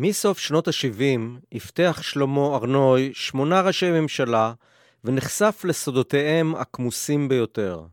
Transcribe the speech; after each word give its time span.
מסוף 0.00 0.38
שנות 0.38 0.68
ה-70 0.68 1.20
הבטיח 1.52 2.02
שלמה 2.02 2.56
ארנוי 2.56 3.10
שמונה 3.14 3.60
ראשי 3.60 3.90
ממשלה 3.90 4.52
ונחשף 5.04 5.62
לסודותיהם 5.64 6.54
הכמוסים 6.54 7.28
ביותר. 7.28 7.84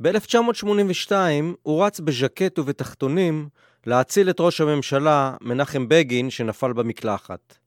ב-1982 0.00 1.12
הוא 1.62 1.84
רץ 1.84 2.00
בז'קט 2.00 2.58
ובתחתונים 2.58 3.48
להציל 3.86 4.30
את 4.30 4.40
ראש 4.40 4.60
הממשלה 4.60 5.36
מנחם 5.40 5.88
בגין 5.88 6.30
שנפל 6.30 6.72
במקלחת. 6.72 7.58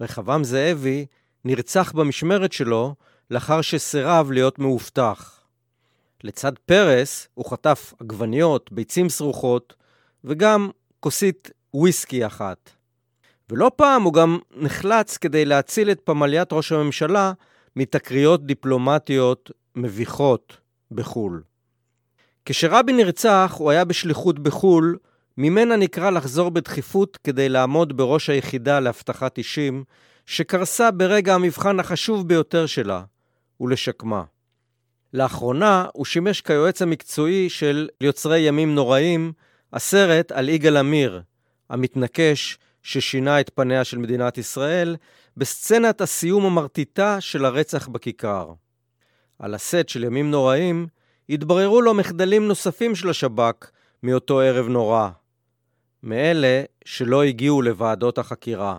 רחבעם 0.00 0.44
זאבי 0.44 1.06
נרצח 1.44 1.92
במשמרת 1.92 2.52
שלו 2.52 2.94
לאחר 3.30 3.60
שסירב 3.60 4.32
להיות 4.32 4.58
מאובטח. 4.58 5.40
לצד 6.24 6.52
פרס 6.66 7.28
הוא 7.34 7.50
חטף 7.50 7.94
עגבניות, 8.00 8.72
ביצים 8.72 9.08
סרוחות 9.08 9.74
וגם 10.24 10.70
כוסית 11.00 11.50
וויסקי 11.74 12.26
אחת. 12.26 12.70
ולא 13.50 13.70
פעם 13.76 14.02
הוא 14.02 14.12
גם 14.12 14.38
נחלץ 14.56 15.16
כדי 15.16 15.44
להציל 15.44 15.90
את 15.90 16.00
פמליית 16.04 16.52
ראש 16.52 16.72
הממשלה 16.72 17.32
מתקריות 17.76 18.46
דיפלומטיות 18.46 19.50
מביכות 19.76 20.56
בחו"ל. 20.90 21.42
כשרבין 22.44 22.96
נרצח, 22.96 23.54
הוא 23.58 23.70
היה 23.70 23.84
בשליחות 23.84 24.38
בחו"ל, 24.38 24.98
ממנה 25.38 25.76
נקרא 25.76 26.10
לחזור 26.10 26.50
בדחיפות 26.50 27.18
כדי 27.24 27.48
לעמוד 27.48 27.96
בראש 27.96 28.30
היחידה 28.30 28.80
לאבטחת 28.80 29.38
אישים, 29.38 29.84
שקרסה 30.26 30.90
ברגע 30.90 31.34
המבחן 31.34 31.80
החשוב 31.80 32.28
ביותר 32.28 32.66
שלה, 32.66 33.02
ולשקמה. 33.60 34.22
לאחרונה 35.14 35.86
הוא 35.92 36.04
שימש 36.04 36.40
כיועץ 36.40 36.82
המקצועי 36.82 37.48
של 37.48 37.88
יוצרי 38.00 38.38
ימים 38.38 38.74
נוראים, 38.74 39.32
הסרט 39.72 40.32
על 40.32 40.48
יגאל 40.48 40.76
עמיר, 40.76 41.22
המתנקש 41.70 42.58
ששינה 42.82 43.40
את 43.40 43.50
פניה 43.54 43.84
של 43.84 43.98
מדינת 43.98 44.38
ישראל, 44.38 44.96
בסצנת 45.36 46.00
הסיום 46.00 46.46
המרטיטה 46.46 47.20
של 47.20 47.44
הרצח 47.44 47.88
בכיכר. 47.88 48.52
על 49.38 49.54
הסט 49.54 49.88
של 49.88 50.04
ימים 50.04 50.30
נוראים 50.30 50.86
התבררו 51.28 51.82
לו 51.82 51.94
מחדלים 51.94 52.48
נוספים 52.48 52.94
של 52.94 53.10
השב"כ 53.10 53.70
מאותו 54.02 54.40
ערב 54.40 54.68
נורא. 54.68 55.08
מאלה 56.02 56.62
שלא 56.84 57.22
הגיעו 57.22 57.62
לוועדות 57.62 58.18
החקירה. 58.18 58.78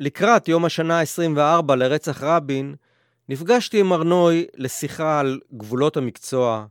לקראת 0.00 0.48
יום 0.48 0.64
השנה 0.64 1.00
ה-24 1.00 1.74
לרצח 1.74 2.22
רבין, 2.22 2.74
נפגשתי 3.28 3.80
עם 3.80 3.92
ארנוי 3.92 4.46
לשיחה 4.54 5.20
על 5.20 5.40
גבולות 5.56 5.96
המקצוע, 5.96 6.66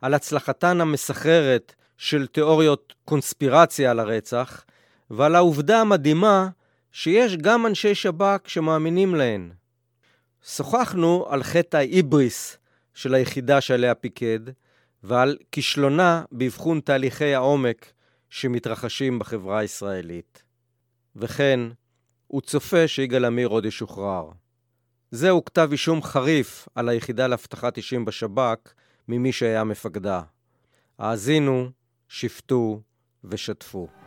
על 0.00 0.14
הצלחתן 0.14 0.80
המסחררת 0.80 1.74
של 1.96 2.26
תיאוריות 2.26 2.94
קונספירציה 3.04 3.90
על 3.90 4.00
הרצח, 4.00 4.64
ועל 5.10 5.34
העובדה 5.34 5.80
המדהימה 5.80 6.48
שיש 6.92 7.36
גם 7.36 7.66
אנשי 7.66 7.94
שב"כ 7.94 8.48
שמאמינים 8.48 9.14
להן. 9.14 9.50
שוחחנו 10.46 11.26
על 11.28 11.42
חטא 11.42 11.76
ההיבריס 11.76 12.58
של 12.94 13.14
היחידה 13.14 13.60
שעליה 13.60 13.94
פיקד, 13.94 14.40
ועל 15.02 15.36
כישלונה 15.52 16.24
באבחון 16.32 16.80
תהליכי 16.80 17.34
העומק 17.34 17.92
שמתרחשים 18.30 19.18
בחברה 19.18 19.58
הישראלית. 19.58 20.42
וכן, 21.16 21.60
הוא 22.26 22.40
צופה 22.40 22.88
שיגאל 22.88 23.24
עמיר 23.24 23.48
עוד 23.48 23.64
ישוחרר. 23.64 24.30
זהו 25.10 25.44
כתב 25.44 25.68
אישום 25.72 26.02
חריף 26.02 26.68
על 26.74 26.88
היחידה 26.88 27.26
לאבטחת 27.26 27.76
אישים 27.76 28.04
בשב"כ 28.04 28.74
ממי 29.08 29.32
שהיה 29.32 29.64
מפקדה. 29.64 30.22
האזינו, 30.98 31.70
שפטו 32.08 32.80
ושתפו. 33.24 34.05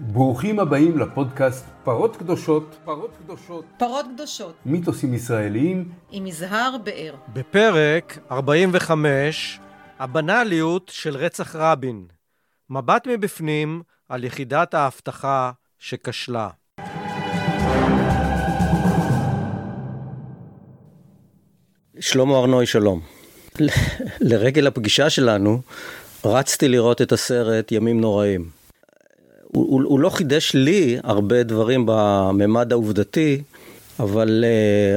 ברוכים 0.00 0.60
הבאים 0.60 0.98
לפודקאסט 0.98 1.64
פרות 1.84 2.16
קדושות, 2.16 2.76
פרות 2.84 3.10
קדושות, 3.24 3.64
פרות 3.78 4.06
קדושות, 4.14 4.54
מיתוסים 4.66 5.14
ישראליים 5.14 5.88
עם 6.10 6.26
יזהר 6.26 6.76
באר. 6.84 7.14
בפרק 7.32 8.18
45, 8.30 9.60
הבנאליות 9.98 10.90
של 10.94 11.16
רצח 11.16 11.56
רבין. 11.56 12.06
מבט 12.70 13.06
מבפנים 13.06 13.82
על 14.08 14.24
יחידת 14.24 14.74
האבטחה 14.74 15.52
שכשלה. 15.78 16.48
שלמה 22.00 22.38
ארנוי, 22.38 22.66
שלום. 22.66 23.00
לרגל 24.20 24.66
הפגישה 24.66 25.10
שלנו, 25.10 25.62
רצתי 26.24 26.68
לראות 26.68 27.02
את 27.02 27.12
הסרט 27.12 27.72
ימים 27.72 28.00
נוראים. 28.00 28.53
הוא, 29.54 29.66
הוא, 29.68 29.82
הוא 29.84 30.00
לא 30.00 30.10
חידש 30.10 30.54
לי 30.54 30.98
הרבה 31.04 31.42
דברים 31.42 31.84
בממד 31.86 32.72
העובדתי, 32.72 33.42
אבל 34.00 34.44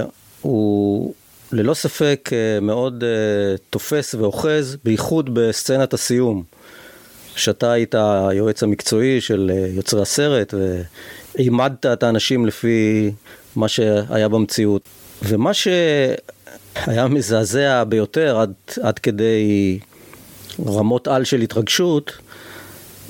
uh, 0.03 0.07
הוא 0.41 1.13
ללא 1.51 1.73
ספק 1.73 2.29
uh, 2.29 2.63
מאוד 2.63 3.03
uh, 3.03 3.61
תופס 3.69 4.15
ואוחז, 4.15 4.77
בייחוד 4.83 5.29
בסצנת 5.33 5.93
הסיום. 5.93 6.43
שאתה 7.35 7.71
היית 7.71 7.95
היועץ 8.29 8.63
המקצועי 8.63 9.21
של 9.21 9.51
יוצרי 9.75 10.01
הסרט, 10.01 10.53
והעמדת 10.53 11.85
את 11.85 12.03
האנשים 12.03 12.45
לפי 12.45 13.11
מה 13.55 13.67
שהיה 13.67 14.27
במציאות. 14.27 14.81
ומה 15.23 15.51
שהיה 15.53 17.07
מזעזע 17.09 17.83
ביותר 17.83 18.39
עד, 18.39 18.53
עד 18.81 18.99
כדי 18.99 19.79
רמות 20.65 21.07
על 21.07 21.23
של 21.23 21.41
התרגשות, 21.41 22.11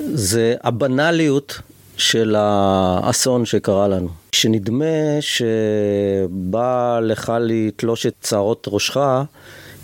זה 0.00 0.54
הבנאליות 0.64 1.58
של 1.96 2.34
האסון 2.38 3.46
שקרה 3.46 3.88
לנו. 3.88 4.08
שנדמה 4.32 5.20
שבא 5.20 7.00
לך 7.02 7.32
לתלוש 7.40 8.06
את 8.06 8.26
שערות 8.28 8.66
ראשך 8.70 8.96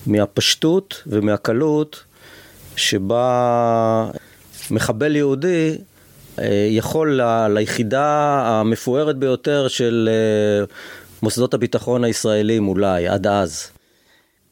מהפשטות 0.07 1.03
ומהקלות 1.07 2.03
שבה 2.77 4.11
מחבל 4.71 5.17
יהודי 5.17 5.77
אה, 6.39 6.67
יכול 6.71 7.21
ליחידה 7.49 8.41
המפוארת 8.47 9.17
ביותר 9.17 9.69
של 9.69 10.09
אה, 10.13 10.65
מוסדות 11.23 11.55
הביטחון 11.55 12.05
הישראלים 12.05 12.69
אולי, 12.69 13.09
עד 13.09 13.27
אז. 13.27 13.67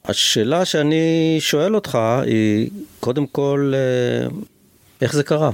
השאלה 0.05 0.65
שאני 0.65 1.37
שואל 1.41 1.75
אותך 1.75 1.99
היא, 2.23 2.71
קודם 3.01 3.27
כל, 3.27 3.73
אה, 3.75 4.29
איך 5.03 5.13
זה 5.13 5.23
קרה? 5.23 5.51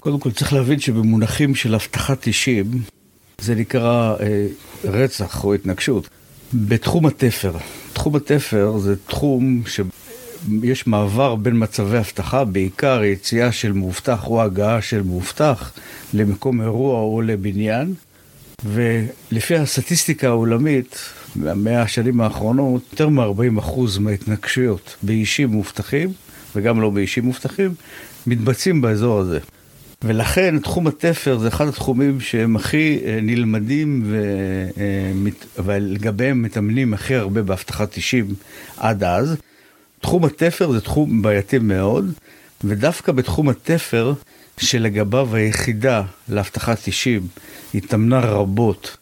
קודם 0.00 0.20
כל 0.20 0.30
צריך 0.30 0.52
להבין 0.52 0.80
שבמונחים 0.80 1.54
של 1.54 1.74
אבטחת 1.74 2.26
אישים, 2.26 2.64
זה 3.40 3.54
נקרא 3.54 4.16
אה, 4.20 4.46
רצח 4.84 5.44
או 5.44 5.54
התנגשות. 5.54 6.08
בתחום 6.54 7.06
התפר, 7.06 7.52
תחום 7.92 8.16
התפר 8.16 8.78
זה 8.78 8.94
תחום 9.06 9.62
שיש 9.66 10.86
מעבר 10.86 11.34
בין 11.34 11.62
מצבי 11.62 11.98
אבטחה, 11.98 12.44
בעיקר 12.44 13.04
יציאה 13.04 13.52
של 13.52 13.72
מאובטח 13.72 14.26
או 14.26 14.42
הגעה 14.42 14.82
של 14.82 15.02
מאובטח 15.02 15.72
למקום 16.14 16.60
אירוע 16.60 17.00
או 17.00 17.22
לבניין, 17.22 17.94
ולפי 18.64 19.56
הסטטיסטיקה 19.56 20.28
העולמית, 20.28 20.98
במאה 21.36 21.82
השנים 21.82 22.20
האחרונות, 22.20 22.82
יותר 22.92 23.08
מ-40% 23.08 24.00
מההתנגשויות 24.00 24.96
באישים 25.02 25.50
מאובטחים, 25.50 26.12
וגם 26.56 26.80
לא 26.80 26.90
באישים 26.90 27.24
מאובטחים, 27.24 27.74
מתבצעים 28.26 28.80
באזור 28.80 29.18
הזה. 29.18 29.38
ולכן 30.02 30.58
תחום 30.58 30.86
התפר 30.86 31.38
זה 31.38 31.48
אחד 31.48 31.68
התחומים 31.68 32.20
שהם 32.20 32.56
הכי 32.56 33.00
אה, 33.04 33.18
נלמדים 33.22 34.02
ו... 34.06 34.22
אה, 34.78 35.30
ולגביהם 35.64 36.42
מתאמנים 36.42 36.94
הכי 36.94 37.14
הרבה 37.14 37.42
באבטחת 37.42 37.96
אישים 37.96 38.34
עד 38.76 39.04
אז. 39.04 39.36
תחום 40.00 40.24
התפר 40.24 40.72
זה 40.72 40.80
תחום 40.80 41.22
בעייתי 41.22 41.58
מאוד, 41.58 42.12
ודווקא 42.64 43.12
בתחום 43.12 43.48
התפר 43.48 44.12
שלגביו 44.58 45.36
היחידה 45.36 46.02
לאבטחת 46.28 46.86
אישים 46.86 47.26
התאמנה 47.74 48.20
רבות 48.20 48.96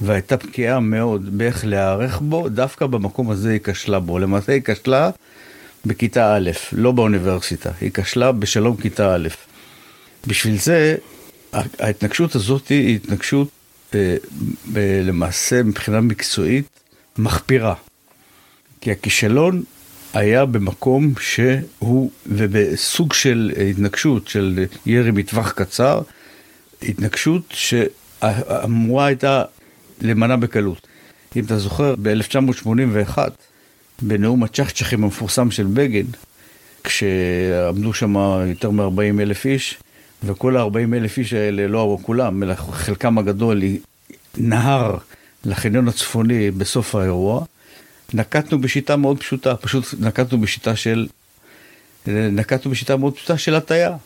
והייתה 0.00 0.36
פקיעה 0.36 0.80
מאוד 0.80 1.38
באיך 1.38 1.64
להיערך 1.64 2.20
בו, 2.20 2.48
דווקא 2.48 2.86
במקום 2.86 3.30
הזה 3.30 3.50
היא 3.50 3.60
כשלה 3.64 4.00
בו. 4.00 4.18
למעשה 4.18 4.52
היא 4.52 4.62
כשלה 4.64 5.10
בכיתה 5.86 6.36
א', 6.36 6.50
לא 6.72 6.92
באוניברסיטה, 6.92 7.70
היא 7.80 7.90
כשלה 7.94 8.32
בשלום 8.32 8.76
כיתה 8.76 9.14
א'. 9.14 9.28
בשביל 10.26 10.58
זה, 10.58 10.96
ההתנגשות 11.52 12.34
הזאת 12.34 12.68
היא 12.68 12.96
התנגשות 12.96 13.48
אה, 13.94 14.16
למעשה 15.04 15.62
מבחינה 15.62 16.00
מקצועית 16.00 16.66
מחפירה. 17.18 17.74
כי 18.80 18.90
הכישלון 18.92 19.62
היה 20.14 20.44
במקום 20.44 21.12
שהוא, 21.20 22.10
ובסוג 22.26 23.12
של 23.12 23.52
התנגשות 23.70 24.28
של 24.28 24.64
ירי 24.86 25.10
מטווח 25.10 25.52
קצר, 25.52 26.00
התנגשות 26.82 27.42
שאמורה 27.50 29.06
הייתה 29.06 29.44
למנע 30.00 30.36
בקלות. 30.36 30.86
אם 31.36 31.44
אתה 31.44 31.58
זוכר, 31.58 31.94
ב-1981, 32.02 33.18
בנאום 34.02 34.42
הצ'חצ'חים 34.42 35.04
המפורסם 35.04 35.50
של 35.50 35.66
בגין, 35.66 36.06
כשעמדו 36.84 37.92
שם 37.94 38.14
יותר 38.48 38.70
מ-40 38.70 39.20
אלף 39.20 39.46
איש, 39.46 39.78
וכל 40.24 40.56
ה-40 40.56 40.94
אלף 40.94 41.18
איש 41.18 41.32
האלה, 41.32 41.68
לא 41.68 41.98
כולם, 42.02 42.42
אלא 42.42 42.54
חלקם 42.54 43.18
הגדול, 43.18 43.62
נהר 44.36 44.96
לחניון 45.44 45.88
הצפוני 45.88 46.50
בסוף 46.50 46.94
האירוע. 46.94 47.44
נקטנו 48.14 48.60
בשיטה 48.60 48.96
מאוד 48.96 49.18
פשוטה, 49.18 49.56
פשוט 49.56 49.94
נקטנו 50.00 50.40
בשיטה 50.40 50.76
של, 50.76 51.06
נקטנו 52.06 52.70
בשיטה 52.70 52.96
מאוד 52.96 53.14
פשוטה 53.14 53.38
של 53.38 53.54
הטיה. 53.54 53.96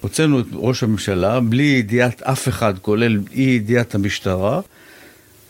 הוצאנו 0.00 0.40
את 0.40 0.46
ראש 0.52 0.82
הממשלה 0.82 1.40
בלי 1.40 1.62
ידיעת 1.62 2.22
אף 2.22 2.48
אחד, 2.48 2.74
כולל 2.78 3.18
אי 3.32 3.42
ידיעת 3.42 3.94
המשטרה, 3.94 4.60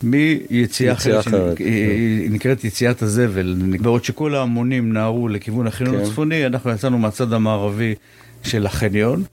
מיציאה 0.03 0.93
אחרת, 0.93 1.27
אחרת. 1.27 1.57
שהיא 1.57 2.31
נקראת 2.31 2.63
יציאת 2.63 3.01
הזבל. 3.01 3.55
בעוד 3.81 4.03
שכל 4.03 4.35
ההמונים 4.35 4.93
נהרו 4.93 5.27
לכיוון 5.27 5.67
החניון 5.67 5.97
כן. 5.97 6.03
הצפוני, 6.03 6.45
אנחנו 6.45 6.71
יצאנו 6.71 6.97
מהצד 6.97 7.33
המערבי 7.33 7.95
של 8.43 8.65
החניון, 8.65 9.23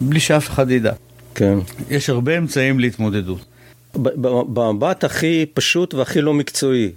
בלי 0.00 0.20
שאף 0.20 0.48
אחד 0.48 0.70
ידע. 0.70 0.92
כן. 1.34 1.58
יש 1.90 2.10
הרבה 2.10 2.38
אמצעים 2.38 2.80
להתמודדות. 2.80 3.44
במבט 3.94 5.04
הכי 5.04 5.46
פשוט 5.54 5.94
והכי 5.94 6.20
לא 6.20 6.34
מקצועי, 6.34 6.90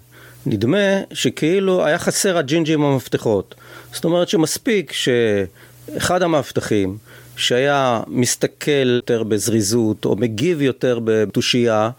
נדמה 0.45 0.77
שכאילו 1.13 1.85
היה 1.85 1.99
חסר 1.99 2.37
הג'ינג'י 2.37 2.73
עם 2.73 2.83
המפתחות. 2.83 3.55
זאת 3.93 4.05
אומרת 4.05 4.29
שמספיק 4.29 4.91
שאחד 4.91 6.23
המאבטחים, 6.23 6.97
שהיה 7.35 8.01
מסתכל 8.07 8.87
יותר 8.95 9.23
בזריזות, 9.23 10.05
או 10.05 10.15
מגיב 10.15 10.61
יותר 10.61 10.99
בתושייה, 11.03 11.89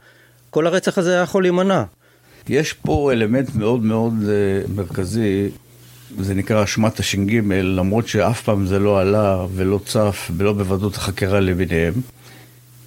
כל 0.50 0.67
הרצח 0.67 0.99
הזה 0.99 1.12
היה 1.12 1.23
יכול 1.23 1.43
להימנע. 1.43 1.85
יש 2.49 2.73
פה 2.73 3.12
אלמנט 3.12 3.55
מאוד 3.55 3.85
מאוד 3.85 4.14
uh, 4.23 4.70
מרכזי, 4.75 5.49
זה 6.19 6.35
נקרא 6.35 6.64
אשמת 6.64 7.00
הש"ג, 7.00 7.41
למרות 7.50 8.08
שאף 8.08 8.43
פעם 8.43 8.67
זה 8.67 8.79
לא 8.79 9.00
עלה 9.00 9.47
ולא 9.55 9.81
צף 9.87 10.31
ולא 10.37 10.52
בוועדות 10.52 10.97
החקירה 10.97 11.41
למיניהם, 11.41 11.94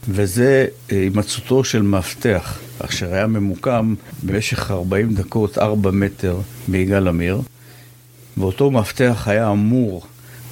וזה 0.09 0.67
אה, 0.91 0.97
הימצאותו 0.97 1.63
של 1.63 1.81
מאבטח, 1.81 2.59
אשר 2.79 3.13
היה 3.13 3.27
ממוקם 3.27 3.95
במשך 4.23 4.71
40 4.71 5.13
דקות 5.13 5.57
4 5.57 5.91
מטר 5.91 6.37
מיגאל 6.67 7.07
עמיר, 7.07 7.41
ואותו 8.37 8.71
מאבטח 8.71 9.27
היה 9.27 9.51
אמור 9.51 10.05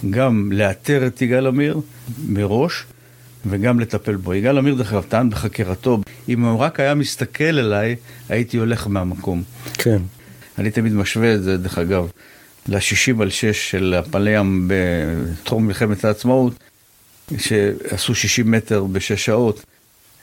גם 0.09 0.51
לאתר 0.51 1.07
את 1.07 1.21
יגאל 1.21 1.47
עמיר 1.47 1.79
מראש, 2.27 2.83
וגם 3.45 3.79
לטפל 3.79 4.15
בו. 4.15 4.33
יגאל 4.33 4.57
עמיר, 4.57 4.75
דרך 4.75 4.93
אגב, 4.93 5.03
טען 5.09 5.29
בחקירתו, 5.29 6.01
אם 6.29 6.45
הוא 6.45 6.59
רק 6.59 6.79
היה 6.79 6.95
מסתכל 6.95 7.43
אליי, 7.43 7.95
הייתי 8.29 8.57
הולך 8.57 8.87
מהמקום. 8.87 9.43
כן. 9.73 10.01
אני 10.57 10.71
תמיד 10.71 10.93
משווה 10.93 11.35
את 11.35 11.43
זה, 11.43 11.57
דרך 11.57 11.77
אגב, 11.77 12.07
ל-60 12.67 13.21
על 13.21 13.29
6 13.29 13.71
של 13.71 13.95
הפלי 13.97 14.31
ים 14.31 14.67
בטרום 14.67 15.67
מלחמת 15.67 16.05
העצמאות, 16.05 16.53
שעשו 17.37 18.15
60 18.15 18.51
מטר 18.51 18.83
בשש 18.83 19.25
שעות. 19.25 19.65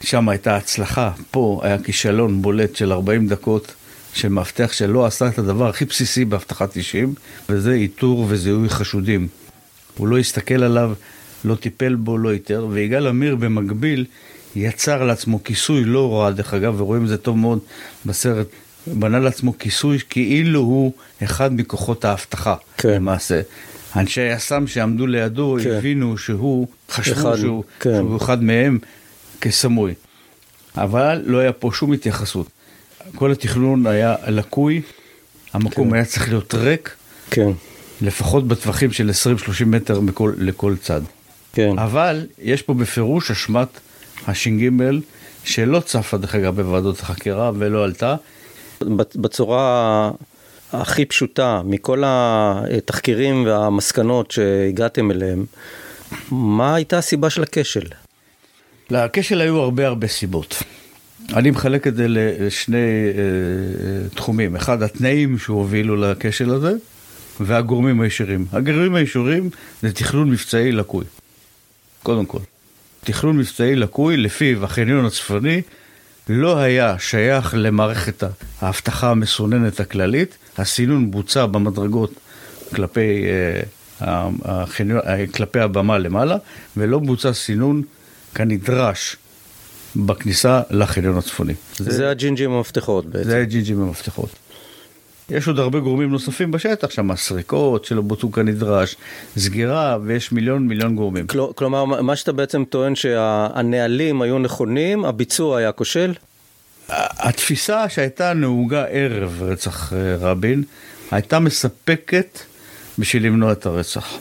שם 0.01 0.29
הייתה 0.29 0.57
הצלחה, 0.57 1.11
פה 1.31 1.61
היה 1.65 1.79
כישלון 1.79 2.43
בולט 2.43 2.77
של 2.77 2.93
40 2.93 3.29
דקות 3.29 3.75
של 4.15 4.29
מאבטח 4.29 4.73
שלא 4.73 5.07
עשה 5.07 5.29
את 5.29 5.39
הדבר 5.39 5.69
הכי 5.69 5.85
בסיסי 5.85 6.25
באבטחת 6.25 6.77
אישים, 6.77 7.15
וזה 7.49 7.73
איתור 7.73 8.27
וזיהוי 8.29 8.69
חשודים. 8.69 9.29
הוא 9.97 10.09
לא 10.09 10.19
הסתכל 10.19 10.63
עליו, 10.63 10.93
לא 11.45 11.55
טיפל 11.55 11.95
בו, 11.95 12.19
לא 12.19 12.33
איתר, 12.33 12.67
ויגאל 12.71 13.07
עמיר 13.07 13.37
במקביל 13.37 14.05
יצר 14.57 15.05
לעצמו 15.05 15.45
כיסוי 15.45 15.85
לא 15.85 16.13
רע, 16.15 16.31
דרך 16.31 16.55
אגב, 16.55 16.81
ורואים 16.81 17.03
את 17.05 17.09
זה 17.09 17.17
טוב 17.17 17.39
מאוד 17.39 17.59
בסרט, 18.07 18.47
בנה 18.87 19.19
לעצמו 19.19 19.59
כיסוי 19.59 19.99
כאילו 20.11 20.61
הוא 20.61 20.93
אחד 21.23 21.53
מכוחות 21.53 22.05
האבטחה, 22.05 22.55
כן. 22.79 22.89
למעשה. 22.95 23.41
אנשי 23.97 24.21
היס"מ 24.21 24.67
שעמדו 24.67 25.07
לידו 25.07 25.57
כן. 25.63 25.71
הבינו 25.71 26.19
שהוא, 26.19 26.67
חשבו 26.91 27.15
אחד, 27.15 27.37
שהוא, 27.37 27.65
כן. 27.81 27.95
שהוא 27.95 28.17
אחד 28.17 28.43
מהם 28.43 28.79
כסמוי. 29.41 29.95
אבל 30.77 31.23
לא 31.25 31.39
היה 31.39 31.53
פה 31.53 31.71
שום 31.75 31.93
התייחסות. 31.93 32.49
כל 33.15 33.33
התכנון 33.33 33.87
היה 33.87 34.15
לקוי, 34.27 34.83
המקום 35.53 35.89
כן. 35.89 35.95
היה 35.95 36.05
צריך 36.05 36.29
להיות 36.29 36.55
ריק, 36.55 36.97
כן. 37.31 37.51
לפחות 38.01 38.49
בטווחים 38.49 38.93
של 38.93 39.11
20-30 39.63 39.65
מטר 39.67 40.01
מכל, 40.01 40.33
לכל 40.39 40.75
צד. 40.83 41.01
כן. 41.59 41.79
אבל 41.79 42.27
יש 42.43 42.63
פה 42.63 42.75
בפירוש 42.75 43.31
אשמת 43.31 43.69
הש"ג, 44.27 44.71
שלא 45.45 45.81
צפה 45.81 46.17
דרך 46.17 46.35
אגב 46.35 46.57
בוועדות 46.57 47.01
החקירה 47.01 47.51
ולא 47.59 47.85
עלתה. 47.85 48.15
בצורה 49.15 50.11
הכי 50.73 51.05
פשוטה, 51.05 51.63
מכל 51.65 52.03
התחקירים 52.07 53.47
והמסקנות 53.47 54.31
שהגעתם 54.31 55.11
אליהם, 55.11 55.45
מה 56.31 56.75
הייתה 56.75 56.99
הסיבה 56.99 57.31
של 57.31 57.43
הכשל? 57.43 57.85
לכשל 58.91 59.41
היו 59.41 59.59
הרבה 59.61 59.87
הרבה 59.87 60.07
סיבות. 60.07 60.63
אני 61.35 61.51
מחלק 61.51 61.87
את 61.87 61.97
זה 61.97 62.07
לשני 62.09 62.77
uh, 63.13 64.17
תחומים. 64.17 64.57
אחד, 64.57 64.83
התנאים 64.83 65.39
שהובילו 65.39 65.97
לכשל 65.97 66.51
הזה, 66.51 66.73
והגורמים 67.41 68.01
הישירים. 68.01 68.47
הגורמים 68.53 68.95
הישירים 68.95 69.51
זה 69.83 69.93
תכנון 69.93 70.31
מבצעי 70.31 70.73
לקוי. 70.73 71.05
קודם 72.09 72.27
כל. 72.27 72.39
תכנון 73.05 73.39
מבצעי 73.39 73.77
לקוי, 73.77 74.17
לפיו 74.17 74.65
החניון 74.65 75.05
הצפוני 75.05 75.63
לא 76.29 76.59
היה 76.59 76.99
שייך 76.99 77.55
למערכת 77.57 78.25
האבטחה 78.61 79.11
המסוננת 79.11 79.81
הכללית, 79.81 80.39
הסינון 80.59 81.11
בוצע 81.11 81.47
במדרגות 81.47 82.13
כלפי, 82.75 83.25
אה, 84.01 84.29
החניון, 84.45 85.01
אה, 85.07 85.25
כלפי 85.35 85.61
הבמה 85.61 85.99
למעלה, 85.99 86.37
ולא 86.77 86.99
בוצע 86.99 87.33
סינון 87.33 87.83
כנדרש 88.35 89.17
בכניסה 89.97 90.63
לחניון 90.71 91.19
הצפוני. 91.19 91.55
זה, 91.77 91.91
זה 91.91 92.11
הג'ינג'ים 92.11 92.51
המפתחות 92.51 93.07
בעצם. 93.07 93.31
זה 93.31 93.41
הג'ינג'ים 93.41 93.83
המפתחות. 93.83 94.31
יש 95.31 95.49
עוד 95.49 95.59
הרבה 95.59 95.81
גורמים 95.81 96.11
נוספים 96.11 96.51
בשטח, 96.51 96.91
שם 96.91 97.17
סריקות 97.17 97.85
שלא 97.85 98.03
בוצעו 98.03 98.33
כנדרש, 98.33 98.97
סגירה, 99.37 99.99
ויש 100.05 100.33
מיליון 100.33 100.69
מיליון 100.69 100.97
גורמים. 100.97 101.27
כל, 101.27 101.47
כלומר, 101.55 101.85
מה 101.85 102.17
שאתה 102.17 102.33
בעצם 102.33 102.65
טוען 102.65 102.95
שהנהלים 102.95 104.23
היו 104.23 104.39
נכונים, 104.39 105.05
הביצוע 105.05 105.59
היה 105.59 105.73
כושל? 105.73 106.15
התפיסה 106.89 107.89
שהייתה 107.89 108.33
נהוגה 108.33 108.85
ערב 108.85 109.43
רצח 109.43 109.93
אה, 109.93 110.17
רבין, 110.21 110.63
הייתה 111.11 111.39
מספקת 111.39 112.39
בשביל 112.99 113.27
למנוע 113.27 113.53
את 113.53 113.67
הרצח. 113.67 114.19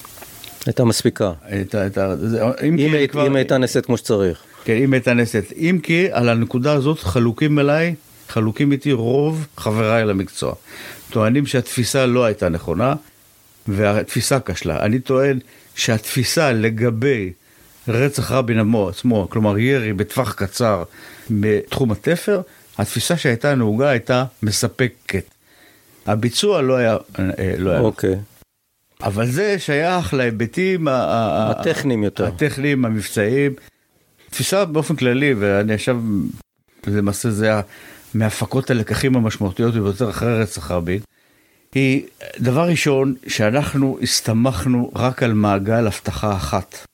הייתה 0.65 0.86
מספיקה. 0.86 1.31
הייתה, 1.44 1.81
הייתה, 1.81 2.16
זה, 2.16 2.44
אם, 2.44 2.80
אם, 2.80 2.94
היית, 2.94 3.11
כבר... 3.11 3.28
אם 3.28 3.35
הייתה 3.35 3.57
נעשית 3.57 3.85
כמו 3.85 3.97
שצריך. 3.97 4.40
כן, 4.64 4.73
אם 4.73 4.94
הייתה 4.94 5.14
נעשית. 5.14 5.52
אם 5.57 5.80
כי 5.83 6.07
על 6.11 6.30
הנקודה 6.30 6.73
הזאת 6.73 6.99
חלוקים 6.99 7.59
אליי, 7.59 7.95
חלוקים 8.30 8.71
איתי 8.71 8.92
רוב 8.92 9.47
חבריי 9.57 10.06
למקצוע. 10.06 10.54
טוענים 11.09 11.45
שהתפיסה 11.45 12.06
לא 12.06 12.26
הייתה 12.26 12.49
נכונה, 12.49 12.94
והתפיסה 13.68 14.40
כשלה. 14.40 14.85
אני 14.85 14.99
טוען 14.99 15.40
שהתפיסה 15.76 16.52
לגבי 16.52 17.33
רצח 17.87 18.31
רבין 18.31 18.76
עצמו, 18.90 19.28
כלומר 19.30 19.57
ירי 19.57 19.94
בטווח 19.94 20.33
קצר 20.33 20.83
בתחום 21.30 21.92
התפר, 21.92 22.42
התפיסה 22.78 23.18
שהייתה 23.18 23.56
נהוגה 23.56 23.90
הייתה 23.90 24.26
מספקת. 24.44 25.26
הביצוע 26.06 26.61
לא 26.61 26.76
היה... 26.76 26.97
אה, 27.19 27.56
לא 27.57 27.69
היה. 27.69 27.80
אוקיי. 27.80 28.16
אבל 29.04 29.28
זה 29.28 29.59
שייך 29.59 30.14
להיבטים 30.14 30.87
הטכניים 30.92 32.04
יותר. 32.04 32.28
הטכניים, 32.28 32.85
המבצעיים. 32.85 33.54
תפיסה 34.30 34.66
באופן 34.66 34.95
כללי, 34.95 35.33
ואני 35.40 35.73
עכשיו, 35.73 36.02
למעשה 36.87 37.31
זה 37.31 37.45
היה 37.45 37.61
מהפקות 38.14 38.69
הלקחים 38.69 39.16
המשמעותיות 39.16 39.73
ביותר 39.73 40.09
אחרי 40.09 40.42
רצח 40.42 40.71
רבין, 40.71 40.99
היא 41.76 42.02
דבר 42.40 42.69
ראשון 42.69 43.16
שאנחנו 43.28 43.99
הסתמכנו 44.02 44.92
רק 44.95 45.23
על 45.23 45.33
מעגל 45.33 45.87
אבטחה 45.87 46.35
אחת. 46.35 46.85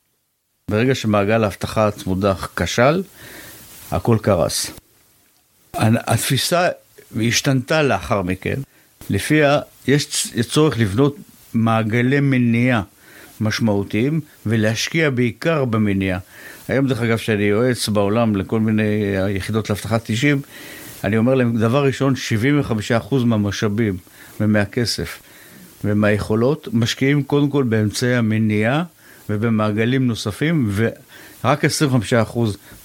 ברגע 0.71 0.95
שמעגל 0.95 1.43
האבטחה 1.43 1.87
הצמודה 1.87 2.33
כשל, 2.55 3.03
הכל 3.91 4.17
קרס. 4.21 4.71
התפיסה 5.73 6.69
השתנתה 7.27 7.81
לאחר 7.81 8.21
מכן, 8.21 8.59
לפיה 9.09 9.59
יש 9.87 10.27
צורך 10.49 10.79
לבנות 10.79 11.15
מעגלי 11.53 12.19
מניעה 12.19 12.81
משמעותיים 13.41 14.21
ולהשקיע 14.45 15.09
בעיקר 15.09 15.65
במניעה. 15.65 16.19
היום 16.67 16.87
דרך 16.87 17.01
אגב 17.01 17.17
שאני 17.17 17.43
יועץ 17.43 17.89
בעולם 17.89 18.35
לכל 18.35 18.59
מיני 18.59 19.15
יחידות 19.29 19.69
לאבטחת 19.69 20.09
אישים, 20.09 20.41
אני 21.03 21.17
אומר 21.17 21.35
להם, 21.35 21.57
דבר 21.57 21.85
ראשון, 21.85 22.13
75% 23.11 23.15
מהמשאבים 23.25 23.97
ומהכסף 24.39 25.19
ומהיכולות 25.83 26.67
משקיעים 26.73 27.23
קודם 27.23 27.49
כל 27.49 27.63
באמצעי 27.63 28.15
המניעה 28.15 28.83
ובמעגלים 29.29 30.07
נוספים, 30.07 30.71
ורק 31.43 31.65
25% 31.65 31.67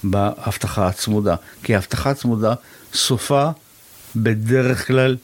באבטחה 0.05 0.87
הצמודה. 0.89 1.35
כי 1.63 1.75
האבטחה 1.75 2.11
הצמודה 2.11 2.55
סופה 2.95 3.51
בדרך 4.17 4.87
כלל, 4.87 5.17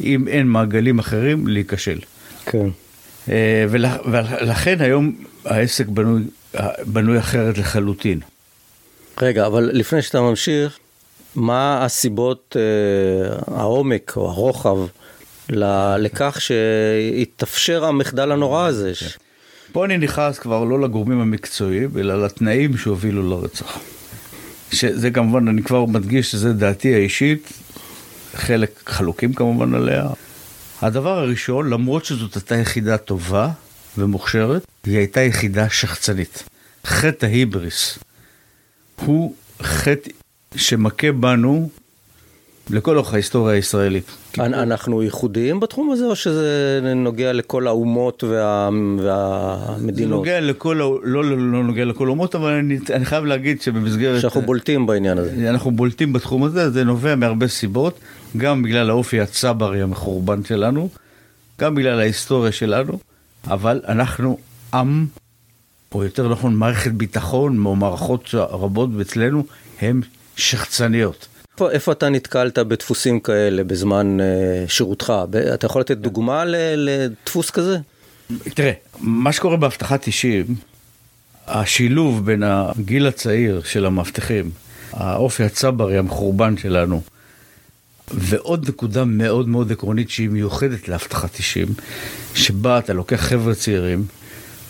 אם 0.00 0.28
אין 0.28 0.46
מעגלים 0.46 0.98
אחרים, 0.98 1.46
להיכשל. 1.46 1.98
כן. 2.46 2.66
אה, 3.28 3.64
ול- 3.70 3.86
ולכן 4.10 4.76
היום 4.80 5.12
העסק 5.44 5.86
בנוי, 5.88 6.22
בנוי 6.86 7.18
אחרת 7.18 7.58
לחלוטין. 7.58 8.20
רגע, 9.22 9.46
אבל 9.46 9.70
לפני 9.72 10.02
שאתה 10.02 10.20
ממשיך, 10.20 10.78
מה 11.34 11.84
הסיבות, 11.84 12.56
אה, 12.58 13.54
העומק 13.56 14.12
או 14.16 14.28
הרוחב 14.30 14.76
ל- 15.50 15.96
לכך 15.98 16.36
שהתאפשר 16.40 17.84
המחדל 17.84 18.32
הנורא 18.32 18.66
הזה? 18.66 18.94
ש- 18.94 19.18
פה 19.72 19.84
אני 19.84 19.98
נכנס 19.98 20.38
כבר 20.38 20.64
לא 20.64 20.80
לגורמים 20.80 21.20
המקצועיים, 21.20 21.90
אלא 21.98 22.24
לתנאים 22.24 22.76
שהובילו 22.76 23.30
לרצח. 23.30 23.78
שזה 24.72 25.10
כמובן, 25.10 25.48
אני 25.48 25.62
כבר 25.62 25.84
מדגיש 25.84 26.30
שזה 26.30 26.52
דעתי 26.52 26.94
האישית, 26.94 27.48
חלק 28.34 28.70
חלוקים 28.86 29.32
כמובן 29.34 29.74
עליה. 29.74 30.06
הדבר 30.82 31.18
הראשון, 31.18 31.70
למרות 31.70 32.04
שזאת 32.04 32.34
הייתה 32.34 32.54
יחידה 32.56 32.96
טובה 32.98 33.48
ומוכשרת, 33.98 34.66
היא 34.86 34.98
הייתה 34.98 35.20
יחידה 35.20 35.68
שחצנית. 35.68 36.42
חטא 36.86 37.26
ההיבריס 37.26 37.98
הוא 39.04 39.34
חטא 39.62 40.10
שמכה 40.56 41.12
בנו 41.12 41.68
לכל 42.70 42.96
אורך 42.96 43.12
ההיסטוריה 43.14 43.54
הישראלית. 43.54 44.04
אנ- 44.40 44.54
אנחנו 44.54 45.02
ייחודיים 45.02 45.60
בתחום 45.60 45.90
הזה, 45.92 46.04
או 46.06 46.16
שזה 46.16 46.48
נוגע 46.96 47.32
לכל 47.32 47.66
האומות 47.66 48.24
וה- 48.24 48.68
זה 48.98 49.04
והמדינות? 49.04 50.10
נוגע 50.18 50.40
לכל, 50.40 50.76
לא, 50.78 51.00
לא, 51.02 51.24
לא 51.24 51.64
נוגע 51.64 51.84
לכל 51.84 52.08
אומות, 52.08 52.34
אבל 52.34 52.50
אני, 52.52 52.78
אני 52.94 53.04
חייב 53.04 53.24
להגיד 53.24 53.62
שבמסגרת... 53.62 54.20
שאנחנו 54.20 54.42
בולטים 54.42 54.86
בעניין 54.86 55.18
הזה. 55.18 55.50
אנחנו 55.50 55.70
בולטים 55.70 56.12
בתחום 56.12 56.44
הזה, 56.44 56.70
זה 56.70 56.84
נובע 56.84 57.14
מהרבה 57.14 57.48
סיבות, 57.48 57.98
גם 58.36 58.62
בגלל 58.62 58.90
האופי 58.90 59.20
הצברי 59.20 59.82
המחורבן 59.82 60.44
שלנו, 60.44 60.88
גם 61.60 61.74
בגלל 61.74 61.98
ההיסטוריה 62.00 62.52
שלנו, 62.52 62.98
אבל 63.46 63.80
אנחנו 63.88 64.38
עם, 64.74 65.06
או 65.94 66.04
יותר 66.04 66.28
נכון 66.28 66.54
מערכת 66.54 66.90
ביטחון, 66.92 67.64
או 67.66 67.76
מערכות 67.76 68.28
רבות 68.34 68.90
אצלנו, 69.00 69.44
הן 69.80 70.00
שחצניות. 70.36 71.26
איפה, 71.54 71.70
איפה 71.70 71.92
אתה 71.92 72.08
נתקלת 72.08 72.58
בדפוסים 72.58 73.20
כאלה 73.20 73.64
בזמן 73.64 74.20
אה, 74.20 74.64
שירותך? 74.68 75.12
אתה 75.54 75.66
יכול 75.66 75.80
לתת 75.80 75.96
דוגמה 75.96 76.44
ל- 76.44 76.56
לדפוס 76.76 77.50
כזה? 77.50 77.76
תראה, 78.54 78.72
מה 79.00 79.32
שקורה 79.32 79.56
באבטחת 79.56 80.06
אישים, 80.06 80.44
השילוב 81.46 82.26
בין 82.26 82.42
הגיל 82.42 83.06
הצעיר 83.06 83.62
של 83.64 83.86
המאבטחים, 83.86 84.50
האופי 84.92 85.44
הצברי 85.44 85.98
המחורבן 85.98 86.56
שלנו, 86.56 87.02
ועוד 88.10 88.68
נקודה 88.68 89.04
מאוד 89.04 89.48
מאוד 89.48 89.72
עקרונית 89.72 90.10
שהיא 90.10 90.28
מיוחדת 90.28 90.88
לאבטחת 90.88 91.38
אישים, 91.38 91.66
שבה 92.34 92.78
אתה 92.78 92.92
לוקח 92.92 93.16
חבר'ה 93.20 93.54
צעירים 93.54 94.04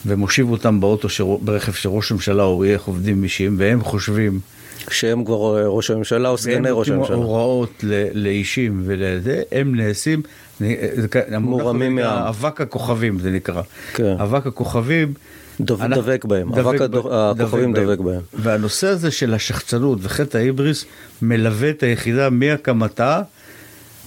ומושיב 0.06 0.50
אותם 0.50 0.80
באוטו, 0.80 1.08
שר... 1.08 1.24
ברכב 1.40 1.72
של 1.72 1.88
ראש 1.88 2.10
הממשלה 2.10 2.42
או 2.42 2.64
איך 2.64 2.82
עובדים 2.84 3.24
אישים, 3.24 3.54
והם 3.58 3.84
חושבים, 3.84 4.40
כשהם 4.86 5.24
כבר 5.24 5.58
אה, 5.58 5.66
ראש 5.68 5.90
הממשלה 5.90 6.28
או 6.28 6.34
והם 6.34 6.36
סגני 6.42 6.70
ראש 6.70 6.88
נותנים 6.88 6.94
הממשלה. 6.98 7.16
הוראות 7.16 7.70
ל... 7.82 8.04
לאישים 8.14 8.82
ולזה, 8.84 9.42
הם 9.52 9.74
נעשים, 9.74 10.22
המונח 10.60 11.62
מורמים 11.62 11.98
נקרא 11.98 12.10
מעם. 12.14 12.26
אבק 12.26 12.60
הכוכבים 12.60 13.18
זה 13.18 13.30
נקרא. 13.30 13.62
כן. 13.94 14.16
אבק 14.18 14.46
הכוכבים. 14.46 15.14
דוב- 15.60 15.82
אנחנו- 15.82 16.02
דבק 16.02 16.24
בהם, 16.24 16.52
אבק 16.54 16.80
ב- 16.80 16.96
הכוכבים 17.06 17.72
דבק 17.72 17.98
בהם. 17.98 18.20
והנושא 18.34 18.86
הזה 18.86 19.10
של 19.10 19.34
השחצנות 19.34 19.98
וחטא 20.02 20.36
ההיבריס 20.38 20.84
מלווה 21.22 21.70
את 21.70 21.82
היחידה 21.82 22.30
מהקמתה, 22.30 23.22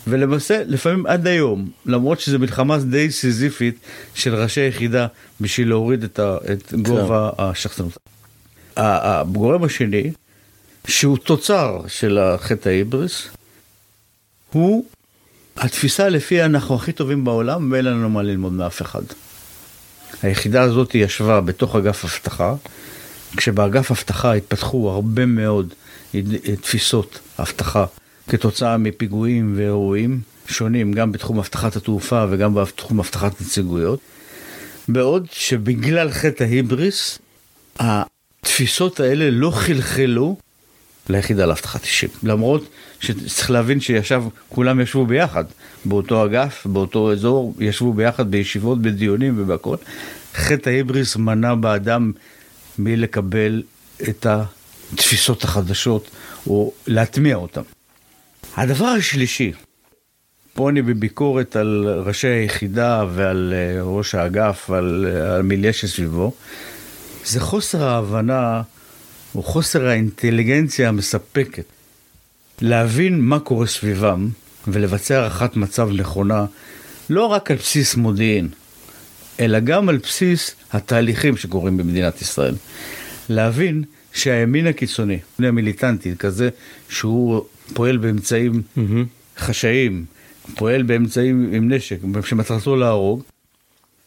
ולמעשה 0.07 0.61
לפעמים 0.65 1.05
עד 1.05 1.27
היום, 1.27 1.69
למרות 1.85 2.19
שזו 2.19 2.39
מלחמה 2.39 2.77
די 2.77 3.11
סיזיפית 3.11 3.75
של 4.15 4.35
ראשי 4.35 4.61
היחידה 4.61 5.07
בשביל 5.41 5.69
להוריד 5.69 6.03
את, 6.03 6.19
ה, 6.19 6.37
את 6.53 6.73
גובה 6.73 7.29
השחצנות. 7.37 7.97
הגורם 8.77 9.63
השני, 9.63 10.11
שהוא 10.87 11.17
תוצר 11.17 11.81
של 11.87 12.17
החטא 12.17 12.69
ההיבריס, 12.69 13.27
הוא 14.51 14.85
התפיסה 15.57 16.09
לפיה 16.09 16.45
אנחנו 16.45 16.75
הכי 16.75 16.91
טובים 16.91 17.23
בעולם 17.23 17.71
ואין 17.71 17.85
לנו 17.85 18.09
מה 18.09 18.23
ללמוד 18.23 18.53
מאף 18.53 18.81
אחד. 18.81 19.01
היחידה 20.21 20.61
הזאת 20.61 20.95
ישבה 20.95 21.41
בתוך 21.41 21.75
אגף 21.75 22.05
אבטחה, 22.05 22.55
כשבאגף 23.37 23.91
אבטחה 23.91 24.33
התפתחו 24.33 24.89
הרבה 24.89 25.25
מאוד 25.25 25.73
תפיסות 26.61 27.19
אבטחה 27.39 27.85
כתוצאה 28.29 28.77
מפיגועים 28.77 29.53
ואירועים 29.57 30.21
שונים, 30.47 30.93
גם 30.93 31.11
בתחום 31.11 31.39
אבטחת 31.39 31.75
התעופה 31.75 32.25
וגם 32.29 32.55
בתחום 32.55 32.99
אבטחת 32.99 33.41
נציגויות, 33.41 33.99
בעוד 34.87 35.27
שבגלל 35.31 36.11
חטא 36.11 36.43
ההיבריס, 36.43 37.19
התפיסות 37.79 38.99
האלה 38.99 39.31
לא 39.31 39.51
חלחלו 39.51 40.37
ליחידה 41.09 41.45
לאבטחת 41.45 41.83
אישים. 41.83 42.09
למרות 42.23 42.69
שצריך 42.99 43.51
להבין 43.51 43.79
שישב, 43.79 44.23
כולם 44.49 44.79
ישבו 44.79 45.05
ביחד, 45.05 45.43
באותו 45.85 46.25
אגף, 46.25 46.67
באותו 46.67 47.11
אזור, 47.11 47.55
ישבו 47.59 47.93
ביחד 47.93 48.31
בישיבות, 48.31 48.81
בדיונים 48.81 49.33
ובהכל. 49.37 49.75
חטא 50.35 50.69
ההיבריס 50.69 51.15
מנע 51.15 51.55
באדם 51.55 52.11
מלקבל 52.79 53.63
את 54.09 54.25
התפיסות 54.25 55.43
החדשות 55.43 56.09
או 56.47 56.71
להטמיע 56.87 57.35
אותן. 57.35 57.61
הדבר 58.55 58.85
השלישי, 58.85 59.51
פה 60.53 60.69
אני 60.69 60.81
בביקורת 60.81 61.55
על 61.55 61.87
ראשי 62.05 62.27
היחידה 62.27 63.05
ועל 63.13 63.53
אה, 63.55 63.81
ראש 63.81 64.15
האגף 64.15 64.69
אה, 64.73 65.37
המיליה 65.37 65.73
שסביבו, 65.73 66.33
זה 67.25 67.39
חוסר 67.39 67.83
ההבנה 67.83 68.61
או 69.35 69.43
חוסר 69.43 69.87
האינטליגנציה 69.87 70.89
המספקת 70.89 71.63
להבין 72.61 73.21
מה 73.21 73.39
קורה 73.39 73.67
סביבם 73.67 74.29
ולבצע 74.67 75.19
הערכת 75.19 75.55
מצב 75.55 75.89
נכונה 75.91 76.45
לא 77.09 77.25
רק 77.25 77.51
על 77.51 77.57
בסיס 77.57 77.95
מודיעין, 77.95 78.49
אלא 79.39 79.59
גם 79.59 79.89
על 79.89 79.97
בסיס 79.97 80.55
התהליכים 80.73 81.37
שקורים 81.37 81.77
במדינת 81.77 82.21
ישראל. 82.21 82.55
להבין 83.29 83.83
שהימין 84.13 84.67
הקיצוני, 84.67 85.19
המיליטנטי, 85.39 86.15
כזה 86.19 86.49
שהוא 86.89 87.45
פועל 87.73 87.97
באמצעים 87.97 88.61
חשאיים, 89.37 90.05
פועל 90.55 90.83
באמצעים 90.83 91.49
עם 91.53 91.73
נשק, 91.73 91.97
שמטרתו 92.25 92.75
להרוג, 92.75 93.23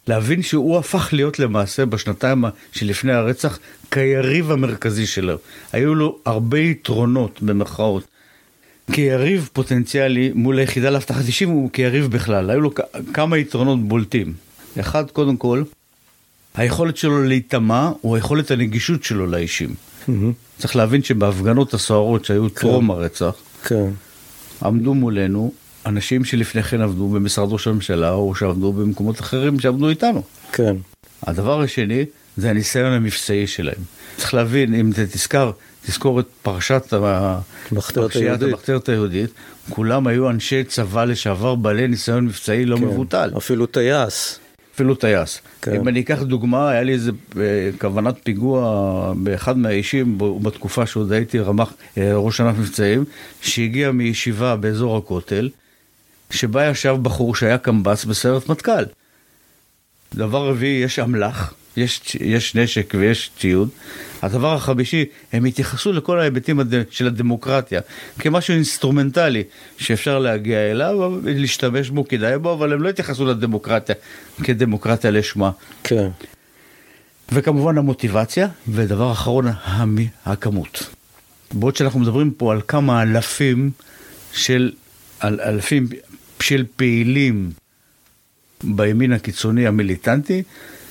להבין 0.06 0.42
שהוא 0.42 0.78
הפך 0.78 1.08
להיות 1.12 1.38
למעשה 1.38 1.86
בשנתיים 1.86 2.44
שלפני 2.72 3.12
הרצח 3.12 3.58
כיריב 3.90 4.50
המרכזי 4.50 5.06
שלו. 5.06 5.36
היו 5.72 5.94
לו 5.94 6.18
הרבה 6.24 6.58
יתרונות 6.58 7.42
במרכאות. 7.42 8.04
כיריב 8.92 9.50
פוטנציאלי 9.52 10.32
מול 10.34 10.58
היחידה 10.58 10.90
לאבטחת 10.90 11.26
אישים 11.26 11.48
הוא 11.48 11.70
כיריב 11.72 12.06
בכלל. 12.06 12.50
היו 12.50 12.60
לו 12.60 12.70
כמה 13.14 13.38
יתרונות 13.38 13.88
בולטים. 13.88 14.32
אחד, 14.80 15.10
קודם 15.10 15.36
כל, 15.36 15.62
היכולת 16.54 16.96
שלו 16.96 17.22
להיטמע 17.22 17.90
או 18.04 18.16
היכולת 18.16 18.50
הנגישות 18.50 19.04
שלו 19.04 19.26
לאישים. 19.26 19.74
צריך 20.58 20.76
להבין 20.76 21.02
שבהפגנות 21.02 21.74
הסוערות 21.74 22.24
שהיו 22.24 22.48
טרום 22.48 22.90
הרצח, 22.90 23.34
כן. 23.64 23.90
עמדו 24.64 24.94
מולנו 24.94 25.52
אנשים 25.86 26.24
שלפני 26.24 26.62
כן 26.62 26.80
עבדו 26.80 27.08
במשרד 27.08 27.52
ראש 27.52 27.66
הממשלה 27.66 28.12
או 28.12 28.34
שעבדו 28.34 28.72
במקומות 28.72 29.20
אחרים 29.20 29.60
שעבדו 29.60 29.88
איתנו. 29.88 30.22
כן. 30.52 30.76
הדבר 31.22 31.60
השני 31.60 32.04
זה 32.36 32.50
הניסיון 32.50 32.92
המבצעי 32.92 33.46
שלהם. 33.46 33.82
צריך 34.16 34.34
להבין, 34.34 34.74
אם 34.74 34.90
אתה 34.90 35.06
תזכר, 35.06 35.50
תזכור 35.86 36.20
את 36.20 36.26
פרשת 36.42 36.92
המחתרת. 36.92 38.16
המחתרת 38.42 38.88
היהודית, 38.88 39.30
כולם 39.70 40.06
היו 40.06 40.30
אנשי 40.30 40.64
צבא 40.64 41.04
לשעבר 41.04 41.54
בעלי 41.54 41.88
ניסיון 41.88 42.24
מבצעי 42.24 42.64
לא 42.64 42.76
כן. 42.76 42.84
מבוטל, 42.84 43.30
אפילו 43.36 43.66
טייס. 43.66 44.38
אפילו 44.78 44.94
טייס. 44.94 45.40
כן. 45.62 45.74
אם 45.74 45.88
אני 45.88 46.00
אקח 46.00 46.22
דוגמה, 46.22 46.70
היה 46.70 46.82
לי 46.82 46.92
איזה 46.92 47.10
אה, 47.36 47.70
כוונת 47.78 48.14
פיגוע 48.22 49.12
באחד 49.16 49.58
מהאישים 49.58 50.18
בתקופה 50.18 50.86
שעוד 50.86 51.12
הייתי 51.12 51.38
רמ"ח 51.38 51.72
אה, 51.98 52.16
ראש 52.16 52.40
ענף 52.40 52.58
מבצעים, 52.58 53.04
שהגיע 53.40 53.90
מישיבה 53.90 54.56
באזור 54.56 54.96
הכותל, 54.96 55.48
שבה 56.30 56.66
ישב 56.66 56.96
בחור 57.02 57.34
שהיה 57.34 57.58
קמב"ץ 57.58 58.04
בסיירת 58.04 58.48
מטכ"ל. 58.48 58.84
דבר 60.14 60.48
רביעי, 60.48 60.82
יש 60.82 60.98
אמל"ח, 60.98 61.54
יש, 61.78 62.16
יש 62.20 62.54
נשק 62.54 62.94
ויש 62.98 63.30
ציוד. 63.38 63.68
הדבר 64.22 64.54
החמישי, 64.54 65.04
הם 65.32 65.44
התייחסו 65.44 65.92
לכל 65.92 66.20
ההיבטים 66.20 66.60
הד... 66.60 66.74
של 66.90 67.06
הדמוקרטיה 67.06 67.80
כמשהו 68.18 68.54
אינסטרומנטלי 68.54 69.42
שאפשר 69.78 70.18
להגיע 70.18 70.58
אליו, 70.58 71.12
להשתמש 71.24 71.90
בו, 71.90 72.08
כדאי 72.08 72.38
בו, 72.38 72.52
אבל 72.52 72.72
הם 72.72 72.82
לא 72.82 72.88
התייחסו 72.88 73.26
לדמוקרטיה 73.26 73.94
כדמוקרטיה 74.42 75.10
לשמה. 75.10 75.50
כן. 75.84 76.08
וכמובן 77.32 77.78
המוטיבציה, 77.78 78.48
ודבר 78.68 79.12
אחרון, 79.12 79.46
המ... 79.64 79.96
הכמות. 80.26 80.90
בעוד 81.52 81.76
שאנחנו 81.76 82.00
מדברים 82.00 82.30
פה 82.30 82.52
על 82.52 82.60
כמה 82.68 83.02
אלפים 83.02 83.70
של, 84.32 84.72
על 85.20 85.40
אלפים 85.40 85.88
של 86.40 86.64
פעילים 86.76 87.50
בימין 88.64 89.12
הקיצוני 89.12 89.66
המיליטנטי, 89.66 90.42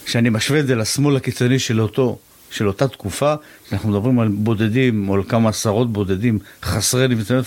שאני 0.07 0.29
משווה 0.29 0.59
את 0.59 0.67
זה 0.67 0.75
לשמאל 0.75 1.15
הקיצוני 1.15 1.59
של 1.59 1.81
אותו, 1.81 2.17
של 2.51 2.67
אותה 2.67 2.87
תקופה, 2.87 3.33
אנחנו 3.71 3.89
מדברים 3.89 4.19
על 4.19 4.27
בודדים 4.27 5.09
או 5.09 5.15
על 5.15 5.23
כמה 5.23 5.49
עשרות 5.49 5.93
בודדים 5.93 6.39
חסרי 6.63 7.07
ניסיון, 7.07 7.43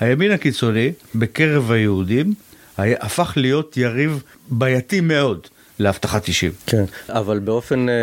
הימין 0.00 0.30
הקיצוני 0.30 0.92
בקרב 1.14 1.72
היהודים 1.72 2.34
היה, 2.76 2.96
הפך 3.00 3.32
להיות 3.36 3.76
יריב 3.76 4.22
בעייתי 4.48 5.00
מאוד 5.00 5.46
לאבטחת 5.80 6.28
אישים. 6.28 6.52
כן, 6.66 6.84
אבל 7.08 7.38
באופן 7.38 7.88
אה, 7.88 7.94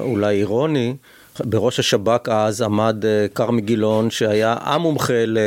אולי 0.00 0.36
אירוני, 0.38 0.96
בראש 1.44 1.78
השב"כ 1.78 2.28
אז 2.28 2.62
עמד 2.62 3.04
אה, 3.04 3.26
כרמי 3.34 3.62
גילון, 3.62 4.10
שהיה 4.10 4.56
המומחה 4.60 5.26
ל... 5.26 5.38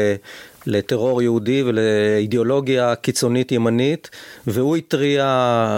לטרור 0.66 1.22
יהודי 1.22 1.64
ולאידיאולוגיה 1.64 2.96
קיצונית 2.96 3.52
ימנית, 3.52 4.10
והוא 4.48 4.76
התריע 4.78 5.78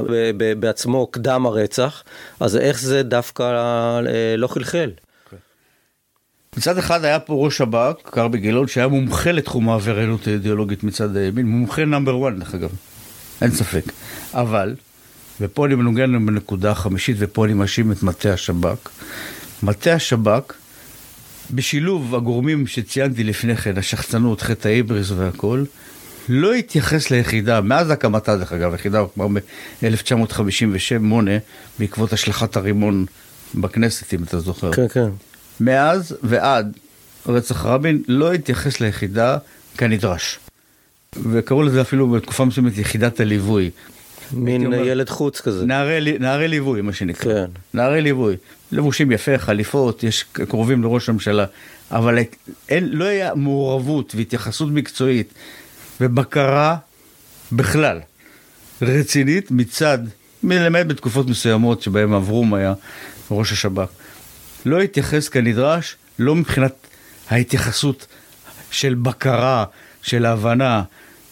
בעצמו 0.60 1.08
קדם 1.08 1.46
הרצח, 1.46 2.03
אז 2.39 2.58
איך 2.58 2.82
זה 2.82 3.03
דווקא 3.03 3.44
אה, 3.44 4.36
לא 4.38 4.48
חלחל? 4.48 4.91
מצד 6.58 6.77
אחד 6.77 7.06
היה 7.06 7.20
פה 7.20 7.34
ראש 7.34 7.58
שב"כ, 7.58 7.96
קרבי 8.03 8.38
גילון, 8.38 8.68
שהיה 8.68 8.88
מומחה 8.88 9.32
לתחום 9.32 9.70
העבריינות 9.70 10.27
האידיאולוגית 10.27 10.84
מצד 10.84 11.15
הימין, 11.15 11.46
מומחה 11.46 11.86
נאמבר 11.86 12.27
1 12.27 12.38
דרך 12.38 12.56
אגב, 12.56 12.70
אין 13.41 13.51
ספק. 13.51 13.84
אבל, 14.34 14.75
ופה 15.41 15.65
אני 15.65 15.75
מנוגן 15.75 16.25
בנקודה 16.25 16.72
החמישית, 16.72 17.15
ופה 17.20 17.46
אני 17.46 17.53
מאשים 17.53 17.91
את 17.91 18.03
מטה 18.03 18.34
השב"כ, 18.34 18.89
מטה 19.63 19.94
השב"כ 19.94 20.53
בשילוב 21.51 22.15
הגורמים 22.15 22.68
שציינתי 22.68 23.24
לפני 23.24 23.58
כן, 23.58 23.77
השחצנות, 23.77 24.41
חטא 24.41 24.68
ההיבריס 24.68 25.12
והכל, 25.12 25.63
לא 26.30 26.53
התייחס 26.53 27.12
ליחידה, 27.12 27.62
מאז 27.62 27.89
הקמתה 27.89 28.38
דרך 28.38 28.53
אגב, 28.53 28.72
היחידה 28.72 29.00
הוקמה 29.00 29.27
ב-1958 29.27 31.13
בעקבות 31.80 32.13
השלכת 32.13 32.56
הרימון 32.56 33.06
בכנסת, 33.56 34.13
אם 34.13 34.24
אתה 34.24 34.39
זוכר. 34.39 34.72
כן, 34.72 34.88
כן. 34.88 35.10
מאז 35.60 36.18
ועד 36.24 36.77
רצח 37.27 37.65
רבין 37.65 38.03
לא 38.08 38.34
התייחס 38.34 38.80
ליחידה 38.80 39.38
כנדרש. 39.77 40.39
וקראו 41.32 41.63
לזה 41.63 41.82
אפילו 41.82 42.10
בתקופה 42.10 42.46
מסוימת 42.46 42.77
יחידת 42.77 43.20
הליווי. 43.20 43.70
מין 44.34 44.74
ילד 44.74 45.10
חוץ 45.10 45.41
כזה. 45.41 45.65
נערי, 45.65 46.18
נערי 46.20 46.48
ליווי, 46.48 46.82
מה 46.82 46.94
שנקרא. 46.94 47.34
כן. 47.34 47.51
נערי 47.74 48.01
ליווי. 48.01 48.36
לבושים 48.71 49.11
יפה, 49.11 49.37
חליפות, 49.37 50.03
יש 50.03 50.23
קרובים 50.23 50.83
לראש 50.83 51.09
הממשלה, 51.09 51.45
אבל 51.91 52.17
אין, 52.69 52.89
לא 52.91 53.05
היה 53.05 53.35
מעורבות 53.35 54.15
והתייחסות 54.15 54.69
מקצועית 54.71 55.33
ובקרה 56.01 56.75
בכלל 57.51 57.99
רצינית 58.81 59.51
מצד, 59.51 59.99
מלמד 60.43 60.87
בתקופות 60.87 61.27
מסוימות 61.27 61.81
שבהם 61.81 62.13
אברום 62.13 62.53
היה 62.53 62.73
ראש 63.31 63.51
השב"כ. 63.51 63.89
לא 64.65 64.81
התייחס 64.81 65.29
כנדרש, 65.29 65.95
לא 66.19 66.35
מבחינת 66.35 66.73
ההתייחסות 67.29 68.07
של 68.71 68.93
בקרה, 68.93 69.65
של 70.01 70.25
הבנה, 70.25 70.83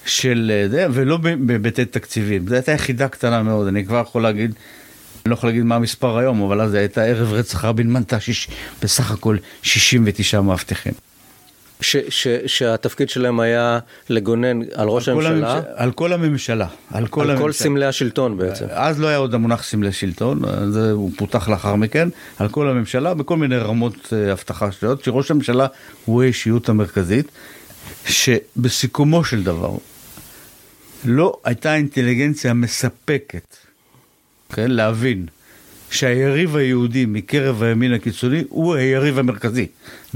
של 0.06 0.68
זה, 0.72 0.88
ולא 0.92 1.18
בהיבטי 1.18 1.86
תקציבים. 1.86 2.48
זו 2.48 2.56
הייתה 2.56 2.72
יחידה 2.72 3.08
קטנה 3.08 3.44
מאוד, 3.44 3.68
אני 3.68 3.86
כבר 3.86 4.02
יכול 4.02 4.24
להגיד 4.24 4.54
אני 5.26 5.30
לא 5.30 5.34
יכול 5.34 5.50
להגיד 5.50 5.64
מה 5.64 5.76
המספר 5.76 6.18
היום, 6.18 6.42
אבל 6.42 6.62
אז 6.62 6.74
הייתה 6.74 7.04
ערב 7.04 7.34
רצח 7.34 7.66
רבין 7.66 7.94
מנתה 7.94 8.20
שיש, 8.20 8.48
בסך 8.82 9.12
הכל 9.12 9.38
69 9.62 10.42
מאבטחים. 10.42 10.94
ש, 11.82 11.98
ש, 12.10 12.28
שהתפקיד 12.46 13.10
שלהם 13.10 13.40
היה 13.40 13.80
לגונן 14.10 14.60
על 14.74 14.88
ראש 14.88 15.10
על 15.10 15.16
הממשלה? 15.16 15.54
הממש... 15.54 15.66
על 15.76 15.92
כל 15.92 16.14
הממשלה. 16.14 16.68
על 16.92 17.08
כל, 17.08 17.22
על 17.22 17.30
הממשלה. 17.30 17.46
כל 17.46 17.52
סמלי 17.52 17.86
השלטון 17.86 18.38
בעצם. 18.38 18.66
אז 18.70 19.00
לא 19.00 19.08
היה 19.08 19.18
עוד 19.18 19.34
המונח 19.34 19.64
סמלי 19.64 19.92
שלטון, 19.92 20.42
זה 20.72 20.92
הוא 20.92 21.12
פותח 21.18 21.50
לאחר 21.50 21.76
מכן, 21.76 22.10
על 22.38 22.50
כל 22.50 22.70
הממשלה 22.70 23.14
בכל 23.14 23.38
מיני 23.38 23.58
רמות 23.58 24.14
אה, 24.14 24.32
אבטחה 24.32 24.72
שליות, 24.72 25.04
שראש 25.04 25.32
הממשלה 25.32 25.68
הוא 26.06 26.24
האישיות 26.24 26.70
המרכזית, 26.70 27.26
שבסיכומו 28.06 29.24
של 29.24 29.44
דבר 29.44 29.72
לא 31.06 31.38
הייתה 31.44 31.76
אינטליגנציה 31.76 32.54
מספקת 32.54 33.69
כן, 34.54 34.72
להבין 34.72 35.26
שהיריב 35.92 36.56
היהודי 36.56 37.06
מקרב 37.06 37.64
הימין 37.64 37.94
הקיצוני 37.94 38.44
הוא 38.50 38.76
היריב 38.76 39.20
המרכזי, 39.20 39.68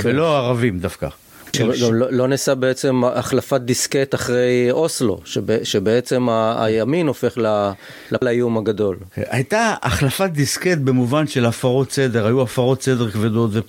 כן. 0.02 0.10
ולא 0.10 0.36
הערבים 0.36 0.80
דווקא. 0.80 1.08
גם 1.60 1.76
ש... 1.76 1.82
לא, 1.82 2.12
לא 2.12 2.28
נעשה 2.28 2.56
בעצם 2.56 3.02
החלפת 3.16 3.62
דיסקט 3.62 4.16
אחרי 4.16 4.72
אוסלו, 4.72 5.22
שב, 5.26 5.64
שבעצם 5.64 6.30
ה, 6.30 6.66
הימין 6.66 7.08
הופך 7.08 7.38
ל, 7.38 7.72
לאיום 8.22 8.58
הגדול. 8.58 8.98
הייתה 9.16 9.74
החלפת 9.82 10.30
דיסקט 10.30 10.78
במובן 10.78 11.28
של 11.28 11.46
הפרות 11.46 11.92
סדר, 11.92 12.26
היו 12.26 12.42
הפרות 12.42 12.82
סדר 12.82 13.12
כבדות. 13.12 13.50
ו... 13.54 13.60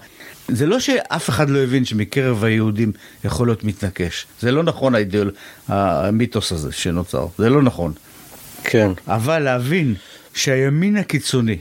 זה 0.49 0.67
לא 0.67 0.81
שאף 0.81 1.29
אחד 1.29 1.51
לא 1.51 1.59
הבין 1.59 1.85
שמקרב 1.85 2.45
היהודים 2.45 2.93
יכול 3.25 3.49
להיות 3.49 3.65
מתנקש. 3.65 4.27
זה 4.41 4.53
לא 4.53 4.63
נכון 4.63 4.95
האידאול, 4.95 5.31
המיתוס 5.69 6.53
הזה 6.53 6.73
שנוצר, 6.73 7.27
זה 7.39 7.49
לא 7.49 7.63
נכון. 7.63 7.93
כן. 8.65 8.91
אבל 9.07 9.39
להבין 9.39 9.95
שהימין 10.35 10.97
הקיצוני, 10.97 11.59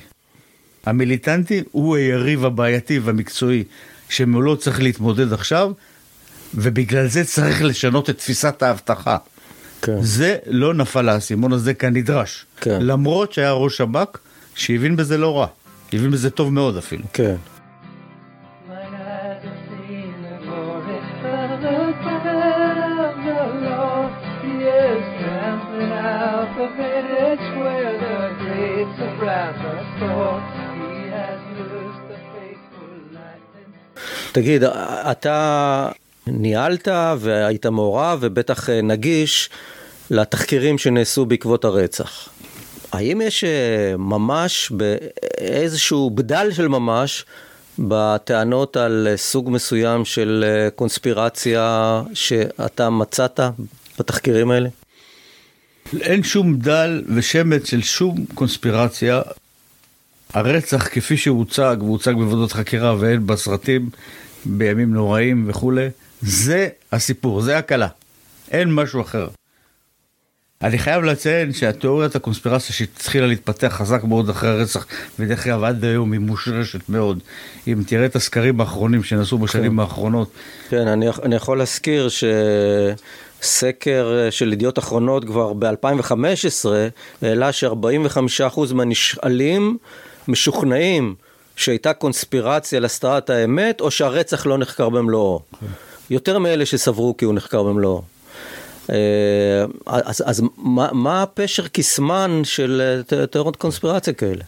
המיליטנטי, 0.85 1.63
הוא 1.71 1.95
היריב 1.95 2.45
הבעייתי 2.45 2.99
והמקצועי 2.99 3.63
שמולו 4.09 4.57
צריך 4.57 4.81
להתמודד 4.81 5.33
עכשיו, 5.33 5.71
ובגלל 6.55 7.07
זה 7.07 7.23
צריך 7.23 7.63
לשנות 7.63 8.09
את 8.09 8.17
תפיסת 8.17 8.63
האבטחה. 8.63 9.17
כן. 9.81 10.01
זה 10.01 10.37
לא 10.45 10.73
נפל 10.73 11.09
האסימון 11.09 11.53
הזה 11.53 11.73
כנדרש. 11.73 12.45
כן. 12.61 12.77
למרות 12.81 13.33
שהיה 13.33 13.51
ראש 13.51 13.77
שב"כ 13.77 14.17
שהבין 14.55 14.95
בזה 14.95 15.17
לא 15.17 15.39
רע, 15.39 15.47
הבין 15.93 16.11
בזה 16.11 16.29
טוב 16.29 16.53
מאוד 16.53 16.77
אפילו. 16.77 17.03
כן. 17.13 17.35
תגיד, 34.33 34.63
אתה 35.11 35.89
ניהלת 36.27 36.87
והיית 37.19 37.65
מעורב 37.65 38.19
ובטח 38.21 38.69
אה, 38.69 38.81
נגיש 38.81 39.49
לתחקירים 40.11 40.77
שנעשו 40.77 41.25
בעקבות 41.25 41.65
הרצח. 41.65 42.29
האם 42.91 43.21
יש 43.21 43.43
אה, 43.43 43.97
ממש, 43.97 44.71
איזשהו 45.37 46.09
בדל 46.09 46.51
של 46.51 46.67
ממש, 46.67 47.25
בטענות 47.79 48.77
על 48.77 49.07
אה, 49.11 49.17
סוג 49.17 49.49
מסוים 49.49 50.05
של 50.05 50.45
קונספירציה 50.75 52.01
שאתה 52.13 52.89
מצאת 52.89 53.39
בתחקירים 53.99 54.51
האלה? 54.51 54.69
אין 56.01 56.23
שום 56.23 56.59
בדל 56.59 57.03
ושמץ 57.15 57.69
של 57.69 57.81
שום 57.81 58.25
קונספירציה. 58.33 59.21
הרצח 60.33 60.87
כפי 60.91 61.17
שהוצג, 61.17 61.75
והוצג 61.79 62.13
בוועדות 62.13 62.51
חקירה 62.51 62.95
והן 62.99 63.27
בסרטים, 63.27 63.89
בימים 64.45 64.93
נוראים 64.93 65.45
וכולי, 65.47 65.89
זה 66.21 66.67
הסיפור, 66.91 67.41
זה 67.41 67.57
הקלה. 67.57 67.87
אין 68.51 68.73
משהו 68.73 69.01
אחר. 69.01 69.27
אני 70.63 70.77
חייב 70.77 71.03
לציין 71.03 71.53
שהתיאוריית 71.53 72.15
הקונספירציה 72.15 72.75
שהתחילה 72.75 73.27
להתפתח 73.27 73.67
חזק 73.67 74.03
מאוד 74.03 74.29
אחרי 74.29 74.49
הרצח, 74.49 74.85
ודרך 75.19 75.47
אגב 75.47 75.63
עד 75.63 75.85
היום 75.85 76.11
היא 76.11 76.19
מושרשת 76.19 76.89
מאוד. 76.89 77.19
אם 77.67 77.83
תראה 77.87 78.05
את 78.05 78.15
הסקרים 78.15 78.61
האחרונים 78.61 79.03
שנעשו 79.03 79.37
בשנים 79.37 79.71
כן. 79.71 79.79
האחרונות. 79.79 80.31
כן, 80.69 80.87
אני, 80.87 81.05
אני 81.23 81.35
יכול 81.35 81.57
להזכיר 81.57 82.07
שסקר 83.39 84.27
של 84.29 84.53
ידיעות 84.53 84.79
אחרונות 84.79 85.25
כבר 85.25 85.53
ב-2015 85.53 86.69
העלה 87.21 87.51
ש-45% 87.51 88.73
מהנשאלים 88.73 89.77
משוכנעים 90.27 91.15
שהייתה 91.55 91.93
קונספירציה 91.93 92.79
להסתרת 92.79 93.29
האמת, 93.29 93.81
או 93.81 93.91
שהרצח 93.91 94.45
לא 94.45 94.57
נחקר 94.57 94.89
במלואו. 94.89 95.41
יותר 96.09 96.39
מאלה 96.39 96.65
שסברו 96.65 97.17
כי 97.17 97.25
הוא 97.25 97.33
נחקר 97.33 97.63
במלואו. 97.63 98.01
אה, 98.89 99.65
אז, 99.85 100.23
אז 100.25 100.41
מה, 100.57 100.89
מה 100.91 101.23
הפשר 101.23 101.67
קסמן 101.67 102.41
של 102.43 103.01
אה, 103.11 103.27
תיאוריות 103.27 103.55
קונספירציה 103.55 104.13
כאלה? 104.13 104.43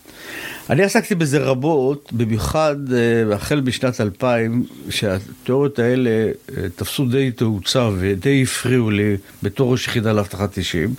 אני 0.70 0.84
עסקתי 0.84 1.16
בזה 1.16 1.40
רבות, 1.40 2.10
במיוחד 2.14 2.76
אה, 2.94 3.36
החל 3.36 3.60
בשנת 3.60 4.02
2000, 4.02 4.66
שהתיאוריות 4.90 5.80
האלה 5.80 6.32
תפסו 6.76 7.06
די 7.06 7.32
תאוצה 7.32 7.90
ודי 8.00 8.44
הפריעו 8.44 8.92
לי 8.92 9.18
בתור 9.44 9.72
ראש 9.72 9.88
יחידה 9.88 10.14
לאבטחת 10.14 10.58
אישים. 10.58 10.94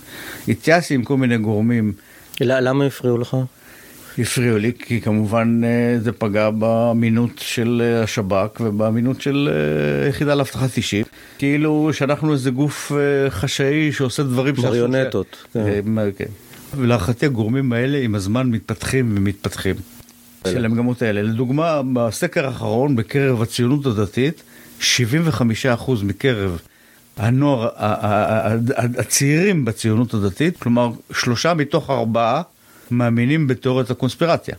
התייעצתי 0.47 0.93
עם 0.93 1.03
כל 1.03 1.17
מיני 1.17 1.37
גורמים. 1.37 1.93
למה 2.41 2.85
הפריעו 2.85 3.17
לך? 3.17 3.37
הפריעו 4.19 4.57
לי, 4.57 4.71
כי 4.79 5.01
כמובן 5.01 5.61
אה, 5.63 5.99
זה 5.99 6.11
פגע 6.11 6.49
באמינות 6.49 7.31
של 7.37 7.81
אה, 7.85 8.03
השב"כ 8.03 8.59
ובאמינות 8.59 9.21
של 9.21 9.49
אה, 9.51 10.09
יחידה 10.09 10.35
לאבטחת 10.35 10.77
אישית. 10.77 11.07
כאילו 11.37 11.89
שאנחנו 11.93 12.33
איזה 12.33 12.51
גוף 12.51 12.91
חשאי 13.29 13.91
שעושה 13.91 14.23
דברים... 14.23 14.55
מריונטות. 14.63 15.45
כן. 15.53 15.83
כן. 16.17 16.25
ולהערכתי 16.77 17.25
הגורמים 17.25 17.73
האלה 17.73 17.97
עם 17.97 18.15
הזמן 18.15 18.49
מתפתחים 18.49 19.13
ומתפתחים. 19.17 19.75
של 20.47 20.65
המגמות 20.65 21.01
האלה. 21.01 21.21
לדוגמה, 21.21 21.81
בסקר 21.93 22.45
האחרון 22.45 22.95
בקרב 22.95 23.41
הציונות 23.41 23.85
הדתית, 23.85 24.43
75% 24.81 24.83
מקרב 26.03 26.59
הנוער, 27.17 27.69
הצעירים 28.77 29.65
בציונות 29.65 30.13
הדתית, 30.13 30.57
כלומר 30.57 30.89
שלושה 31.11 31.53
מתוך 31.53 31.89
ארבעה 31.89 32.41
מאמינים 32.91 33.47
בתיאוריית 33.47 33.91
הקונספירציה. 33.91 34.55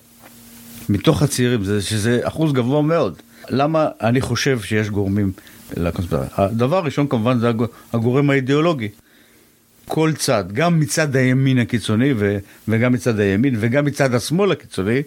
מתוך 0.89 1.23
הצעירים, 1.23 1.65
זה, 1.65 1.83
שזה 1.83 2.21
אחוז 2.23 2.53
גבוה 2.53 2.83
מאוד. 2.83 3.15
למה 3.51 3.89
אני 4.01 4.21
חושב 4.21 4.61
שיש 4.61 4.91
גורמים 4.91 5.33
לקונספירציה? 5.77 6.29
הדבר 6.37 6.77
הראשון 6.77 7.09
כמובן 7.09 7.39
זה 7.39 7.49
הג- 7.49 7.63
הגורם 7.93 8.31
האידיאולוגי. 8.31 8.89
כל 9.85 10.13
צד, 10.17 10.45
גם 10.53 10.81
מצד 10.81 11.17
הימין 11.17 11.59
הקיצוני 11.59 12.13
ו- 12.17 12.39
וגם 12.69 12.93
מצד 12.93 13.21
הימין 13.21 13.57
וגם 13.61 13.85
מצד 13.85 14.15
השמאל 14.15 14.53
הקיצוני, 14.53 15.03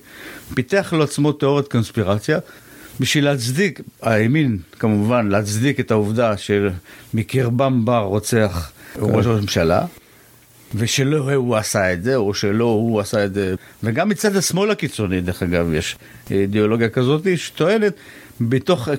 פיתח 0.54 0.94
לעצמו 0.98 1.32
תיאוריית 1.32 1.68
קונספירציה 1.68 2.40
בשביל 3.00 3.26
להצדיק, 3.26 3.80
הימין 4.02 4.58
כמובן, 4.80 5.28
להצדיק 5.30 5.80
את 5.80 5.92
העובדה 5.92 6.34
שמקרבם 6.38 7.86
בא 7.86 7.98
רוצח 8.00 8.72
ראש 9.00 9.26
הממשלה, 9.26 9.86
ושלא 10.76 11.34
הוא 11.34 11.56
עשה 11.56 11.94
את 11.94 12.04
זה, 12.04 12.16
או 12.16 12.34
שלא 12.34 12.64
הוא 12.64 13.00
עשה 13.00 13.26
את 13.26 13.34
זה. 13.34 13.56
וגם 13.84 14.10
מצד 14.10 14.36
השמאל 14.36 14.72
הקיצוני, 14.72 15.22
דרך 15.22 15.44
אגב, 15.44 15.74
יש 15.74 15.96
אידיאולוגיה 16.32 16.90
כזאת 16.90 17.28
שטוענת, 17.36 17.94
בתוך, 18.42 18.90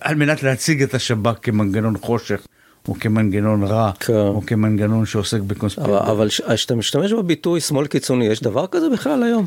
על 0.00 0.14
מנת 0.14 0.42
להציג 0.42 0.82
את 0.82 0.94
השב"כ 0.94 1.34
כמנגנון 1.42 1.96
חושך. 1.98 2.46
או 2.88 2.94
כמנגנון 2.94 3.64
רע, 3.64 3.90
כן. 4.00 4.12
או 4.12 4.42
כמנגנון 4.46 5.06
שעוסק 5.06 5.38
אבל, 5.38 5.46
בקונספירציה. 5.46 6.12
אבל 6.12 6.28
כשאתה 6.28 6.74
משתמש 6.74 7.12
בביטוי 7.12 7.60
שמאל 7.60 7.86
קיצוני, 7.86 8.26
יש 8.26 8.42
דבר 8.42 8.66
כזה 8.66 8.86
בכלל 8.92 9.22
היום? 9.22 9.46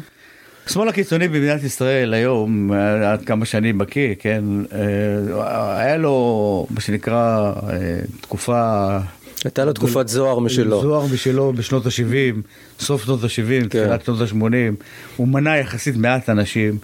השמאל 0.68 0.88
הקיצוני 0.88 1.28
במדינת 1.28 1.64
ישראל 1.64 2.14
היום, 2.14 2.72
עד 3.06 3.26
כמה 3.26 3.46
שאני 3.46 3.74
בקיא, 3.74 4.16
כן, 4.20 4.44
אה, 4.74 5.80
היה 5.80 5.98
לו 5.98 6.68
מה 6.70 6.82
שנקרא 6.82 7.54
אה, 7.70 8.00
תקופה... 8.22 8.98
הייתה 9.46 9.66
לו 9.66 9.74
תקופת 9.74 10.08
זוהר 10.08 10.40
משלו. 10.40 10.82
זוהר 10.82 11.06
משלו 11.14 11.54
בשנות 11.54 11.86
ה-70, 11.86 12.36
סוף 12.80 13.04
שנות 13.06 13.24
ה-70, 13.24 13.30
כן. 13.62 13.68
תחילת 13.68 14.06
שנות 14.06 14.22
ה-80. 14.22 14.84
הוא 15.16 15.28
מנה 15.28 15.58
יחסית 15.58 15.96
מעט 15.98 16.30
אנשים. 16.30 16.78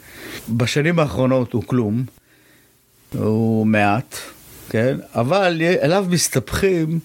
בשנים 0.50 1.00
האחרונות 1.00 1.54
הוא 1.54 1.63
כלום, 1.65 2.04
הוא 3.18 3.65
מעט, 3.68 4.15
כן, 4.70 4.98
אבל 5.15 5.62
אליו 5.82 6.06
מסתבכים 6.10 7.00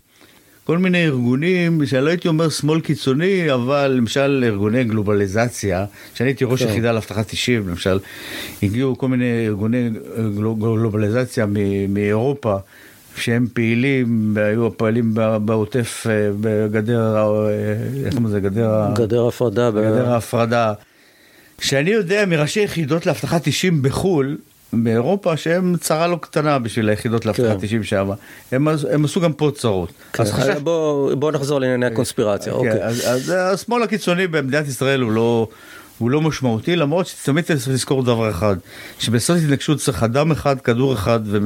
כל 0.64 0.78
מיני 0.78 1.04
ארגונים, 1.06 1.86
שאני 1.86 2.04
לא 2.04 2.08
הייתי 2.10 2.28
אומר 2.28 2.48
שמאל 2.48 2.80
קיצוני, 2.80 3.52
אבל 3.54 3.94
למשל 3.96 4.44
ארגוני 4.46 4.84
גלובליזציה, 4.84 5.84
שאני 6.14 6.28
הייתי 6.28 6.44
ראש 6.44 6.62
כן. 6.62 6.68
יחידה 6.68 6.92
לאבטחת 6.92 7.32
אישים, 7.32 7.68
למשל, 7.68 7.98
הגיעו 8.62 8.98
כל 8.98 9.08
מיני 9.08 9.46
ארגוני 9.46 9.90
גלו- 10.36 10.54
גלובליזציה 10.54 11.46
מ- 11.46 11.94
מאירופה. 11.94 12.56
שהם 13.20 13.46
פעילים, 13.52 14.36
היו 14.36 14.76
פעילים 14.76 15.14
ב- 15.14 15.36
בעוטף, 15.36 16.06
אה, 16.10 16.30
בגדר, 16.40 17.16
אה, 17.16 17.52
איך 18.04 18.14
קוראים 18.14 18.26
לזה, 18.26 18.40
גדר, 18.40 18.86
גדר 18.94 19.26
הפרדה. 19.26 19.70
ב- 19.70 19.74
גדר 19.74 20.12
ההפרדה. 20.12 20.72
שאני 21.60 21.90
יודע 21.90 22.26
מראשי 22.26 22.60
יחידות 22.60 23.06
לאבטחת 23.06 23.46
אישים 23.46 23.82
בחו"ל, 23.82 24.36
באירופה, 24.72 25.36
שהם 25.36 25.76
צרה 25.80 26.06
לא 26.06 26.18
קטנה 26.20 26.58
בשביל 26.58 26.88
היחידות 26.88 27.26
לאבטחת 27.26 27.56
כן. 27.56 27.62
אישים 27.62 27.84
שם. 27.84 28.10
הם, 28.52 28.68
הם 28.68 29.04
עשו 29.04 29.20
גם 29.20 29.32
פה 29.32 29.50
צרות. 29.54 29.92
כן, 30.12 30.22
אז 30.22 30.32
חשב... 30.32 30.58
בוא, 30.58 31.14
בוא 31.14 31.32
נחזור 31.32 31.60
לענייני 31.60 31.86
הקונספירציה, 31.86 32.52
כן, 32.52 32.58
אוקיי. 32.58 32.84
אז, 32.84 33.02
אז 33.06 33.34
השמאל 33.36 33.82
הקיצוני 33.82 34.26
במדינת 34.26 34.68
ישראל 34.68 35.00
הוא 35.00 35.12
לא, 35.12 35.48
הוא 36.00 36.10
לא 36.10 36.20
משמעותי, 36.20 36.76
למרות 36.76 37.06
שתמיד 37.06 37.44
צריך 37.44 37.68
לזכור 37.68 38.02
דבר 38.02 38.30
אחד, 38.30 38.56
שבסוד 38.98 39.36
התנגשות 39.36 39.78
צריך 39.78 40.02
אדם 40.02 40.30
אחד, 40.30 40.60
כדור 40.60 40.92
אחד, 40.94 41.20
ו... 41.24 41.38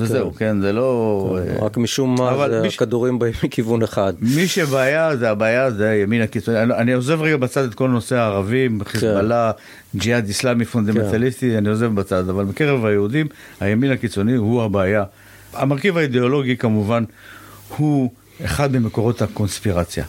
וזהו, 0.00 0.34
כן, 0.34 0.60
זה 0.60 0.72
לא... 0.72 1.38
אה, 1.38 1.64
רק 1.64 1.76
משום 1.76 2.14
מה 2.18 2.48
זה 2.48 2.62
מי 2.62 2.68
הכדורים 2.68 3.18
באים 3.18 3.34
מכיוון 3.44 3.82
אחד. 3.82 4.12
מי 4.20 4.48
שבעיה 4.48 5.16
זה 5.16 5.30
הבעיה 5.30 5.70
זה 5.70 5.88
הימין 5.88 6.22
הקיצוני. 6.22 6.62
אני, 6.62 6.74
אני 6.74 6.92
עוזב 6.92 7.22
רגע 7.22 7.36
בצד 7.36 7.64
את 7.64 7.74
כל 7.74 7.88
נושא 7.88 8.16
הערבים, 8.16 8.84
חיזבאללה, 8.84 9.50
ג'יהאד 9.96 10.26
איסלאמי 10.26 10.64
פונדמנטליסטי, 10.64 11.58
אני 11.58 11.68
עוזב 11.68 11.94
בצד, 11.94 12.28
אבל 12.28 12.44
בקרב 12.44 12.84
היהודים 12.84 13.26
הימין 13.60 13.90
הקיצוני 13.90 14.34
הוא 14.34 14.62
הבעיה. 14.62 15.04
המרכיב 15.54 15.96
האידיאולוגי 15.96 16.56
כמובן 16.56 17.04
הוא 17.76 18.10
אחד 18.44 18.72
ממקורות 18.72 19.22
הקונספירציה. 19.22 20.04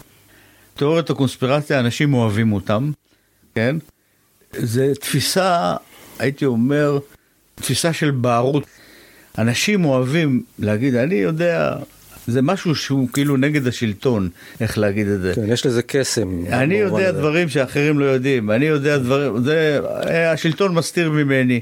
תיאוריית 0.75 1.09
הקונספירציה, 1.09 1.79
אנשים 1.79 2.13
אוהבים 2.13 2.53
אותם, 2.53 2.91
כן? 3.55 3.75
זה 4.53 4.91
תפיסה, 4.99 5.75
הייתי 6.19 6.45
אומר, 6.45 6.99
תפיסה 7.55 7.93
של 7.93 8.11
בערות. 8.11 8.63
אנשים 9.37 9.85
אוהבים 9.85 10.43
להגיד, 10.59 10.95
אני 10.95 11.15
יודע, 11.15 11.75
זה 12.27 12.41
משהו 12.41 12.75
שהוא 12.75 13.07
כאילו 13.13 13.37
נגד 13.37 13.67
השלטון, 13.67 14.29
איך 14.61 14.77
להגיד 14.77 15.07
את 15.07 15.21
זה. 15.21 15.33
כן, 15.35 15.45
יש 15.47 15.65
לזה 15.65 15.81
קסם. 15.81 16.45
אני 16.47 16.75
יודע 16.75 17.09
הזה. 17.09 17.19
דברים 17.19 17.49
שאחרים 17.49 17.99
לא 17.99 18.05
יודעים, 18.05 18.51
אני 18.51 18.65
יודע 18.65 18.97
דברים, 18.97 19.43
זה, 19.43 19.79
אה, 20.07 20.31
השלטון 20.31 20.73
מסתיר 20.73 21.09
ממני. 21.11 21.61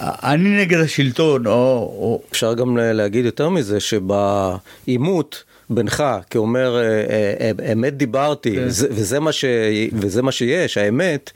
אני 0.00 0.60
נגד 0.60 0.78
השלטון, 0.80 1.46
או, 1.46 1.52
או 1.52 2.22
אפשר 2.30 2.54
גם 2.54 2.76
להגיד 2.76 3.24
יותר 3.24 3.48
מזה, 3.48 3.80
שבעימות 3.80 5.44
בינך, 5.70 6.04
כאומר 6.30 6.76
אה, 6.76 6.82
אה, 6.82 7.52
אה, 7.60 7.72
אמת 7.72 7.96
דיברתי, 7.96 8.54
כן. 8.54 8.64
וזה, 8.66 8.88
וזה, 8.90 9.20
מה 9.20 9.32
ש, 9.32 9.44
וזה 9.92 10.22
מה 10.22 10.32
שיש, 10.32 10.78
האמת, 10.78 11.30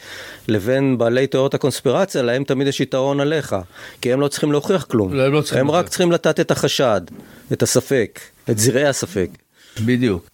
לבין 0.49 0.99
בעלי 0.99 1.27
תיאוריות 1.27 1.55
הקונספירציה, 1.55 2.23
להם 2.23 2.45
תמיד 2.45 2.67
יש 2.67 2.81
יתרון 2.81 3.21
עליך, 3.21 3.57
כי 4.01 4.13
הם 4.13 4.21
לא 4.21 4.29
צריכים 4.29 4.53
להוכיח 4.53 4.85
כלום. 4.85 5.15
לא, 5.15 5.23
הם 5.23 5.33
לא 5.33 5.41
צריכים 5.41 5.61
הם 5.61 5.71
רק. 5.71 5.89
צריכים 5.89 6.13
לתת 6.13 6.41
את 6.41 6.51
החשד, 6.51 7.01
את 7.53 7.63
הספק, 7.63 8.21
את 8.51 8.59
זרעי 8.59 8.87
הספק. 8.87 9.29
בדיוק. 9.81 10.29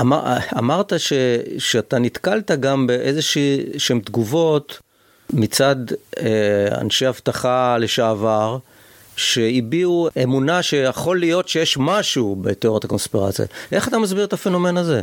אמר, 0.00 0.36
אמרת 0.58 0.92
ש, 1.00 1.12
שאתה 1.58 1.98
נתקלת 1.98 2.50
גם 2.50 2.86
באיזה 2.86 3.22
שהן 3.78 4.00
תגובות 4.04 4.80
מצד 5.32 5.76
אה, 6.18 6.80
אנשי 6.80 7.08
אבטחה 7.08 7.78
לשעבר, 7.78 8.58
שהביעו 9.16 10.08
אמונה 10.22 10.62
שיכול 10.62 11.18
להיות 11.20 11.48
שיש 11.48 11.76
משהו 11.80 12.36
בתיאוריית 12.42 12.84
הקונספירציה. 12.84 13.44
איך 13.72 13.88
אתה 13.88 13.98
מסביר 13.98 14.24
את 14.24 14.32
הפנומן 14.32 14.76
הזה? 14.76 15.00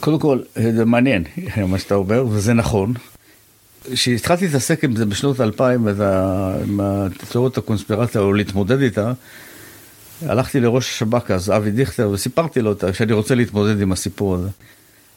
קודם 0.00 0.18
כל, 0.18 0.38
זה 0.76 0.84
מעניין 0.84 1.24
מה 1.66 1.78
שאתה 1.78 1.94
אומר, 1.94 2.24
וזה 2.30 2.52
נכון. 2.52 2.94
כשהתחלתי 3.92 4.46
להתעסק 4.46 4.84
עם 4.84 4.96
זה 4.96 5.04
בשנות 5.06 5.40
2000, 5.40 5.88
אז 5.88 6.00
ה- 6.00 6.56
עם 6.68 6.80
התיאוריות 6.80 7.58
הקונספירציה, 7.58 8.20
או 8.20 8.32
להתמודד 8.32 8.80
איתה, 8.80 9.12
הלכתי 10.26 10.60
לראש 10.60 10.88
השב"כ 10.90 11.30
אז, 11.30 11.50
אבי 11.50 11.70
דיכטר, 11.70 12.10
וסיפרתי 12.12 12.60
לו 12.62 12.70
אותה, 12.70 12.92
שאני 12.94 13.12
רוצה 13.12 13.34
להתמודד 13.34 13.80
עם 13.80 13.92
הסיפור 13.92 14.34
הזה. 14.34 14.48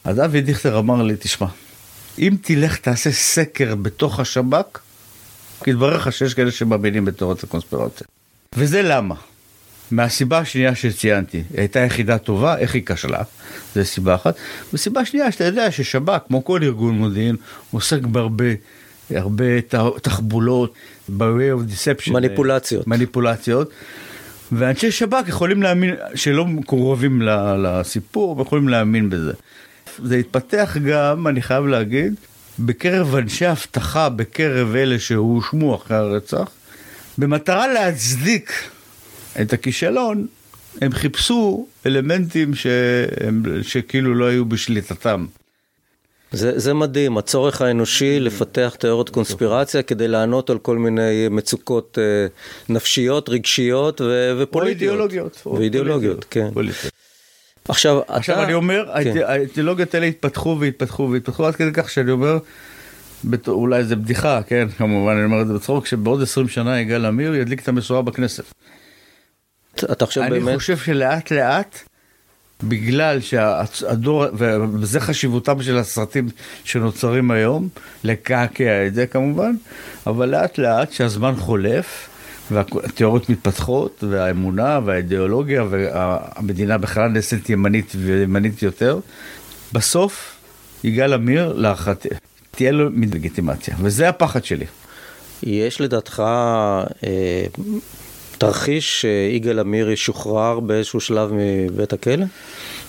אז 0.04 0.20
אבי 0.20 0.40
דיכטר 0.40 0.78
אמר 0.78 1.02
לי, 1.02 1.14
תשמע, 1.20 1.46
אם 2.18 2.36
תלך 2.42 2.76
תעשה 2.76 3.10
סקר 3.12 3.74
בתוך 3.74 4.20
השב"כ, 4.20 4.78
יתברר 5.66 5.96
לך 5.96 6.12
שיש 6.12 6.34
כאלה 6.34 6.50
שמאמינים 6.50 7.04
בתיאוריות 7.04 7.44
הקונספירציה. 7.44 8.06
וזה 8.56 8.82
למה? 8.82 9.14
מהסיבה 9.90 10.38
השנייה 10.38 10.74
שציינתי, 10.74 11.36
היא 11.36 11.44
הייתה 11.58 11.78
יחידה 11.80 12.18
טובה, 12.18 12.58
איך 12.58 12.74
היא 12.74 12.82
כשלה? 12.86 13.22
זו 13.74 13.84
סיבה 13.84 14.14
אחת. 14.14 14.34
וסיבה 14.74 15.04
שנייה, 15.04 15.32
שאתה 15.32 15.44
יודע 15.44 15.70
ששב"כ, 15.70 16.18
כמו 16.28 16.44
כל 16.44 16.60
ארגון 16.62 16.94
מודיעין, 16.94 17.36
עוסק 17.70 18.02
בהרבה 18.02 18.44
הרבה 19.10 19.44
תחבולות, 20.02 20.74
ב-way 21.08 21.58
of 21.58 21.72
deception. 21.72 22.12
מניפולציות. 22.12 22.86
מניפולציות. 22.86 23.70
ואנשי 24.52 24.90
שב"כ 24.90 25.28
יכולים 25.28 25.62
להאמין, 25.62 25.94
שלא 26.14 26.46
מקורבים 26.46 27.22
לסיפור, 27.62 28.42
יכולים 28.42 28.68
להאמין 28.68 29.10
בזה. 29.10 29.32
זה 30.04 30.16
התפתח 30.16 30.76
גם, 30.86 31.26
אני 31.26 31.42
חייב 31.42 31.66
להגיד, 31.66 32.14
בקרב 32.64 33.14
אנשי 33.14 33.50
אבטחה, 33.50 34.08
בקרב 34.08 34.74
אלה 34.74 34.98
שהואשמו 34.98 35.74
אחרי 35.74 35.96
הרצח, 35.96 36.50
במטרה 37.18 37.72
להצדיק 37.72 38.52
את 39.40 39.52
הכישלון, 39.52 40.26
הם 40.80 40.92
חיפשו 40.92 41.66
אלמנטים 41.86 42.54
שהם, 42.54 43.42
שכאילו 43.62 44.14
לא 44.14 44.24
היו 44.24 44.44
בשליטתם. 44.44 45.26
זה, 46.32 46.58
זה 46.58 46.74
מדהים, 46.74 47.18
הצורך 47.18 47.62
האנושי 47.62 48.20
לפתח 48.20 48.76
תיאוריות 48.78 49.10
קונספירציה 49.10 49.82
כדי 49.82 50.08
לענות 50.08 50.50
על 50.50 50.58
כל 50.58 50.78
מיני 50.78 51.28
מצוקות 51.30 51.98
אה, 52.00 52.26
נפשיות, 52.68 53.28
רגשיות 53.28 54.00
ו- 54.00 54.32
או 54.32 54.38
ופוליטיות. 54.38 54.82
אידיאולוגיות. 54.82 55.42
או 55.46 55.54
ואידיאולוגיות, 55.54 56.24
כן. 56.30 56.50
פוליטיות. 56.54 56.92
עכשיו, 57.70 58.00
עכשיו 58.08 58.36
אתה... 58.36 58.44
אני 58.44 58.54
אומר, 58.54 58.84
כן. 58.86 58.90
האיד- 59.10 59.16
האידיאולוגיות 59.22 59.94
האלה 59.94 60.06
התפתחו 60.06 60.56
והתפתחו 60.60 61.08
והתפתחו 61.12 61.46
עד 61.46 61.56
כדי 61.56 61.70
כך 61.72 61.90
שאני 61.90 62.10
אומר, 62.10 62.38
בת- 63.24 63.48
אולי 63.48 63.84
זה 63.84 63.96
בדיחה, 63.96 64.40
כן, 64.46 64.68
כמובן, 64.78 65.12
אני 65.12 65.24
אומר 65.24 65.42
את 65.42 65.46
זה 65.46 65.54
בצחוק, 65.54 65.86
שבעוד 65.86 66.22
20 66.22 66.48
שנה 66.48 66.80
יגאל 66.80 67.04
עמיר 67.06 67.34
ידליק 67.34 67.62
את 67.62 67.68
המשואה 67.68 68.02
בכנסת. 68.02 68.44
אתה 69.92 70.06
חושב 70.06 70.20
אני 70.20 70.30
באמת... 70.40 70.56
חושב 70.58 70.76
שלאט 70.76 71.30
לאט 71.32 71.78
בגלל 72.62 73.20
שהדור, 73.20 74.24
וזה 74.80 75.00
חשיבותם 75.00 75.62
של 75.62 75.78
הסרטים 75.78 76.28
שנוצרים 76.64 77.30
היום, 77.30 77.68
לקעקע 78.04 78.86
את 78.86 78.94
זה 78.94 79.06
כמובן, 79.06 79.52
אבל 80.06 80.28
לאט 80.28 80.58
לאט 80.58 80.92
שהזמן 80.92 81.34
חולף 81.36 82.09
והתיאוריות 82.52 83.30
מתפתחות 83.30 84.04
והאמונה 84.08 84.80
והאידיאולוגיה 84.84 85.64
והמדינה 85.70 86.78
בכלל 86.78 87.08
נעשית 87.08 87.50
ימנית 87.50 87.92
וימנית 87.96 88.62
יותר, 88.62 88.98
בסוף 89.72 90.36
יגאל 90.84 91.12
עמיר 91.12 91.52
להערכתי, 91.52 92.08
תהיה 92.50 92.72
לו 92.72 92.90
לגיטימציה, 92.90 93.74
וזה 93.80 94.08
הפחד 94.08 94.44
שלי. 94.44 94.66
יש 95.42 95.80
לדעתך 95.80 96.22
אה, 97.06 97.44
תרחיש 98.38 99.00
שיגאל 99.00 99.58
עמיר 99.58 99.90
ישוחרר 99.90 100.60
באיזשהו 100.60 101.00
שלב 101.00 101.30
מבית 101.32 101.92
הכלא? 101.92 102.26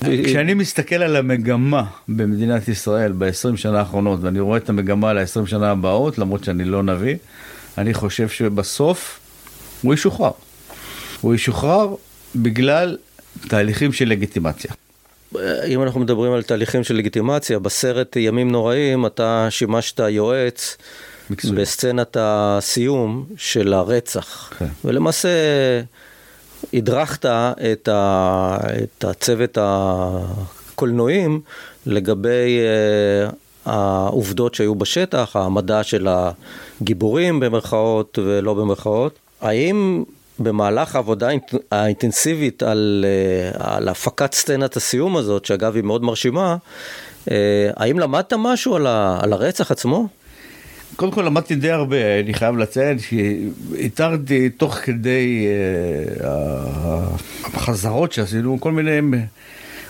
כשאני 0.01 0.53
מסתכל 0.53 0.95
על 0.95 1.15
המגמה 1.15 1.83
במדינת 2.07 2.67
ישראל 2.67 3.11
ב-20 3.17 3.57
שנה 3.57 3.79
האחרונות, 3.79 4.19
ואני 4.21 4.39
רואה 4.39 4.57
את 4.57 4.69
המגמה 4.69 5.13
ל-20 5.13 5.45
שנה 5.45 5.71
הבאות, 5.71 6.17
למרות 6.17 6.43
שאני 6.43 6.65
לא 6.65 6.83
נביא, 6.83 7.15
אני 7.77 7.93
חושב 7.93 8.29
שבסוף 8.29 9.19
הוא 9.81 9.93
ישוחרר. 9.93 10.31
הוא 11.21 11.35
ישוחרר 11.35 11.95
בגלל 12.35 12.97
תהליכים 13.47 13.93
של 13.93 14.05
לגיטימציה. 14.09 14.71
אם 15.67 15.83
אנחנו 15.83 15.99
מדברים 15.99 16.33
על 16.33 16.43
תהליכים 16.43 16.83
של 16.83 16.95
לגיטימציה, 16.95 17.59
בסרט 17.59 18.15
ימים 18.15 18.51
נוראים 18.51 19.05
אתה 19.05 19.47
שימשת 19.49 19.99
יועץ 19.99 20.77
מקצועי. 21.29 21.55
בסצנת 21.55 22.17
הסיום 22.19 23.25
של 23.37 23.73
הרצח. 23.73 24.53
כן. 24.57 24.65
ולמעשה 24.85 25.29
הדרכת 26.73 27.25
את, 27.25 27.87
ה, 27.87 28.57
את 28.83 29.03
הצוות 29.03 29.57
הקולנועים 29.61 31.41
לגבי 31.85 32.59
אה, 32.59 33.29
העובדות 33.65 34.55
שהיו 34.55 34.75
בשטח, 34.75 35.35
העמדה 35.35 35.83
של 35.83 36.07
הגיבורים 36.81 37.39
במרכאות 37.39 38.19
ולא 38.23 38.53
במרכאות. 38.53 39.19
האם 39.41 40.03
במהלך 40.39 40.95
העבודה 40.95 41.27
האינט- 41.29 41.63
האינטנסיבית 41.71 42.63
על, 42.63 43.05
אה, 43.07 43.75
על 43.75 43.87
הפקת 43.87 44.33
סצנת 44.33 44.75
הסיום 44.75 45.17
הזאת, 45.17 45.45
שאגב 45.45 45.75
היא 45.75 45.83
מאוד 45.83 46.03
מרשימה, 46.03 46.55
אה, 47.31 47.35
האם 47.75 47.99
למדת 47.99 48.33
משהו 48.37 48.75
על, 48.75 48.87
ה, 48.87 49.19
על 49.21 49.33
הרצח 49.33 49.71
עצמו? 49.71 50.07
קודם 50.95 51.11
כל 51.11 51.21
למדתי 51.21 51.55
די 51.55 51.71
הרבה, 51.71 52.19
אני 52.19 52.33
חייב 52.33 52.57
לציין 52.57 52.97
שהתרתי 52.99 54.49
תוך 54.49 54.75
כדי 54.75 55.47
uh, 56.19 56.23
החזרות 57.43 58.11
שעשינו 58.11 58.57
כל 58.61 58.71
מיני, 58.71 58.99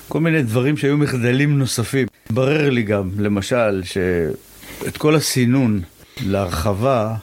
כל 0.08 0.20
מיני 0.20 0.44
דברים 0.44 0.78
שהיו 0.78 0.98
מחדלים 0.98 1.60
נוספים. 1.60 2.08
התברר 2.26 2.70
לי 2.70 2.84
גם, 2.84 3.10
למשל, 3.20 3.82
שאת 3.84 4.98
כל 4.98 5.16
הסינון 5.16 5.82
להרחבה 6.26 7.16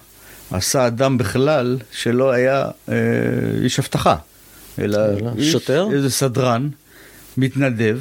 עשה 0.51 0.87
אדם 0.87 1.19
בכלל 1.19 1.77
שלא 1.93 2.31
היה 2.31 2.65
uh, 2.65 2.91
איש 3.63 3.79
אבטחה, 3.79 4.17
אלא 4.79 4.99
אלא 5.19 5.31
איש, 5.37 5.53
שוטר? 5.53 5.89
איזה 5.93 6.11
סדרן, 6.11 6.69
מתנדב. 7.37 7.99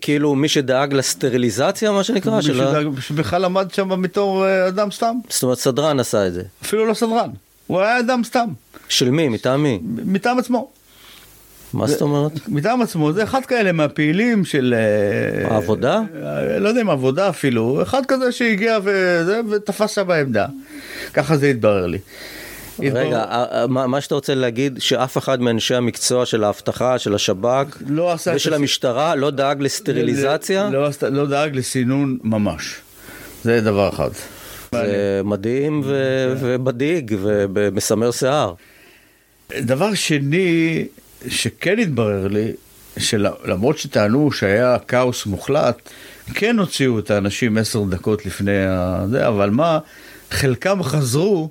כאילו 0.00 0.34
מי 0.34 0.48
שדאג 0.48 0.94
לסטריליזציה, 0.94 1.92
מה 1.92 2.04
שנקרא, 2.04 2.40
של 2.40 2.60
ה... 2.60 2.72
שדאג- 2.72 3.00
שבכלל 3.00 3.44
עמד 3.44 3.68
שם 3.72 4.02
בתור 4.02 4.46
אה, 4.46 4.68
אדם 4.68 4.90
סתם, 4.90 5.14
זאת 5.28 5.42
אומרת, 5.42 5.58
סדרן 5.58 6.00
עשה 6.00 6.26
את 6.26 6.32
זה. 6.34 6.42
אפילו 6.62 6.86
לא 6.86 6.94
סדרן, 6.94 7.30
הוא 7.66 7.80
היה 7.80 7.98
אדם 7.98 8.24
סתם, 8.24 8.48
של 8.88 9.10
מי? 9.10 9.28
מטעם 9.28 9.62
מי? 9.62 9.78
מטעם 10.04 10.38
עצמו. 10.38 10.70
מה 11.72 11.86
זאת 11.86 12.00
אומרת? 12.00 12.32
מטעם 12.48 12.82
עצמו, 12.82 13.12
זה 13.12 13.22
אחד 13.22 13.44
כאלה 13.46 13.72
מהפעילים 13.72 14.44
של... 14.44 14.74
אה, 14.76 15.54
העבודה? 15.54 16.00
אה, 16.24 16.58
לא 16.58 16.68
יודע 16.68 16.80
אם 16.80 16.90
עבודה 16.90 17.28
אפילו, 17.28 17.82
אחד 17.82 18.02
כזה 18.08 18.32
שהגיע 18.32 18.78
וזה, 18.84 19.40
ותפס 19.50 19.90
שם 19.94 20.06
בעמדה. 20.06 20.46
ככה 21.14 21.36
זה 21.36 21.46
התברר 21.46 21.86
לי. 21.86 21.98
רגע, 22.78 23.18
ה- 23.28 23.62
ה- 23.62 23.66
מה 23.66 24.00
שאתה 24.00 24.14
רוצה 24.14 24.34
להגיד, 24.34 24.78
שאף 24.80 25.18
אחד 25.18 25.40
מאנשי 25.40 25.74
המקצוע 25.74 26.26
של 26.26 26.44
האבטחה, 26.44 26.98
של 26.98 27.14
השב"כ 27.14 27.76
לא 27.86 28.14
ושל 28.34 28.54
המשטרה 28.54 29.14
לא 29.14 29.30
דאג 29.30 29.62
לסטריליזציה? 29.62 30.70
לא, 30.72 30.86
עשת- 30.86 31.02
לא 31.02 31.26
דאג 31.26 31.56
לסינון 31.56 32.18
ממש. 32.24 32.74
זה 33.44 33.60
דבר 33.60 33.88
אחד. 33.88 34.10
זה 34.72 35.20
מדהים 35.24 35.82
ו- 35.84 36.34
ומדאיג 36.40 37.16
ומסמר 37.20 38.10
שיער. 38.10 38.54
דבר 39.60 39.94
שני, 39.94 40.84
שכן 41.28 41.78
התברר 41.78 42.28
לי, 42.28 42.52
שלמרות 42.98 43.78
שטענו 43.78 44.32
שהיה 44.32 44.76
כאוס 44.88 45.26
מוחלט, 45.26 45.78
כן 46.34 46.58
הוציאו 46.58 46.98
את 46.98 47.10
האנשים 47.10 47.58
עשר 47.58 47.82
דקות 47.82 48.26
לפני 48.26 48.50
זה, 49.10 49.28
אבל 49.28 49.50
מה, 49.50 49.78
חלקם 50.32 50.82
חזרו 50.82 51.50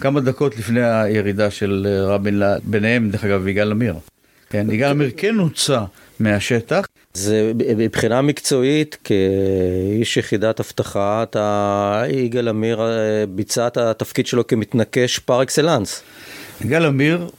כמה 0.00 0.20
דקות 0.20 0.56
לפני 0.56 0.84
הירידה 0.84 1.50
של 1.50 1.86
אה, 1.88 2.14
רבין, 2.14 2.42
ביניהם, 2.64 3.10
דרך 3.10 3.24
אגב, 3.24 3.48
יגאל 3.48 3.70
עמיר. 3.70 3.94
כן, 4.50 4.66
יגאל 4.70 4.90
עמיר 4.90 5.10
כן 5.16 5.34
הוצא 5.34 5.80
מהשטח, 6.20 6.86
זה 7.14 7.52
מבחינה 7.56 8.22
מקצועית, 8.22 8.96
כאיש 9.04 10.16
יחידת 10.16 10.60
אבטחה, 10.60 11.22
אתה, 11.22 12.02
יגאל 12.08 12.48
עמיר 12.48 12.80
אה, 12.80 12.86
ביצע 13.28 13.66
את 13.66 13.76
התפקיד 13.76 14.26
שלו 14.26 14.46
כמתנקש 14.46 15.18
פר 15.18 15.42
אקסלנס. 15.42 16.02
יגאל 16.60 16.84
עמיר 16.84 17.30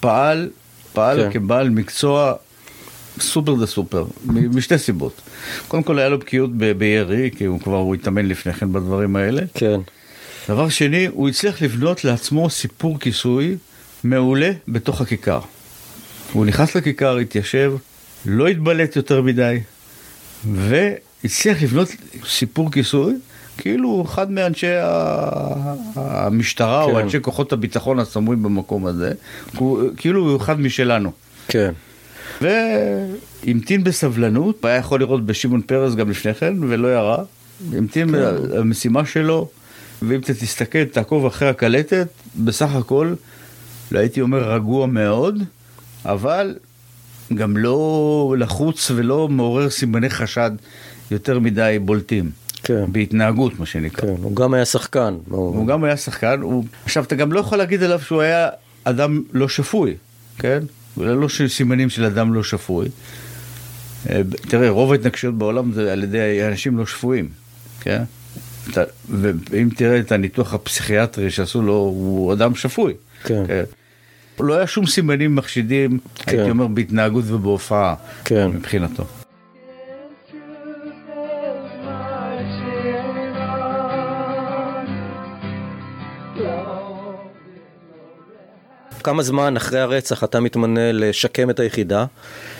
פעל, 0.00 0.50
פעל 0.92 1.22
כן. 1.22 1.32
כבעל 1.32 1.68
מקצוע 1.70 2.34
סופר 3.20 3.54
דה 3.54 3.66
סופר, 3.66 4.04
משתי 4.26 4.78
סיבות. 4.78 5.20
קודם 5.68 5.82
כל 5.82 5.98
היה 5.98 6.08
לו 6.08 6.18
בקיאות 6.18 6.50
בירי, 6.56 7.30
כי 7.36 7.44
הוא 7.44 7.60
כבר, 7.60 7.76
הוא 7.76 7.94
התאמן 7.94 8.26
לפני 8.26 8.52
כן 8.52 8.72
בדברים 8.72 9.16
האלה. 9.16 9.42
כן. 9.54 9.80
דבר 10.48 10.68
שני, 10.68 11.06
הוא 11.06 11.28
הצליח 11.28 11.62
לבנות 11.62 12.04
לעצמו 12.04 12.50
סיפור 12.50 12.98
כיסוי 12.98 13.56
מעולה 14.04 14.50
בתוך 14.68 15.00
הכיכר. 15.00 15.40
הוא 16.32 16.46
נכנס 16.46 16.74
לכיכר, 16.74 17.16
התיישב, 17.16 17.72
לא 18.26 18.48
התבלט 18.48 18.96
יותר 18.96 19.22
מדי, 19.22 19.60
והצליח 20.52 21.62
לבנות 21.62 21.88
סיפור 22.26 22.70
כיסוי, 22.70 23.14
כאילו 23.58 24.04
אחד 24.06 24.30
מאנשי 24.30 24.66
המשטרה 25.96 26.86
כן. 26.86 26.92
או 26.92 27.00
אנשי 27.00 27.18
כוחות 27.22 27.52
הביטחון 27.52 27.98
הסמויים 27.98 28.42
במקום 28.42 28.86
הזה, 28.86 29.12
הוא, 29.56 29.82
כאילו 29.96 30.30
הוא 30.30 30.36
אחד 30.36 30.60
משלנו. 30.60 31.12
כן. 31.48 31.72
והמתין 32.42 33.84
בסבלנות, 33.84 34.64
היה 34.64 34.76
יכול 34.76 35.00
לראות 35.00 35.26
בשמעון 35.26 35.62
פרס 35.62 35.94
גם 35.94 36.10
לפני 36.10 36.34
כן, 36.34 36.54
ולא 36.60 36.88
ירה. 36.88 37.24
המתין 37.72 38.08
במשימה 38.12 39.06
שלו, 39.06 39.48
ואם 40.02 40.20
אתה 40.20 40.34
תסתכל, 40.34 40.84
תעקוב 40.84 41.26
אחרי 41.26 41.48
הקלטת, 41.48 42.08
בסך 42.36 42.74
הכל, 42.74 43.14
לא 43.92 43.98
הייתי 43.98 44.20
אומר 44.20 44.52
רגוע 44.52 44.86
מאוד, 44.86 45.42
אבל 46.04 46.54
גם 47.34 47.56
לא 47.56 48.34
לחוץ 48.38 48.90
ולא 48.94 49.28
מעורר 49.28 49.70
סימני 49.70 50.10
חשד 50.10 50.50
יותר 51.10 51.38
מדי 51.38 51.78
בולטים. 51.84 52.30
כן. 52.62 52.84
בהתנהגות, 52.92 53.58
מה 53.60 53.66
שנקרא. 53.66 54.08
כן, 54.08 54.22
הוא 54.22 54.36
גם 54.36 54.54
היה 54.54 54.64
שחקן. 54.64 55.14
הוא 55.28 55.66
גם 55.66 55.84
היה 55.84 55.96
שחקן, 55.96 56.40
הוא... 56.40 56.64
עכשיו 56.84 57.04
אתה 57.04 57.14
גם 57.14 57.32
לא 57.32 57.40
יכול 57.40 57.58
להגיד 57.58 57.82
עליו 57.82 58.00
שהוא 58.00 58.20
היה 58.20 58.48
אדם 58.84 59.22
לא 59.32 59.48
שפוי, 59.48 59.94
כן? 60.38 60.58
ללא 61.00 61.28
ש- 61.28 61.42
סימנים 61.42 61.90
של 61.90 62.04
אדם 62.04 62.34
לא 62.34 62.42
שפוי. 62.42 62.88
אה, 64.10 64.20
תראה, 64.48 64.70
רוב 64.70 64.92
ההתנגשויות 64.92 65.38
בעולם 65.38 65.72
זה 65.72 65.92
על 65.92 66.02
ידי 66.02 66.46
אנשים 66.48 66.78
לא 66.78 66.86
שפויים, 66.86 67.28
כן? 67.80 68.02
אתה, 68.70 68.82
ואם 69.10 69.68
תראה 69.76 69.98
את 70.00 70.12
הניתוח 70.12 70.54
הפסיכיאטרי 70.54 71.30
שעשו 71.30 71.62
לו, 71.62 71.72
הוא 71.72 72.32
אדם 72.32 72.54
שפוי. 72.54 72.94
כן. 73.24 73.42
לא 74.40 74.54
היה 74.54 74.66
שום 74.66 74.86
סימנים 74.86 75.34
מחשידים, 75.36 75.98
כן. 76.14 76.36
הייתי 76.36 76.50
אומר, 76.50 76.66
בהתנהגות 76.66 77.24
ובהופעה, 77.28 77.94
כן. 78.24 78.46
מבחינתו. 78.48 79.04
כמה 89.08 89.22
זמן 89.22 89.56
אחרי 89.56 89.80
הרצח 89.80 90.24
אתה 90.24 90.40
מתמנה 90.40 90.92
לשקם 90.92 91.50
את 91.50 91.60
היחידה? 91.60 92.04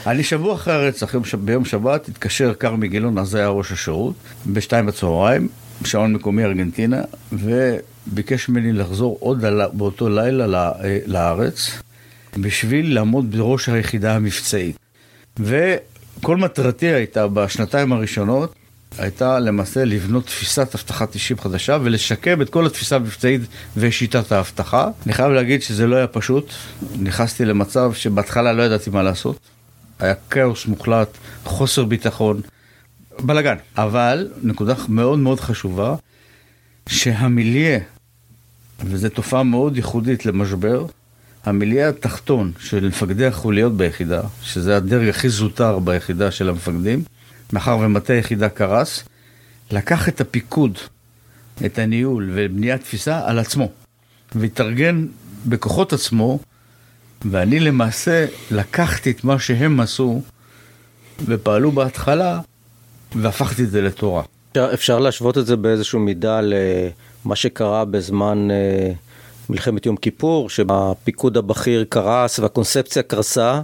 אני 0.07 0.23
שבוע 0.23 0.55
אחרי 0.55 0.75
הרצח, 0.75 1.15
יום, 1.15 1.23
ביום 1.41 1.65
שבת, 1.65 2.09
התקשר 2.09 2.55
כרמי 2.55 2.89
גילון, 2.89 3.19
אז 3.19 3.35
היה 3.35 3.49
ראש 3.49 3.73
השירות, 3.73 4.15
בשתיים 4.47 4.87
בצהריים, 4.87 5.49
שעון 5.85 6.13
מקומי 6.13 6.45
ארגנטינה, 6.45 7.03
וביקש 7.33 8.49
ממני 8.49 8.73
לחזור 8.73 9.17
עוד 9.21 9.45
על, 9.45 9.63
באותו 9.73 10.09
לילה 10.09 10.73
אה, 10.85 10.99
לארץ, 11.07 11.71
בשביל 12.37 12.95
לעמוד 12.95 13.37
בראש 13.37 13.69
היחידה 13.69 14.15
המבצעית. 14.15 14.77
וכל 15.41 16.37
מטרתי 16.37 16.87
הייתה 16.87 17.29
בשנתיים 17.29 17.93
הראשונות, 17.93 18.55
הייתה 18.99 19.39
למעשה 19.39 19.85
לבנות 19.85 20.27
תפיסת 20.27 20.75
אבטחת 20.75 21.15
אישים 21.15 21.39
חדשה 21.39 21.79
ולשקם 21.83 22.43
את 22.43 22.51
כל 22.51 22.67
התפיסה 22.67 22.97
המבצעית 22.97 23.41
ושיטת 23.77 24.33
האבטחה. 24.33 24.91
אני 25.07 25.13
חייב 25.13 25.33
להגיד 25.33 25.63
שזה 25.63 25.87
לא 25.87 25.97
היה 25.97 26.07
פשוט, 26.07 26.53
נכנסתי 26.99 27.45
למצב 27.45 27.93
שבהתחלה 27.95 28.53
לא 28.53 28.63
ידעתי 28.63 28.91
מה 28.91 29.03
לעשות. 29.03 29.39
היה 29.99 30.15
כאוס 30.31 30.67
מוחלט, 30.67 31.09
חוסר 31.45 31.85
ביטחון, 31.85 32.41
בלאגן. 33.21 33.57
אבל, 33.77 34.29
נקודה 34.43 34.75
מאוד 34.89 35.19
מאוד 35.19 35.41
חשובה, 35.41 35.95
שהמיליה, 36.89 37.79
וזו 38.85 39.09
תופעה 39.09 39.43
מאוד 39.43 39.77
ייחודית 39.77 40.27
למשבר, 40.27 40.87
המיליה 41.45 41.89
התחתון 41.89 42.53
של 42.59 42.89
מפקדי 42.89 43.27
החוליות 43.27 43.77
ביחידה, 43.77 44.23
שזה 44.43 44.77
הדרג 44.77 45.09
הכי 45.09 45.29
זוטר 45.29 45.79
ביחידה 45.79 46.31
של 46.31 46.49
המפקדים, 46.49 47.03
מאחר 47.53 47.79
ומטה 47.81 48.13
היחידה 48.13 48.49
קרס, 48.49 49.05
לקח 49.71 50.09
את 50.09 50.21
הפיקוד, 50.21 50.79
את 51.67 51.79
הניהול 51.79 52.31
ובניית 52.35 52.81
תפיסה 52.81 53.21
על 53.25 53.39
עצמו, 53.39 53.71
והתארגן 54.35 55.07
בכוחות 55.47 55.93
עצמו, 55.93 56.39
ואני 57.25 57.61
למעשה 57.61 58.27
לקחתי 58.51 59.11
את 59.11 59.25
מה 59.25 59.39
שהם 59.39 59.81
עשו 59.81 60.23
ופעלו 61.27 61.73
בהתחלה, 61.73 62.41
והפכתי 63.15 63.65
את 63.65 63.71
זה 63.71 63.83
לתורה. 63.83 64.23
אפשר, 64.51 64.71
אפשר 64.75 64.99
להשוות 64.99 65.39
את 65.39 65.47
זה 65.47 65.57
באיזושהי 65.57 65.99
מידה 65.99 66.41
למה 66.41 67.37
שקרה 67.37 67.85
בזמן 67.85 68.49
אה, 68.51 68.93
מלחמת 69.51 69.87
יום 69.87 69.97
כיפור, 69.97 70.51
שהפיקוד 70.51 71.37
הבכיר 71.37 71.85
קרס 71.89 72.39
והקונספציה 72.39 73.03
קרסה, 73.03 73.61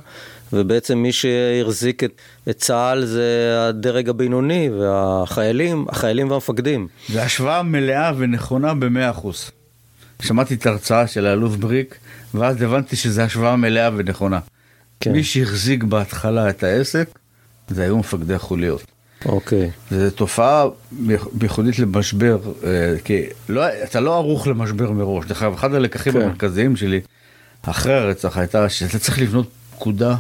ובעצם 0.55 0.99
מי 0.99 1.13
שהחזיק 1.13 2.05
את, 2.05 2.13
את 2.51 2.57
צה"ל 2.57 3.05
זה 3.05 3.57
הדרג 3.69 4.09
הבינוני 4.09 4.71
והחיילים, 4.81 5.87
החיילים 5.89 6.31
והמפקדים. 6.31 6.89
זו 7.09 7.21
השוואה 7.21 7.63
מלאה 7.63 8.13
ונכונה 8.17 8.75
במאה 8.75 9.11
אחוז. 9.11 9.51
שמעתי 10.23 10.55
את 10.55 10.67
ההרצאה 10.67 11.07
של 11.07 11.27
האלוף 11.27 11.57
בריק, 11.57 11.99
ואז 12.35 12.63
הבנתי 12.63 12.97
שזו 12.97 13.23
השוואה 13.23 13.57
מלאה 13.57 13.91
ונכונה. 13.97 14.39
כן. 15.01 15.13
מי 15.13 15.25
שהחזיק 15.25 15.85
בהתחלה 15.85 16.51
את 16.51 16.63
העסק, 16.63 17.09
זה 17.69 17.83
היו 17.83 17.99
מפקדי 17.99 18.35
החוליות. 18.35 18.85
אוקיי. 19.27 19.71
זו 19.91 20.11
תופעה 20.11 20.67
ייחודית 21.43 21.79
למשבר, 21.79 22.39
אה, 22.65 22.95
כי 23.05 23.23
לא, 23.49 23.63
אתה 23.85 24.01
לא 24.01 24.15
ערוך 24.15 24.47
למשבר 24.47 24.91
מראש. 24.91 25.27
דרך 25.27 25.43
אגב, 25.43 25.53
אחד 25.55 25.75
הלקחים 25.75 26.13
כן. 26.13 26.21
המרכזיים 26.21 26.77
שלי 26.77 27.01
אחרי 27.63 27.95
הרצח 27.95 28.39
הייתה 28.39 28.69
שאתה 28.69 28.99
צריך 28.99 29.19
לבנות 29.19 29.49
פקודה 29.71 30.15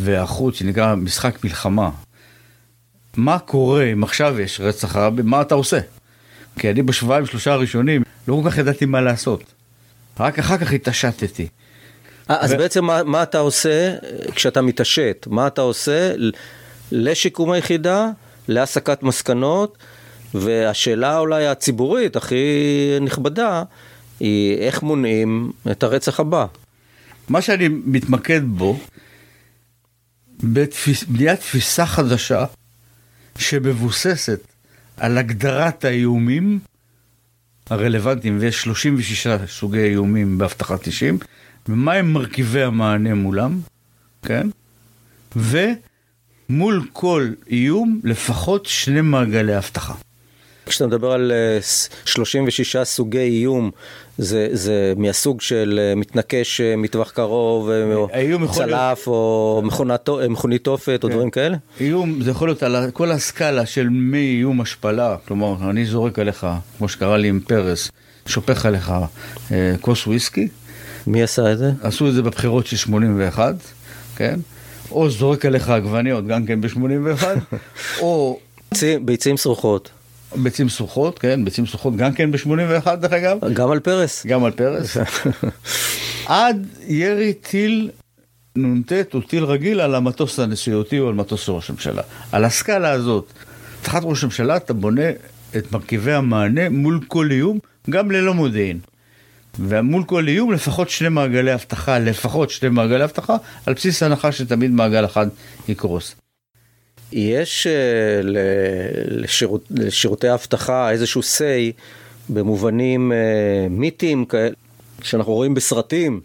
והיערכות 0.00 0.54
שנקרא 0.54 0.94
משחק 0.94 1.44
מלחמה. 1.44 1.90
מה 3.16 3.38
קורה 3.38 3.84
אם 3.84 4.04
עכשיו 4.04 4.40
יש 4.40 4.60
רצח 4.60 4.96
רבין, 4.96 5.26
מה 5.26 5.40
אתה 5.40 5.54
עושה? 5.54 5.78
כי 6.58 6.70
אני 6.70 6.82
בשבועיים 6.82 7.26
שלושה 7.26 7.52
הראשונים 7.52 8.02
לא 8.28 8.40
כל 8.42 8.50
כך 8.50 8.58
ידעתי 8.58 8.84
מה 8.86 9.00
לעשות. 9.00 9.44
רק 10.20 10.38
אחר 10.38 10.58
כך 10.58 10.72
התעשתתי. 10.72 11.48
אה, 12.30 12.36
אז 12.40 12.52
ו- 12.52 12.58
בעצם 12.58 12.84
מה, 12.84 13.02
מה 13.02 13.22
אתה 13.22 13.38
עושה 13.38 13.94
כשאתה 14.34 14.62
מתעשת? 14.62 15.26
מה 15.30 15.46
אתה 15.46 15.60
עושה 15.60 16.12
לשיקום 16.92 17.50
היחידה, 17.50 18.08
להסקת 18.48 19.02
מסקנות, 19.02 19.78
והשאלה 20.34 21.18
אולי 21.18 21.46
הציבורית 21.46 22.16
הכי 22.16 22.44
נכבדה 23.00 23.62
היא 24.20 24.58
איך 24.58 24.82
מונעים 24.82 25.52
את 25.70 25.82
הרצח 25.82 26.20
הבא. 26.20 26.46
מה 27.28 27.42
שאני 27.42 27.68
מתמקד 27.68 28.40
בו, 28.44 28.78
בניית 30.42 31.40
תפיסה 31.40 31.86
חדשה 31.86 32.44
שמבוססת 33.38 34.40
על 34.96 35.18
הגדרת 35.18 35.84
האיומים 35.84 36.58
הרלוונטיים, 37.70 38.36
ויש 38.40 38.62
36 38.62 39.26
סוגי 39.48 39.78
איומים 39.84 40.38
באבטחת 40.38 40.86
אישים, 40.86 41.18
ומהם 41.68 42.12
מרכיבי 42.12 42.62
המענה 42.62 43.14
מולם, 43.14 43.60
כן? 44.22 44.48
ומול 45.36 46.86
כל 46.92 47.28
איום 47.50 48.00
לפחות 48.04 48.66
שני 48.66 49.00
מעגלי 49.00 49.58
אבטחה. 49.58 49.94
כשאתה 50.66 50.86
מדבר 50.86 51.12
על 51.12 51.32
אה, 51.32 51.58
ס- 51.62 51.88
36 52.04 52.76
סוגי 52.76 53.18
איום, 53.18 53.70
זה, 54.22 54.48
זה 54.52 54.92
מהסוג 54.96 55.40
של 55.40 55.80
אה, 55.82 55.94
מתנקש 55.94 56.60
אה, 56.60 56.76
מטווח 56.76 57.10
קרוב, 57.10 57.70
אה, 57.70 57.94
או 57.94 58.08
צלף, 58.52 59.06
או 59.06 59.62
מכונית 60.28 60.64
תופת, 60.64 61.00
או 61.04 61.08
כן. 61.08 61.14
דברים 61.14 61.30
כאלה? 61.30 61.56
איום, 61.80 62.22
זה 62.22 62.30
יכול 62.30 62.48
להיות 62.48 62.62
על 62.62 62.90
כל 62.90 63.10
הסקאלה 63.10 63.66
של 63.66 63.88
מאיום 63.90 64.60
השפלה, 64.60 65.16
כלומר, 65.28 65.70
אני 65.70 65.84
זורק 65.84 66.18
עליך, 66.18 66.46
כמו 66.78 66.88
שקרה 66.88 67.16
לי 67.16 67.28
עם 67.28 67.40
פרס, 67.40 67.90
שופך 68.26 68.66
עליך 68.66 68.92
כוס 69.80 70.06
וויסקי, 70.06 70.48
מי 71.06 71.22
עשה 71.22 71.52
את 71.52 71.58
זה? 71.58 71.72
עשו 71.82 72.08
את 72.08 72.14
זה 72.14 72.22
בבחירות 72.22 72.66
של 72.66 72.76
81, 72.76 73.54
כן? 74.16 74.40
או 74.90 75.10
זורק 75.10 75.46
עליך 75.46 75.68
עגבניות, 75.68 76.26
גם 76.26 76.46
כן 76.46 76.60
ב-81, 76.60 77.24
או 78.02 78.38
ביצים 79.04 79.36
סרוחות. 79.36 79.90
ביצים 80.36 80.68
סרוחות, 80.68 81.18
כן? 81.18 81.44
ביצים 81.44 81.66
סרוחות 81.66 81.96
גם 81.96 82.12
כן 82.12 82.30
ב-81 82.30 82.94
דרך 82.94 83.12
אגב, 83.12 83.38
גם 83.52 83.70
על 83.70 83.80
פרס? 83.80 84.26
גם 84.26 84.44
על 84.44 84.50
פרס, 84.50 84.96
עד 86.26 86.66
ירי 86.86 87.32
טיל 87.32 87.90
נ"ט 88.56 88.92
או 89.14 89.20
טיל 89.20 89.44
רגיל 89.44 89.80
על 89.80 89.94
המטוס 89.94 90.38
הנשיאותי 90.38 90.98
או 90.98 91.08
על 91.08 91.14
מטוס 91.14 91.48
ראש 91.48 91.70
הממשלה. 91.70 92.02
על 92.32 92.44
הסקאלה 92.44 92.90
הזאת, 92.90 93.32
תחת 93.82 94.02
ראש 94.04 94.22
הממשלה 94.22 94.56
אתה 94.56 94.74
בונה 94.74 95.10
את 95.56 95.72
מרכיבי 95.72 96.12
המענה 96.12 96.68
מול 96.68 97.00
כל 97.08 97.28
איום, 97.30 97.58
גם 97.90 98.10
ללא 98.10 98.34
מודיעין. 98.34 98.78
ומול 99.58 100.04
כל 100.04 100.28
איום 100.28 100.52
לפחות 100.52 100.90
שני 100.90 101.08
מעגלי 101.08 101.54
אבטחה, 101.54 101.98
לפחות 101.98 102.50
שני 102.50 102.68
מעגלי 102.68 103.04
אבטחה, 103.04 103.36
על 103.66 103.74
בסיס 103.74 104.02
ההנחה 104.02 104.32
שתמיד 104.32 104.70
מעגל 104.70 105.04
אחד 105.04 105.26
יקרוס. 105.68 106.14
יש 107.12 107.66
אה, 107.66 108.20
לשירות, 109.08 109.64
לשירותי 109.70 110.28
האבטחה 110.28 110.90
איזשהו 110.90 111.20
say 111.20 111.72
במובנים 112.28 113.12
אה, 113.12 113.16
מיתיים 113.70 114.24
כאלה 114.24 114.50
שאנחנו 115.02 115.32
רואים 115.32 115.54
בסרטים, 115.54 116.20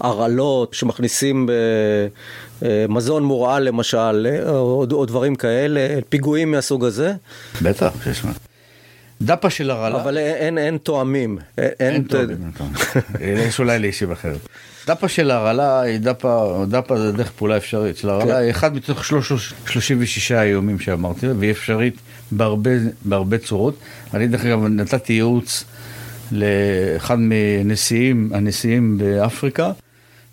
הרעלות 0.00 0.74
שמכניסים 0.74 1.48
אה, 2.62 2.86
מזון 2.88 3.22
מורעל 3.24 3.62
למשל, 3.62 4.26
או, 4.48 4.86
או 4.92 5.06
דברים 5.06 5.34
כאלה, 5.34 5.80
פיגועים 6.08 6.50
מהסוג 6.50 6.84
הזה, 6.84 7.12
בטח, 7.62 7.92
שיש 8.04 8.24
מה. 8.24 8.32
דפה 9.22 9.50
של 9.50 9.70
הרעלה. 9.70 10.02
אבל 10.02 10.18
אין, 10.18 10.34
אין, 10.36 10.58
אין 10.58 10.78
תואמים. 10.78 11.38
אין, 11.58 11.70
אין 11.80 12.02
ת- 12.04 12.10
טוב, 12.10 12.20
אין 12.30 12.50
טוב. 12.58 12.68
יש 13.48 13.58
אולי 13.60 13.78
לישיב 13.78 14.10
אחרת. 14.10 14.38
דפה 14.86 15.08
של 15.08 15.30
הרעלה 15.30 15.80
היא 15.80 15.98
דפה, 15.98 16.64
דפה 16.68 16.98
זה 16.98 17.12
דרך 17.12 17.30
פעולה 17.30 17.56
אפשרית. 17.56 17.96
של 17.96 18.08
הרעלה. 18.08 18.36
היא 18.36 18.50
אחד 18.50 18.74
מתוך 18.76 19.04
שלוש- 19.04 19.52
36 19.66 20.32
האיומים 20.32 20.78
שאמרתי, 20.78 21.26
והיא 21.28 21.50
אפשרית 21.50 21.94
בהרבה, 22.30 23.38
צורות. 23.44 23.78
אני 24.14 24.26
דרך 24.26 24.44
אגב 24.44 24.64
נתתי 24.66 25.12
ייעוץ 25.12 25.64
לאחד 26.32 27.16
מנשיאים, 27.18 28.30
הנשיאים 28.34 28.98
באפריקה, 28.98 29.72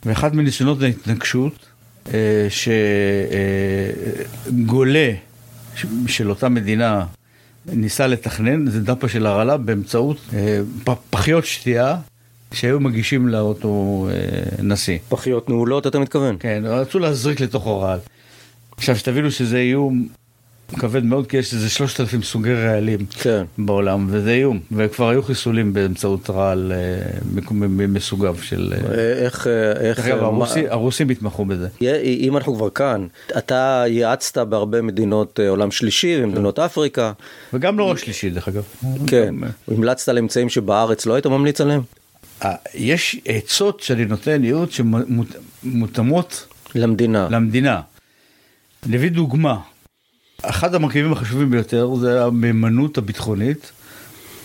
ואחד 0.05 0.35
מניסיונות 0.35 0.81
ההתנגשות, 0.81 1.53
אה, 2.13 2.47
שגולה 4.49 5.11
של 6.07 6.29
אותה 6.29 6.49
מדינה 6.49 7.05
ניסה 7.65 8.07
לתכנן, 8.07 8.67
זה 8.67 8.81
דפה 8.81 9.07
של 9.07 9.25
הרעלה 9.25 9.57
באמצעות 9.57 10.17
אה, 10.33 10.59
פחיות 11.09 11.45
שתייה 11.45 11.95
שהיו 12.53 12.79
מגישים 12.79 13.27
לאותו 13.27 14.07
אה, 14.11 14.63
נשיא. 14.63 14.97
פחיות 15.09 15.49
נעולות 15.49 15.87
אתה 15.87 15.99
מתכוון? 15.99 16.35
כן, 16.39 16.63
רצו 16.65 16.99
להזריק 16.99 17.39
לתוך 17.39 17.67
הרעל. 17.67 17.99
עכשיו 18.77 18.95
שתבינו 18.95 19.31
שזה 19.31 19.57
איום 19.57 20.07
כבד 20.79 21.03
מאוד, 21.03 21.27
כי 21.27 21.37
יש 21.37 21.53
איזה 21.53 21.69
3,000 21.69 22.23
סוגי 22.23 22.53
רעלים 22.53 22.99
כן. 23.19 23.43
בעולם, 23.57 24.07
וזה 24.09 24.31
איום, 24.31 24.59
וכבר 24.71 25.09
היו 25.09 25.23
חיסולים 25.23 25.73
באמצעות 25.73 26.29
רעל 26.29 26.71
אה, 26.75 27.47
מסוגיו 27.87 28.35
של... 28.41 28.73
אה, 28.73 28.93
אה, 28.95 29.13
איך... 29.13 29.47
איך 29.79 29.99
דרך 29.99 30.07
אגב, 30.07 30.23
הרוסי- 30.23 30.67
הרוסים 30.69 31.09
התמחו 31.09 31.45
בזה. 31.45 31.67
אם 32.03 32.37
אנחנו 32.37 32.55
כבר 32.55 32.69
כאן, 32.69 33.07
אתה 33.37 33.83
ייעצת 33.87 34.37
בהרבה 34.37 34.81
מדינות 34.81 35.39
עולם 35.49 35.71
שלישי 35.71 36.19
ומדינות 36.23 36.59
אפריקה, 36.59 37.11
וגם 37.53 37.79
לא 37.79 37.83
רק 37.83 37.97
שלישי, 37.97 38.29
דרך 38.29 38.47
אגב. 38.47 38.63
כן, 39.07 39.35
המלצת 39.67 40.09
על 40.09 40.17
אמצעים 40.17 40.49
שבארץ 40.49 41.05
לא 41.05 41.13
היית 41.13 41.25
ממליץ 41.27 41.61
עליהם? 41.61 41.81
אה, 42.43 42.55
יש 42.73 43.19
עצות 43.25 43.79
שאני 43.79 44.05
נותן 44.05 44.43
ייעוץ 44.43 44.69
שמותאמות 45.63 46.47
למדינה. 46.75 47.27
למדינה. 47.31 47.81
נביא 48.85 49.09
דוגמה. 49.11 49.57
אחד 50.41 50.75
המרכיבים 50.75 51.11
החשובים 51.11 51.51
ביותר 51.51 51.95
זה 51.95 52.23
המהימנות 52.23 52.97
הביטחונית 52.97 53.71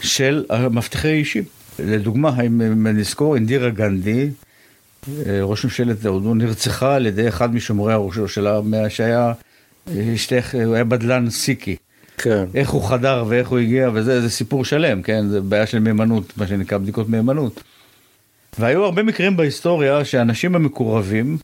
של 0.01 0.45
המאבטחי 0.51 1.13
אישים. 1.13 1.45
לדוגמה, 1.79 2.41
אם 2.41 2.87
נזכור, 2.87 3.35
אינדירה 3.35 3.71
גנדי, 3.71 4.31
אה, 5.09 5.43
ראש 5.43 5.65
ממשלת 5.65 6.07
הודו, 6.07 6.35
נרצחה 6.35 6.95
על 6.95 7.07
ידי 7.07 7.29
אחד 7.29 7.55
משומרי 7.55 7.93
הראשו 7.93 8.29
שלה, 8.29 8.61
שהיה 8.89 9.33
השתייך, 10.15 10.55
הוא 10.55 10.75
היה 10.75 10.85
בדלן 10.85 11.31
סיקי. 11.31 11.77
כן. 12.19 12.45
איך 12.55 12.71
הוא 12.71 12.83
חדר 12.83 13.25
ואיך 13.29 13.49
הוא 13.49 13.59
הגיע, 13.59 13.91
וזה 13.95 14.21
זה 14.21 14.31
סיפור 14.31 14.65
שלם, 14.65 15.03
כן? 15.03 15.29
זה 15.29 15.41
בעיה 15.41 15.67
של 15.67 15.79
מהימנות, 15.79 16.33
מה 16.37 16.47
שנקרא 16.47 16.79
בדיקות 16.79 17.09
מהימנות. 17.09 17.63
והיו 18.59 18.85
הרבה 18.85 19.03
מקרים 19.03 19.37
בהיסטוריה 19.37 20.05
שהאנשים 20.05 20.55
המקורבים 20.55 21.39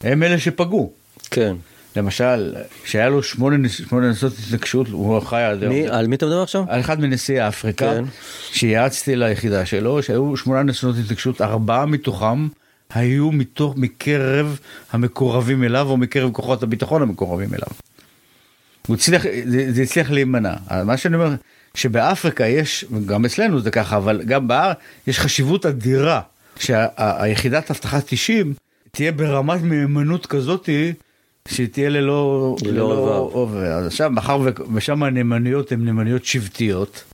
הם 0.00 0.22
אלה 0.22 0.38
שפגעו. 0.38 0.92
כן. 1.30 1.56
למשל, 1.96 2.54
שהיה 2.84 3.08
לו 3.08 3.22
שמונה, 3.22 3.56
נס- 3.56 3.88
שמונה 3.88 4.08
ניסיונות 4.08 4.38
התנגשות, 4.46 4.88
הוא 4.88 5.20
חי 5.20 5.42
עד 5.42 5.62
היום. 5.62 5.74
על 5.90 6.06
מי 6.06 6.16
אתה 6.16 6.26
מדבר 6.26 6.42
עכשיו? 6.42 6.64
על 6.68 6.80
אחד 6.80 7.00
מנשיאי 7.00 7.48
אפריקה, 7.48 7.94
כן. 7.94 8.04
שיעצתי 8.52 9.16
ליחידה 9.16 9.66
שלו, 9.66 10.02
שהיו 10.02 10.36
שמונה 10.36 10.62
ניסיונות 10.62 10.96
התנגשות, 11.04 11.40
ארבעה 11.40 11.86
מתוכם 11.86 12.48
היו 12.94 13.32
מתוך, 13.32 13.74
מקרב 13.76 14.58
המקורבים 14.92 15.64
אליו, 15.64 15.86
או 15.88 15.96
מקרב 15.96 16.30
כוחות 16.32 16.62
הביטחון 16.62 17.02
המקורבים 17.02 17.48
אליו. 17.54 17.68
הוא 18.86 18.96
הצליח, 18.96 19.22
זה, 19.44 19.72
זה 19.72 19.82
הצליח 19.82 20.10
להימנע. 20.10 20.54
מה 20.84 20.96
שאני 20.96 21.16
אומר, 21.16 21.34
שבאפריקה 21.74 22.46
יש, 22.46 22.84
גם 23.06 23.24
אצלנו 23.24 23.60
זה 23.60 23.70
ככה, 23.70 23.96
אבל 23.96 24.22
גם 24.24 24.48
בארץ, 24.48 24.76
יש 25.06 25.20
חשיבות 25.20 25.66
אדירה 25.66 26.20
שהיחידת 26.58 27.70
אבטחת 27.70 28.12
אישים 28.12 28.54
תהיה 28.90 29.12
ברמת 29.12 29.62
מהימנות 29.62 30.26
כזאתי, 30.26 30.92
שתהיה 31.48 31.88
ללא... 31.88 32.56
ללא 32.62 32.92
רבב. 32.92 33.32
עובר. 33.34 33.72
אז 33.72 33.86
עכשיו, 33.86 34.10
מאחר 34.10 34.40
ושם 34.74 35.02
הנאמנויות 35.02 35.72
הן 35.72 35.84
נאמנויות 35.84 36.24
שבטיות, 36.24 37.04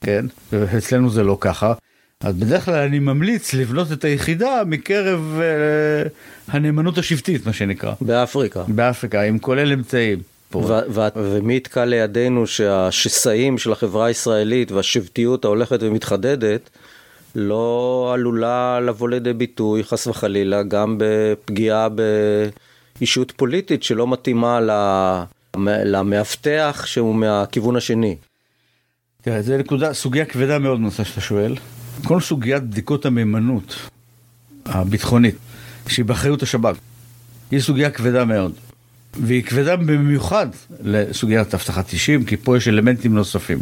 כן? 0.00 0.26
ואצלנו 0.52 1.10
זה 1.10 1.22
לא 1.22 1.36
ככה. 1.40 1.72
אז 2.20 2.34
בדרך 2.34 2.64
כלל 2.64 2.74
אני 2.74 2.98
ממליץ 2.98 3.54
לבנות 3.54 3.92
את 3.92 4.04
היחידה 4.04 4.62
מקרב 4.66 5.40
אה, 5.40 6.08
הנאמנות 6.48 6.98
השבטית, 6.98 7.46
מה 7.46 7.52
שנקרא, 7.52 7.94
באפריקה. 8.00 8.64
באפריקה, 8.68 9.22
עם 9.22 9.38
כולל 9.38 9.72
אמצעים. 9.72 10.18
פה. 10.52 10.62
ומי 11.16 11.56
יתקע 11.56 11.84
לידינו 11.84 12.46
שהשסעים 12.46 13.58
של 13.58 13.72
החברה 13.72 14.06
הישראלית 14.06 14.72
והשבטיות 14.72 15.44
ההולכת 15.44 15.78
ומתחדדת 15.82 16.70
לא 17.34 18.10
עלולה 18.14 18.80
לבוא 18.80 19.08
לידי 19.08 19.32
ביטוי, 19.32 19.84
חס 19.84 20.06
וחלילה, 20.06 20.62
גם 20.62 20.96
בפגיעה 20.98 21.88
באישות 22.98 23.32
פוליטית 23.36 23.82
שלא 23.82 24.08
מתאימה 24.08 24.60
למאבטח 25.84 26.82
שהוא 26.86 27.14
מהכיוון 27.14 27.76
השני. 27.76 28.16
תראה, 29.22 29.42
זו 29.42 29.58
נקודה, 29.58 29.92
סוגיה 29.92 30.24
כבדה 30.24 30.58
מאוד 30.58 30.78
בנושא 30.78 31.04
שאתה 31.04 31.20
שואל. 31.20 31.54
כל 32.04 32.20
סוגיית 32.20 32.62
בדיקות 32.62 33.06
המהימנות 33.06 33.76
הביטחונית, 34.66 35.34
שהיא 35.88 36.04
באחריות 36.04 36.42
השב"כ, 36.42 36.76
היא 37.50 37.60
סוגיה 37.60 37.90
כבדה 37.90 38.24
מאוד. 38.24 38.52
והיא 39.20 39.42
כבדה 39.42 39.76
במיוחד 39.76 40.46
לסוגיית 40.82 41.54
אבטחת 41.54 41.92
אישים, 41.92 42.24
כי 42.24 42.36
פה 42.36 42.56
יש 42.56 42.68
אלמנטים 42.68 43.14
נוספים. 43.14 43.58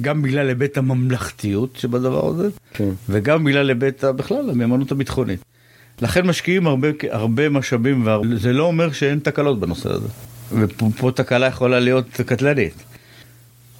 גם 0.00 0.22
בגלל 0.22 0.48
היבט 0.48 0.78
הממלכתיות 0.78 1.76
שבדבר 1.76 2.28
הזה, 2.28 2.48
כן. 2.74 2.88
וגם 3.08 3.44
בגלל 3.44 3.68
היבט 3.68 4.04
בכלל 4.04 4.50
המהימנות 4.50 4.92
הביטחונית. 4.92 5.40
לכן 6.02 6.26
משקיעים 6.26 6.66
הרבה, 6.66 6.88
הרבה 7.10 7.48
משאבים, 7.48 8.08
וזה 8.30 8.52
לא 8.52 8.64
אומר 8.64 8.92
שאין 8.92 9.18
תקלות 9.18 9.60
בנושא 9.60 9.90
הזה. 9.90 10.08
ופה 10.52 10.90
פה 10.96 11.10
תקלה 11.14 11.46
יכולה 11.46 11.80
להיות 11.80 12.20
קטלנית. 12.26 12.74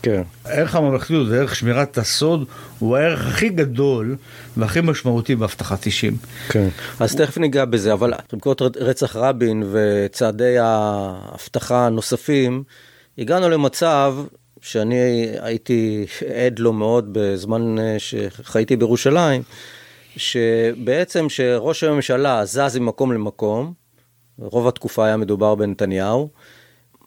כן. 0.02 0.22
ערך 0.44 0.74
הממלכתיות 0.74 1.28
וערך 1.30 1.56
שמירת 1.56 1.98
הסוד 1.98 2.44
הוא 2.78 2.96
הערך 2.96 3.26
הכי 3.26 3.48
גדול 3.48 4.16
והכי 4.56 4.80
משמעותי 4.80 5.34
באבטחת 5.34 5.86
אישים. 5.86 6.16
כן. 6.48 6.68
אז 7.00 7.14
תכף 7.16 7.38
ניגע 7.38 7.64
בזה, 7.64 7.92
אבל 7.92 8.12
בעקבות 8.32 8.62
רצח 8.62 9.16
רבין 9.16 9.62
וצעדי 9.72 10.56
האבטחה 10.58 11.86
הנוספים, 11.86 12.62
הגענו 13.18 13.48
למצב 13.48 14.14
שאני 14.60 15.26
הייתי 15.40 16.06
עד 16.46 16.58
לו 16.58 16.72
מאוד 16.72 17.08
בזמן 17.12 17.78
אה, 17.78 17.96
שחייתי 17.98 18.76
בירושלים, 18.76 19.42
שבעצם 20.16 21.28
שראש 21.28 21.84
הממשלה 21.84 22.44
זז 22.44 22.78
ממקום 22.78 23.12
למקום, 23.12 23.72
רוב 24.38 24.68
התקופה 24.68 25.06
היה 25.06 25.16
מדובר 25.16 25.54
בנתניהו, 25.54 26.28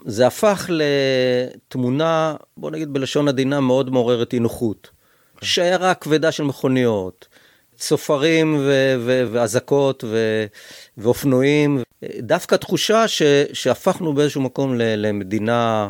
זה 0.05 0.27
הפך 0.27 0.69
לתמונה, 0.69 2.35
בוא 2.57 2.71
נגיד 2.71 2.93
בלשון 2.93 3.27
עדינה, 3.27 3.59
מאוד 3.59 3.89
מעוררת 3.89 4.33
אי 4.33 4.39
נוחות. 4.39 4.89
שיירה 5.41 5.93
כבדה 5.93 6.31
של 6.31 6.43
מכוניות, 6.43 7.27
צופרים 7.77 8.61
ואזעקות 9.31 10.03
ואופנועים, 10.97 11.83
דווקא 12.19 12.55
תחושה 12.55 13.07
ש- 13.07 13.21
שהפכנו 13.53 14.13
באיזשהו 14.13 14.41
מקום 14.41 14.75
ל- 14.75 15.07
למדינה 15.07 15.89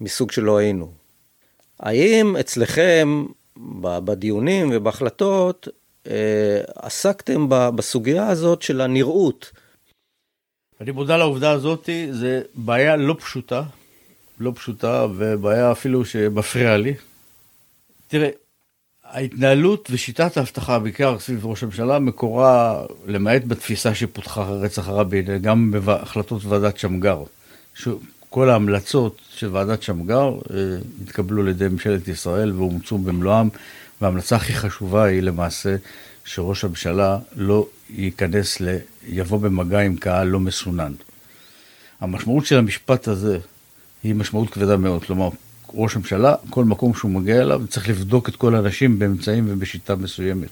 מסוג 0.00 0.30
שלא 0.30 0.56
היינו. 0.56 0.92
האם 1.80 2.36
אצלכם, 2.36 3.24
בדיונים 3.80 4.70
ובהחלטות, 4.72 5.68
אה, 6.10 6.14
עסקתם 6.74 7.46
בסוגיה 7.48 8.28
הזאת 8.28 8.62
של 8.62 8.80
הנראות? 8.80 9.50
אני 10.84 10.92
מודע 10.92 11.16
לעובדה 11.16 11.50
הזאת, 11.50 11.88
זה 12.10 12.42
בעיה 12.54 12.96
לא 12.96 13.16
פשוטה, 13.20 13.62
לא 14.40 14.52
פשוטה, 14.54 15.06
ובעיה 15.16 15.72
אפילו 15.72 16.04
שמפריעה 16.04 16.76
לי. 16.76 16.94
תראה, 18.08 18.28
ההתנהלות 19.04 19.88
ושיטת 19.90 20.36
האבטחה, 20.36 20.78
בעיקר 20.78 21.18
סביב 21.18 21.46
ראש 21.46 21.62
הממשלה, 21.62 21.98
מקורה, 21.98 22.82
למעט 23.06 23.42
בתפיסה 23.46 23.94
שפותחה 23.94 24.42
רצח 24.42 24.88
הרבין, 24.88 25.38
גם 25.38 25.70
בהחלטות 25.84 26.44
ועדת 26.44 26.78
שמגר. 26.78 27.22
כל 28.30 28.50
ההמלצות 28.50 29.20
של 29.36 29.48
ועדת 29.52 29.82
שמגר 29.82 30.34
אה, 30.50 30.56
התקבלו 31.02 31.42
על 31.42 31.48
ידי 31.48 31.68
ממשלת 31.68 32.08
ישראל 32.08 32.52
ואומצו 32.52 32.98
במלואם, 32.98 33.48
וההמלצה 34.00 34.36
הכי 34.36 34.54
חשובה 34.54 35.04
היא 35.04 35.22
למעשה 35.22 35.76
שראש 36.24 36.64
הממשלה 36.64 37.18
לא 37.36 37.66
ייכנס, 37.90 38.60
ל... 38.60 38.76
יבוא 39.06 39.38
במגע 39.38 39.80
עם 39.80 39.96
קהל 39.96 40.28
לא 40.28 40.40
מסונן. 40.40 40.92
המשמעות 42.00 42.46
של 42.46 42.58
המשפט 42.58 43.08
הזה 43.08 43.38
היא 44.04 44.14
משמעות 44.14 44.50
כבדה 44.50 44.76
מאוד, 44.76 45.04
כלומר, 45.04 45.28
ראש 45.74 45.94
הממשלה, 45.94 46.34
כל 46.50 46.64
מקום 46.64 46.94
שהוא 46.94 47.10
מגיע 47.10 47.42
אליו, 47.42 47.62
צריך 47.68 47.88
לבדוק 47.88 48.28
את 48.28 48.36
כל 48.36 48.54
האנשים 48.54 48.98
באמצעים 48.98 49.44
ובשיטה 49.48 49.96
מסוימת. 49.96 50.48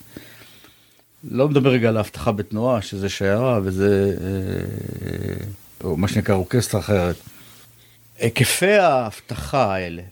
לא 1.30 1.48
מדבר 1.48 1.70
רגע 1.70 1.88
על 1.88 1.96
האבטחה 1.96 2.32
בתנועה, 2.32 2.82
שזה 2.82 3.08
שיירה 3.08 3.60
וזה, 3.62 4.16
אה, 4.20 5.44
או 5.84 5.96
מה 5.96 6.08
שנקרא 6.08 6.34
אורקסטרה 6.34 6.80
אחרת. 6.80 7.16
היקפי 8.18 8.72
האבטחה 8.72 9.74
האלה 9.74 10.02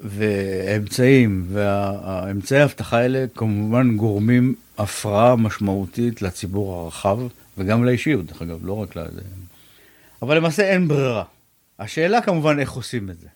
והאמצעים, 0.00 1.46
והאמצעי 1.52 2.60
האבטחה 2.60 2.98
האלה 2.98 3.24
כמובן 3.34 3.96
גורמים 3.96 4.54
הפרעה 4.78 5.36
משמעותית 5.36 6.22
לציבור 6.22 6.74
הרחב 6.74 7.18
וגם 7.60 7.84
לאישיות, 7.84 8.26
דרך 8.26 8.42
אגב, 8.42 8.58
לא 8.66 8.76
רק 8.76 8.96
לזה. 8.96 9.20
אבל 10.22 10.36
למעשה 10.36 10.62
אין 10.70 10.88
ברירה. 10.88 11.24
השאלה 11.78 12.20
כמובן 12.20 12.58
איך 12.58 12.72
עושים 12.72 13.10
את 13.10 13.18
זה. 13.20 13.26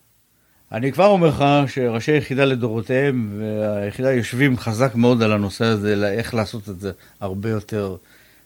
אני 0.71 0.91
כבר 0.91 1.05
אומר 1.05 1.27
לך 1.27 1.45
שראשי 1.71 2.11
יחידה 2.17 2.45
לדורותיהם 2.45 3.39
והיחידה 3.39 4.13
יושבים 4.13 4.57
חזק 4.57 4.95
מאוד 4.95 5.21
על 5.23 5.31
הנושא 5.31 5.65
הזה, 5.65 6.11
איך 6.11 6.33
לעשות 6.33 6.69
את 6.69 6.79
זה 6.79 6.91
הרבה 7.21 7.49
יותר 7.49 7.95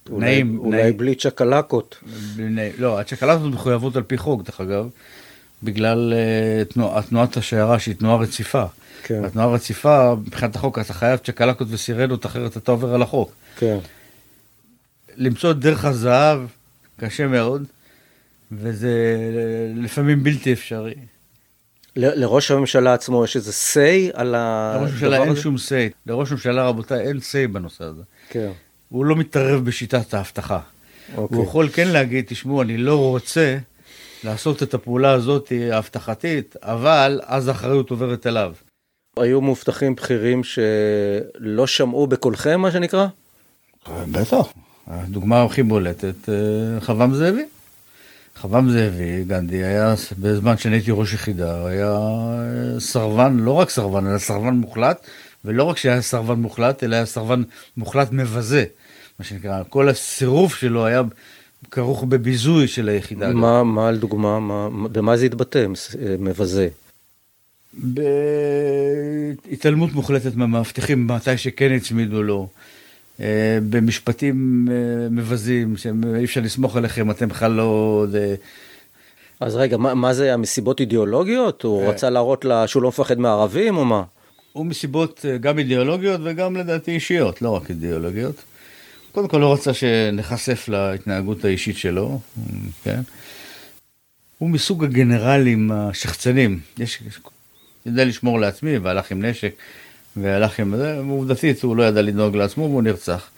אולי, 0.09 0.25
נעים. 0.25 0.59
אולי 0.59 0.82
נעים. 0.82 0.97
בלי 0.97 1.15
צ'קלקות. 1.15 1.97
בני- 2.36 2.69
לא, 2.77 2.99
הצ'קלטות 2.99 3.51
מחויבות 3.53 3.95
על 3.95 4.03
פי 4.03 4.17
חוק, 4.17 4.41
דרך 4.45 4.61
אגב, 4.61 4.89
בגלל 5.63 6.13
אה, 6.15 6.65
תנוע, 6.65 7.01
תנועת 7.01 7.38
השיירה 7.38 7.80
שהיא 7.80 7.95
תנועה 7.95 8.17
רציפה. 8.17 8.63
כן. 9.03 9.23
התנועה 9.25 9.47
רציפה, 9.47 10.15
מבחינת 10.27 10.55
החוק, 10.55 10.80
אתה 10.80 10.93
חייב 10.93 11.19
צ'קלקות 11.19 11.67
וסירנות, 11.71 12.25
אחרת 12.25 12.57
אתה 12.57 12.71
עובר 12.71 12.93
על 12.95 13.01
החוק. 13.01 13.32
כן. 13.57 13.77
למצוא 15.20 15.51
את 15.51 15.59
דרך 15.59 15.86
הזהב 15.86 16.39
קשה 16.99 17.28
מאוד, 17.28 17.63
וזה 18.51 18.93
לפעמים 19.76 20.24
בלתי 20.24 20.53
אפשרי. 20.53 20.93
ל- 21.95 22.22
לראש 22.22 22.51
הממשלה 22.51 22.93
עצמו 22.93 23.24
יש 23.24 23.36
איזה 23.36 23.51
say 23.51 24.11
על 24.13 24.36
הדבר 24.38 24.82
לראש 24.84 24.91
הזה? 24.93 25.05
הממשלה 25.05 25.24
אין 25.24 25.36
שום 25.36 25.55
say. 25.55 25.93
לראש 26.05 26.30
הממשלה, 26.32 26.67
רבותיי, 26.67 26.99
אין 27.07 27.17
say 27.17 27.51
בנושא 27.51 27.84
הזה. 27.84 28.01
כן. 28.30 28.51
הוא 28.89 29.05
לא 29.05 29.15
מתערב 29.15 29.65
בשיטת 29.65 30.13
האבטחה. 30.13 30.59
אוקיי. 31.15 31.38
הוא 31.38 31.45
יכול 31.45 31.70
כן 31.70 31.88
להגיד, 31.88 32.26
תשמעו, 32.28 32.61
אני 32.61 32.78
לא 32.78 32.97
רוצה 32.97 33.57
לעשות 34.24 34.63
את 34.63 34.74
הפעולה 34.74 35.11
הזאת 35.11 35.51
האבטחתית, 35.72 36.55
אבל 36.63 37.22
אז 37.26 37.47
האחריות 37.47 37.89
עוברת 37.89 38.28
אליו. 38.28 38.53
היו 39.17 39.41
מאובטחים 39.41 39.95
בכירים 39.95 40.41
שלא 40.43 41.67
שמעו 41.67 42.07
בקולכם, 42.07 42.61
מה 42.61 42.72
שנקרא? 42.72 43.07
בטח. 44.11 44.47
הדוגמה 44.89 45.43
הכי 45.43 45.63
בולטת, 45.63 46.29
אה, 46.29 46.81
חב"ם 46.81 47.13
זאבי. 47.13 47.45
חב"ם 48.35 48.69
זאבי, 48.69 49.23
גנדי, 49.27 49.63
היה, 49.63 49.93
בזמן 50.19 50.57
שאני 50.57 50.75
הייתי 50.75 50.91
ראש 50.91 51.13
יחידה, 51.13 51.67
היה 51.67 51.91
אה, 51.91 52.79
סרבן, 52.79 53.37
לא 53.37 53.51
רק 53.51 53.69
סרבן, 53.69 54.07
אלא 54.07 54.17
סרבן 54.17 54.53
מוחלט, 54.53 55.07
ולא 55.45 55.63
רק 55.63 55.77
שהיה 55.77 56.01
סרבן 56.01 56.35
מוחלט, 56.35 56.83
אלא 56.83 56.95
היה 56.95 57.05
סרבן 57.05 57.43
מוחלט 57.77 58.11
מבזה, 58.11 58.65
מה 59.19 59.25
שנקרא. 59.25 59.63
כל 59.69 59.89
הסירוב 59.89 60.53
שלו 60.53 60.85
היה 60.85 61.01
כרוך 61.71 62.03
בביזוי 62.03 62.67
של 62.67 62.89
היחידה. 62.89 63.33
מה, 63.33 63.63
מה 63.63 63.91
לדוגמה, 63.91 64.39
מה, 64.39 64.69
במה 64.91 65.17
זה 65.17 65.25
התבטא, 65.25 65.59
אה, 65.59 65.65
מבזה? 66.19 66.67
בהתעלמות 69.43 69.93
מוחלטת 69.93 70.35
מהמאבטחים, 70.35 71.07
מתי 71.07 71.37
שכן 71.37 71.71
הצמידו 71.71 72.23
לו. 72.23 72.49
אה, 73.22 73.57
במשפטים 73.70 74.67
אה, 74.72 75.09
מבזים, 75.09 75.78
שאי 75.78 76.26
אפשר 76.26 76.41
לסמוך 76.41 76.76
עליכם, 76.76 77.11
אתם 77.11 77.30
בכלל 77.30 77.51
לא... 77.51 78.05
אז 79.39 79.55
רגע, 79.55 79.78
מה, 79.78 79.93
מה 79.93 80.13
זה, 80.13 80.34
המסיבות 80.34 80.80
אידיאולוגיות? 80.80 81.63
הוא 81.63 81.89
רצה 81.89 82.09
להראות 82.09 82.45
לה 82.45 82.67
שהוא 82.67 82.84
לא 82.84 82.89
מפחד 82.89 83.20
מערבים 83.20 83.78
או 83.78 83.86
מה? 83.86 84.03
הוא 84.53 84.65
מסיבות 84.65 85.26
אה, 85.30 85.38
גם 85.38 85.59
אידיאולוגיות 85.59 86.22
וגם 86.24 86.55
לדעתי 86.55 86.91
אישיות, 86.91 87.41
לא 87.41 87.49
רק 87.49 87.70
אידיאולוגיות. 87.70 88.36
קודם 89.11 89.28
כל 89.28 89.38
לא 89.38 89.53
רצה 89.53 89.74
שנחשף 89.74 90.67
להתנהגות 90.67 91.45
האישית 91.45 91.78
שלו, 91.78 92.20
כן? 92.84 93.01
הוא 94.38 94.49
מסוג 94.49 94.84
הגנרלים 94.84 95.72
השחצנים. 95.72 96.59
יש, 96.78 97.03
יודע 97.86 98.05
לשמור 98.05 98.39
לעצמי 98.39 98.78
והלך 98.78 99.11
עם 99.11 99.26
נשק 99.26 99.55
והלך 100.22 100.59
עם 100.59 100.78
זה, 100.78 101.01
ועובדתית 101.07 101.63
הוא 101.63 101.76
לא 101.76 101.84
ידע 101.84 102.01
לדאוג 102.01 102.36
לעצמו 102.36 102.63
והוא 102.63 102.84
נרצח. 102.84 103.30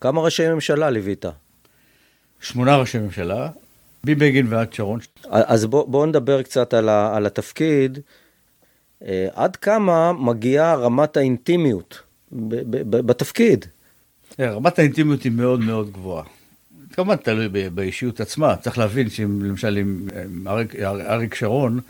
כמה 0.00 0.20
ראשי 0.20 0.48
ממשלה 0.48 0.90
ליווית? 0.90 1.24
שמונה 2.40 2.76
ראשי 2.76 2.98
ממשלה, 2.98 3.48
מבגין 4.06 4.46
ועד 4.48 4.72
שרון. 4.72 5.00
אז 5.30 5.64
בואו 5.64 5.86
בוא 5.86 6.06
נדבר 6.06 6.42
קצת 6.42 6.74
על, 6.74 6.88
ה, 6.88 7.16
על 7.16 7.26
התפקיד. 7.26 7.98
אה, 9.04 9.28
עד 9.34 9.56
כמה 9.56 10.12
מגיעה 10.12 10.74
רמת 10.74 11.16
האינטימיות 11.16 12.00
ב, 12.32 12.54
ב, 12.54 12.96
ב, 12.96 13.06
בתפקיד? 13.06 13.64
אה, 14.40 14.50
רמת 14.50 14.78
האינטימיות 14.78 15.22
היא 15.22 15.32
מאוד 15.32 15.60
מאוד 15.60 15.92
גבוהה. 15.92 16.24
כמובן 16.92 17.16
תלוי 17.16 17.48
באישיות 17.70 18.20
עצמה. 18.20 18.56
צריך 18.56 18.78
להבין 18.78 19.10
שלמשל 19.10 19.76
עם 19.76 20.08
אריק, 20.46 20.74
אריק 20.84 21.34
שרון, 21.34 21.80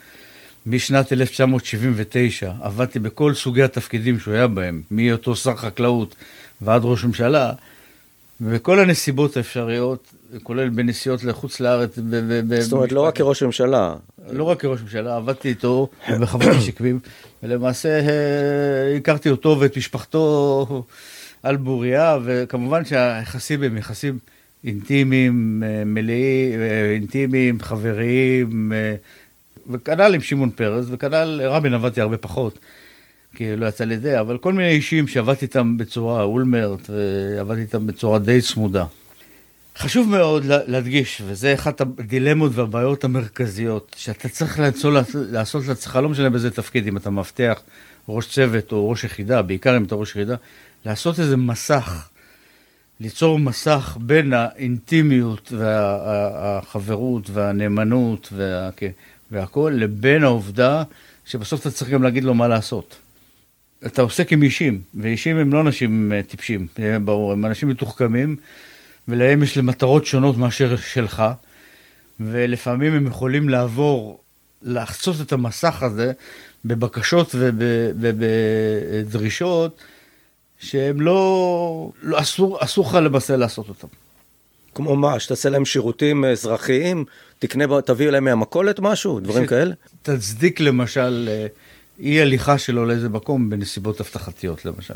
משנת 0.66 1.12
1979 1.12 2.52
עבדתי 2.62 2.98
בכל 2.98 3.34
סוגי 3.34 3.62
התפקידים 3.62 4.18
שהוא 4.18 4.34
היה 4.34 4.46
בהם, 4.46 4.82
מהיותו 4.90 5.36
שר 5.36 5.56
חקלאות 5.56 6.14
ועד 6.60 6.80
ראש 6.84 7.04
ממשלה, 7.04 7.52
ובכל 8.40 8.80
הנסיבות 8.80 9.36
האפשריות, 9.36 10.14
כולל 10.42 10.68
בנסיעות 10.68 11.24
לחוץ 11.24 11.60
לארץ. 11.60 11.98
זאת 12.60 12.72
אומרת, 12.72 12.92
לא 12.92 13.00
רק 13.00 13.16
כראש 13.16 13.42
ממשלה. 13.42 13.94
לא 14.32 14.44
רק 14.44 14.60
כראש 14.60 14.80
ממשלה, 14.80 15.16
עבדתי 15.16 15.48
איתו 15.48 15.88
בחברות 16.20 16.56
השקמים, 16.56 16.98
ולמעשה 17.42 17.88
אה, 17.88 18.96
הכרתי 18.96 19.30
אותו 19.30 19.56
ואת 19.60 19.76
משפחתו 19.76 20.84
על 21.42 21.56
בוריה, 21.56 22.18
וכמובן 22.24 22.84
שהיחסים 22.84 23.62
הם 23.62 23.76
יחסים 23.76 24.18
אינטימיים, 24.64 25.62
אה, 25.66 25.84
מלאים, 25.84 26.60
אה, 26.60 26.90
אינטימיים, 26.94 27.60
חבריים. 27.60 28.72
וכנ"ל 29.70 30.14
עם 30.14 30.20
שמעון 30.20 30.50
פרס, 30.50 30.86
וכנ"ל 30.88 31.40
רבין 31.44 31.74
עבדתי 31.74 32.00
הרבה 32.00 32.16
פחות, 32.16 32.58
כי 33.34 33.56
לא 33.56 33.66
יצא 33.66 33.84
לי 33.84 33.98
זה, 33.98 34.20
אבל 34.20 34.38
כל 34.38 34.52
מיני 34.52 34.70
אישים 34.70 35.08
שעבדתי 35.08 35.44
איתם 35.44 35.76
בצורה, 35.76 36.22
אולמרט, 36.22 36.90
ועבדתי 36.90 37.60
איתם 37.60 37.86
בצורה 37.86 38.18
די 38.18 38.40
צמודה. 38.40 38.84
חשוב 39.78 40.08
מאוד 40.08 40.44
להדגיש, 40.44 41.22
וזה 41.26 41.54
אחת 41.54 41.80
הדילמות 41.80 42.52
והבעיות 42.54 43.04
המרכזיות, 43.04 43.96
שאתה 43.98 44.28
צריך 44.28 44.58
לעצול, 44.58 44.96
לעשות 45.14 45.66
לעצמך, 45.66 45.98
לא 46.02 46.08
משנה 46.08 46.30
באיזה 46.30 46.50
תפקיד, 46.50 46.88
אם 46.88 46.96
אתה 46.96 47.10
מבטיח 47.10 47.62
ראש 48.08 48.26
צוות 48.26 48.72
או 48.72 48.90
ראש 48.90 49.04
יחידה, 49.04 49.42
בעיקר 49.42 49.76
אם 49.76 49.84
אתה 49.84 49.94
ראש 49.94 50.10
יחידה, 50.10 50.36
לעשות 50.86 51.20
איזה 51.20 51.36
מסך, 51.36 52.08
ליצור 53.00 53.38
מסך 53.38 53.96
בין 54.00 54.32
האינטימיות 54.32 55.52
והחברות 55.56 57.30
והנאמנות 57.30 58.28
וה... 58.32 58.70
והכול, 59.35 59.72
לבין 59.72 60.24
העובדה 60.24 60.82
שבסוף 61.24 61.61
אתה 61.61 61.70
צריך 61.70 61.91
גם 61.91 62.03
להגיד 62.03 62.24
לו 62.24 62.35
מה 62.35 62.49
לעשות. 62.49 62.97
אתה 63.87 64.03
עוסק 64.03 64.32
עם 64.32 64.43
אישים, 64.43 64.80
ואישים 64.95 65.37
הם 65.37 65.53
לא 65.53 65.61
אנשים 65.61 66.12
אה, 66.12 66.22
טיפשים, 66.22 66.66
ברור, 67.05 67.32
הם 67.32 67.47
אנשים 67.47 67.68
מתוחכמים, 67.68 68.37
ולהם 69.09 69.43
יש 69.43 69.59
למטרות 69.59 70.07
שונות 70.07 70.37
מאשר 70.37 70.76
שלך, 70.76 71.22
ולפעמים 72.20 72.95
הם 72.95 73.07
יכולים 73.07 73.49
לעבור, 73.49 74.20
לחצות 74.62 75.20
את 75.20 75.32
המסך 75.32 75.82
הזה 75.82 76.12
בבקשות 76.64 77.35
ובדרישות 78.01 79.78
שהם 80.59 81.01
לא, 81.01 81.91
לא 82.03 82.20
אסור, 82.20 82.59
לך 82.85 82.95
למעשה 82.95 83.37
לעשות 83.37 83.68
אותם. 83.68 83.89
כמו 84.75 84.97
מה, 84.97 85.20
שתעשה 85.20 85.49
להם 85.49 85.64
שירותים 85.64 86.25
אזרחיים, 86.25 87.05
תקנה, 87.39 87.81
תביא 87.81 88.11
להם 88.11 88.25
מהמכולת 88.25 88.81
משהו, 88.81 89.20
דברים 89.20 89.47
כאלה? 89.47 89.75
תצדיק 90.03 90.61
למשל 90.61 91.29
אה, 91.31 91.47
אי 92.01 92.20
הליכה 92.20 92.59
שלו 92.59 92.85
לאיזה 92.85 93.09
מקום 93.09 93.51
בנסיבות 93.51 94.01
אבטחתיות 94.01 94.64
למשל. 94.64 94.95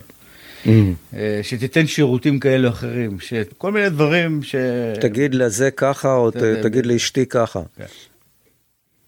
Mm. 0.64 0.68
אה, 1.14 1.40
שתיתן 1.42 1.86
שירותים 1.86 2.40
כאלה 2.40 2.68
או 2.68 2.72
אחרים, 2.72 3.20
שכל 3.20 3.72
מיני 3.72 3.90
דברים 3.90 4.42
ש... 4.42 4.54
תגיד 5.00 5.34
לזה 5.34 5.70
ככה, 5.70 6.14
או 6.14 6.30
ת, 6.30 6.36
תגיד 6.62 6.86
לאשתי 6.86 7.26
ככה. 7.26 7.60
כן. 7.76 7.84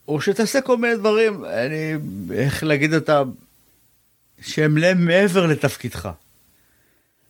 או 0.09 0.21
שתעשה 0.21 0.61
כל 0.61 0.77
מיני 0.77 0.97
דברים, 0.97 1.45
אני, 1.45 1.95
איך 2.35 2.65
להגיד 2.65 2.95
אותם, 2.95 3.31
שהם 4.43 4.75
מעבר 4.97 5.47
לתפקידך. 5.47 6.09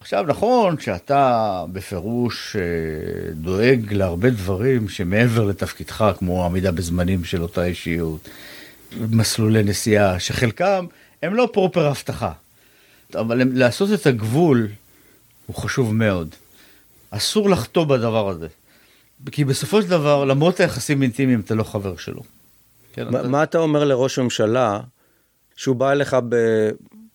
עכשיו, 0.01 0.24
נכון 0.28 0.80
שאתה 0.80 1.64
בפירוש 1.72 2.57
אה, 2.57 3.32
דואג 3.32 3.92
להרבה 3.92 4.30
דברים 4.30 4.88
שמעבר 4.88 5.44
לתפקידך, 5.44 6.12
כמו 6.18 6.44
עמידה 6.44 6.72
בזמנים 6.72 7.24
של 7.24 7.42
אותה 7.42 7.64
אישיות, 7.64 8.28
מסלולי 9.11 9.62
נסיעה, 9.62 10.20
שחלקם 10.20 10.86
הם 11.22 11.34
לא 11.34 11.48
פרופר 11.53 11.88
אבטחה, 11.88 12.32
אבל 13.14 13.42
לעשות 13.53 14.01
את 14.01 14.07
הגבול 14.07 14.68
הוא 15.46 15.57
חשוב 15.57 15.94
מאוד. 15.94 16.34
אסור 17.11 17.51
לחטוא 17.51 17.84
בדבר 17.84 18.28
הזה. 18.28 18.48
כי 19.30 19.44
בסופו 19.44 19.82
של 19.82 19.88
דבר, 19.88 20.24
למרות 20.24 20.61
היחסים 20.61 21.03
אינטימיים, 21.03 21.40
אתה 21.40 21.55
לא 21.55 21.64
חבר 21.64 21.96
שלו. 21.96 22.22
כן, 22.92 23.09
ما, 23.09 23.20
אתה... 23.20 23.28
מה 23.28 23.42
אתה 23.42 23.59
אומר 23.59 23.84
לראש 23.84 24.18
הממשלה 24.18 24.80
שהוא 25.57 25.76
בא 25.76 25.92
אליך 25.92 26.16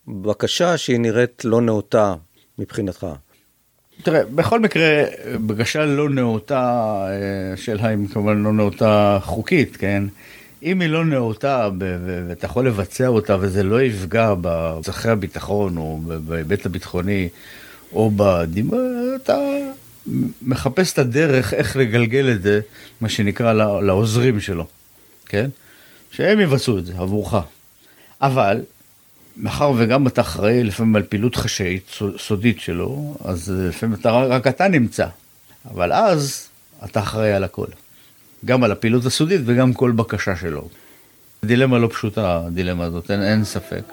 בבקשה 0.08 0.78
שהיא 0.78 1.00
נראית 1.00 1.46
לא 1.46 1.62
נאותה 1.62 2.14
מבחינתך? 2.60 3.08
תראה, 4.04 4.26
בכל 4.26 4.60
מקרה, 4.60 5.04
בקשה 5.46 5.86
לא 5.86 6.10
נאותה, 6.10 6.96
אה, 7.10 7.58
שאלה 7.58 7.94
אם 7.94 8.08
כמובן 8.08 8.44
לא 8.44 8.54
נאותה 8.54 9.20
חוקית, 9.22 9.78
כן? 9.78 10.04
אם 10.64 10.82
היא 10.82 10.90
לא 10.90 11.06
נאותה 11.06 11.70
ואתה 12.28 12.46
יכול 12.46 12.68
לבצע 12.68 13.08
אותה 13.08 13.38
וזה 13.40 13.64
לא 13.64 13.82
יפגע 13.82 14.34
בצרכי 14.42 15.10
הביטחון 15.10 15.78
או 15.78 16.00
בהיבט 16.26 16.66
הביטחוני 16.66 17.30
או 17.94 18.12
בדימה, 18.16 18.78
אתה 19.16 19.38
מחפש 20.42 20.94
את 20.94 21.00
הדרך 21.00 21.54
איך 21.54 21.78
לגלגל 21.78 22.32
את 22.32 22.42
זה, 22.42 22.60
מה 23.02 23.10
שנקרא, 23.10 23.54
לעוזרים 23.82 24.40
שלו, 24.40 24.68
כן? 25.26 25.50
שהם 26.12 26.40
יבצעו 26.40 26.78
את 26.78 26.86
זה 26.86 26.94
עבורך. 26.98 27.36
אבל 28.22 28.62
מאחר 29.38 29.72
וגם 29.78 30.08
אתה 30.08 30.22
אחראי 30.22 30.64
לפעמים 30.64 30.96
על 30.96 31.04
פעילות 31.04 31.36
חשאית, 31.36 31.92
סודית 32.18 32.60
שלו, 32.60 33.18
אז 33.26 33.54
לפעמים 33.70 33.96
אתה, 33.96 34.12
רק 34.12 34.48
אתה 34.48 34.68
נמצא. 34.68 35.08
אבל 35.72 35.94
אז 35.94 36.50
אתה 36.86 37.00
אחראי 37.00 37.34
על 37.34 37.44
הכל. 37.44 37.68
גם 38.46 38.64
על 38.64 38.72
הפעילות 38.72 39.06
הסודית 39.06 39.42
וגם 39.46 39.74
כל 39.74 39.92
בקשה 39.92 40.36
שלו. 40.36 40.68
דילמה 41.46 41.78
לא 41.78 41.88
פשוטה, 41.88 42.42
הדילמה 42.46 42.86
הזאת, 42.86 43.12
אין, 43.12 43.24
אין 43.24 43.44
ספק. 43.44 43.84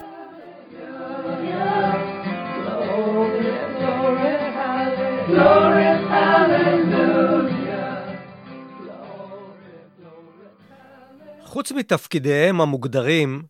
חוץ 11.44 11.72
מתפקידיהם 11.72 12.60
המוגדרים, 12.60 13.42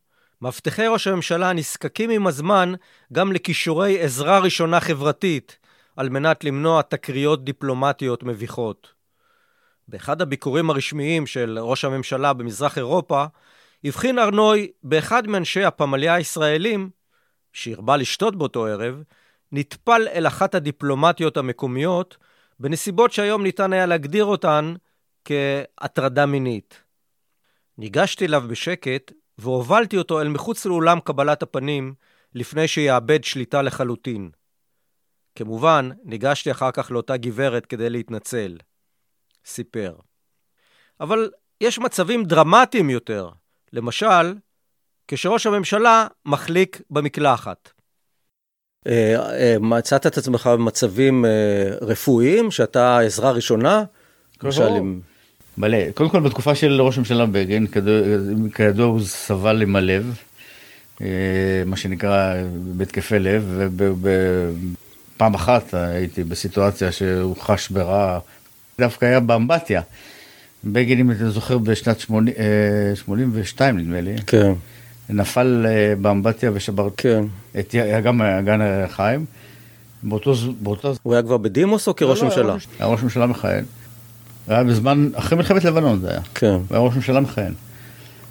מאבטחי 0.42 0.86
ראש 0.86 1.06
הממשלה 1.06 1.52
נזקקים 1.52 2.10
עם 2.10 2.26
הזמן 2.26 2.72
גם 3.12 3.32
לכישורי 3.32 4.00
עזרה 4.00 4.38
ראשונה 4.38 4.80
חברתית, 4.80 5.58
על 5.96 6.08
מנת 6.08 6.44
למנוע 6.44 6.82
תקריות 6.82 7.44
דיפלומטיות 7.44 8.22
מביכות. 8.22 8.92
באחד 9.88 10.22
הביקורים 10.22 10.70
הרשמיים 10.70 11.26
של 11.26 11.58
ראש 11.58 11.84
הממשלה 11.84 12.32
במזרח 12.32 12.78
אירופה, 12.78 13.24
הבחין 13.84 14.18
ארנוי 14.18 14.70
באחד 14.82 15.26
מאנשי 15.26 15.64
הפמליה 15.64 16.14
הישראלים, 16.14 16.90
שהרבה 17.52 17.96
לשתות 17.96 18.36
באותו 18.36 18.66
ערב, 18.66 19.02
נטפל 19.52 20.02
אל 20.14 20.26
אחת 20.26 20.54
הדיפלומטיות 20.54 21.36
המקומיות, 21.36 22.16
בנסיבות 22.60 23.12
שהיום 23.12 23.42
ניתן 23.42 23.72
היה 23.72 23.86
להגדיר 23.86 24.24
אותן 24.24 24.74
כהטרדה 25.24 26.26
מינית. 26.26 26.82
ניגשתי 27.78 28.26
אליו 28.26 28.44
בשקט 28.48 29.12
והובלתי 29.38 29.98
אותו 29.98 30.20
אל 30.20 30.28
מחוץ 30.28 30.66
לאולם 30.66 31.00
קבלת 31.00 31.42
הפנים, 31.42 31.94
לפני 32.34 32.68
שיאבד 32.68 33.24
שליטה 33.24 33.62
לחלוטין. 33.62 34.30
כמובן, 35.34 35.90
ניגשתי 36.04 36.50
אחר 36.50 36.70
כך 36.70 36.90
לאותה 36.90 37.16
גברת 37.16 37.66
כדי 37.66 37.90
להתנצל. 37.90 38.56
סיפר. 39.44 39.94
אבל 41.00 41.30
יש 41.60 41.78
מצבים 41.78 42.24
דרמטיים 42.24 42.90
יותר, 42.90 43.28
למשל, 43.72 44.34
כשראש 45.08 45.46
הממשלה 45.46 46.06
מחליק 46.26 46.82
במקלחת. 46.90 47.72
אה, 48.86 49.14
אה, 49.38 49.56
מצאת 49.60 50.06
את 50.06 50.18
עצמך 50.18 50.46
במצבים 50.46 51.24
אה, 51.24 51.70
רפואיים, 51.80 52.50
שאתה 52.50 52.98
עזרה 52.98 53.32
ראשונה? 53.32 53.84
למשל 54.42 54.66
עם... 54.68 55.00
מלא. 55.58 55.78
קודם 55.94 56.10
כל 56.10 56.20
בתקופה 56.20 56.54
של 56.54 56.80
ראש 56.82 56.96
הממשלה 56.96 57.26
בגין, 57.26 57.66
כידוע- 58.54 58.86
הוא 58.86 59.00
סבל 59.00 59.62
עם 59.62 59.76
הלב, 59.76 60.14
אה, 61.02 61.06
מה 61.66 61.76
שנקרא 61.76 62.34
בהתקפי 62.76 63.18
לב, 63.18 63.60
ופעם 65.16 65.34
אחת 65.34 65.74
הייתי 65.74 66.24
בסיטואציה 66.24 66.92
שהוא 66.92 67.36
חש 67.36 67.70
ברע, 67.70 68.18
דווקא 68.78 69.04
היה 69.06 69.20
באמבטיה. 69.20 69.82
בגין, 70.64 70.98
אם 70.98 71.10
אתה 71.10 71.30
זוכר, 71.30 71.58
בשנת 71.58 72.00
80, 72.00 72.34
אה, 72.38 72.96
82 72.96 73.78
נדמה 73.78 74.00
לי, 74.00 74.14
כן, 74.26 74.52
נפל 75.08 75.66
אה, 75.68 75.94
באמבטיה 76.00 76.50
ושבר 76.54 76.88
כן. 76.96 77.24
את 77.58 77.74
גם 78.04 78.22
אגן 78.22 78.60
החיים. 78.60 79.24
באותו, 80.02 80.34
באותו 80.60 80.92
הוא 81.02 81.12
היה 81.14 81.22
כבר 81.22 81.36
בדימוס 81.36 81.88
או 81.88 81.96
כראש 81.96 82.18
לא, 82.18 82.24
לא, 82.24 82.28
ממשלה? 82.28 82.56
היה 82.78 82.88
ראש 82.88 83.02
ממשלה 83.02 83.26
מכהן. 83.26 83.64
היה 84.48 84.64
בזמן, 84.64 85.08
אחרי 85.14 85.36
מלחמת 85.38 85.64
לבנון 85.64 86.00
זה 86.00 86.10
היה. 86.10 86.20
כן. 86.34 86.56
היה 86.70 86.78
ראש 86.80 86.94
ממשלה 86.94 87.20
מכהן. 87.20 87.52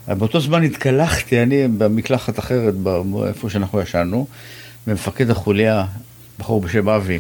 באותו 0.07 0.39
זמן 0.39 0.63
התקלחתי 0.63 1.43
אני 1.43 1.67
במקלחת 1.67 2.39
אחרת, 2.39 2.73
איפה 3.27 3.49
שאנחנו 3.49 3.81
ישנו, 3.81 4.27
ומפקד 4.87 5.29
החוליה, 5.29 5.85
בחור 6.39 6.61
בשם 6.61 6.89
אבי, 6.89 7.19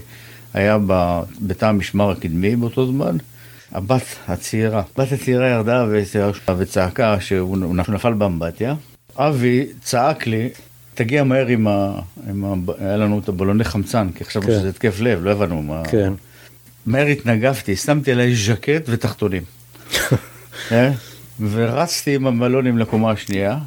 היה 0.53 0.77
בתא 1.41 1.65
המשמר 1.65 2.11
הקדמי 2.11 2.55
באותו 2.55 2.87
זמן. 2.87 3.17
הבת 3.71 4.01
הצעירה, 4.27 4.81
הבת 4.97 5.11
הצעירה 5.11 5.47
ירדה 5.49 5.85
וצ- 5.91 6.49
וצעקה 6.57 7.19
שהוא 7.19 7.57
נפ- 7.57 7.89
נפל 7.89 8.13
באמבטיה. 8.13 8.75
אבי 9.17 9.65
צעק 9.81 10.27
לי, 10.27 10.49
תגיע 10.95 11.23
מהר 11.23 11.47
עם 11.47 11.67
ה... 11.67 11.91
עם 12.29 12.45
ה... 12.45 12.53
היה 12.79 12.97
לנו 12.97 13.19
את 13.19 13.29
הבלוני 13.29 13.63
חמצן, 13.63 14.07
כי 14.15 14.25
חשבנו 14.25 14.47
כן. 14.47 14.59
שזה 14.59 14.69
התקף 14.69 14.99
לב, 14.99 15.23
לא 15.23 15.31
הבנו 15.31 15.61
מה... 15.61 15.83
כן. 15.91 16.13
מהר 16.85 17.05
התנגפתי, 17.05 17.75
שמתי 17.75 18.11
עליי 18.11 18.35
ז'קט 18.35 18.83
ותחתונים. 18.87 19.43
אה? 20.71 20.91
ורצתי 21.51 22.15
עם 22.15 22.27
הבלונים 22.27 22.77
לקומה 22.77 23.11
השנייה, 23.11 23.57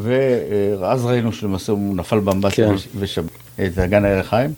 ואז 0.00 1.04
ראינו 1.04 1.32
שלמעשה 1.32 1.72
הוא 1.72 1.96
נפל 1.96 2.18
באמבטיה 2.20 2.66
כן. 2.68 2.74
וש- 2.74 2.88
ושב 2.98 3.24
את 3.66 3.78
אגן 3.78 4.04
הירחיים. 4.04 4.50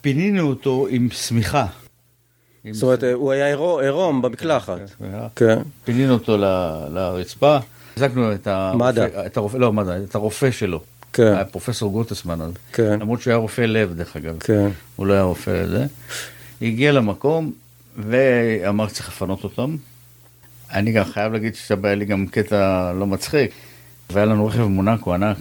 פינינו 0.00 0.48
אותו 0.48 0.86
עם 0.90 1.08
שמיכה. 1.12 1.66
זאת 2.70 2.82
אומרת, 2.82 3.02
הוא 3.14 3.32
היה 3.32 3.46
עירו- 3.46 3.80
עירום 3.80 4.22
במקלחת. 4.22 4.78
שמיכה. 4.98 5.26
כן. 5.36 5.58
פינינו 5.84 6.14
אותו 6.14 6.36
ל- 6.36 6.44
לרצפה, 6.94 7.58
החזקנו 7.92 8.32
את 8.32 8.46
הרופא, 8.46 8.76
מד"א. 8.84 9.06
את 9.26 9.36
הרופא, 9.36 9.56
לא 9.56 9.72
מד"א, 9.72 9.98
את 10.08 10.14
הרופא 10.14 10.50
שלו. 10.50 10.80
כן. 11.12 11.22
היה 11.34 11.44
פרופסור 11.44 11.92
גוטסמן 11.92 12.40
אז. 12.40 12.50
כן. 12.72 12.98
למרות 13.00 13.20
שהוא 13.22 13.30
היה 13.30 13.36
רופא 13.38 13.60
לב, 13.62 13.94
דרך 13.94 14.16
אגב. 14.16 14.38
כן. 14.40 14.68
הוא 14.96 15.06
לא 15.06 15.12
היה 15.12 15.22
רופא 15.22 15.50
לזה. 15.50 15.86
הגיע 16.62 16.92
למקום 16.92 17.52
ואמר 17.96 18.88
שצריך 18.88 19.08
לפנות 19.08 19.44
אותם. 19.44 19.76
אני 20.72 20.92
גם 20.92 21.04
חייב 21.04 21.32
להגיד 21.32 21.54
ששם 21.54 21.84
היה 21.84 21.94
לי 21.94 22.04
גם 22.04 22.26
קטע 22.26 22.92
לא 22.92 23.06
מצחיק. 23.06 23.50
והיה 24.12 24.26
לנו 24.26 24.46
רכב 24.46 24.62
מונקו 24.62 25.14
ענק. 25.14 25.36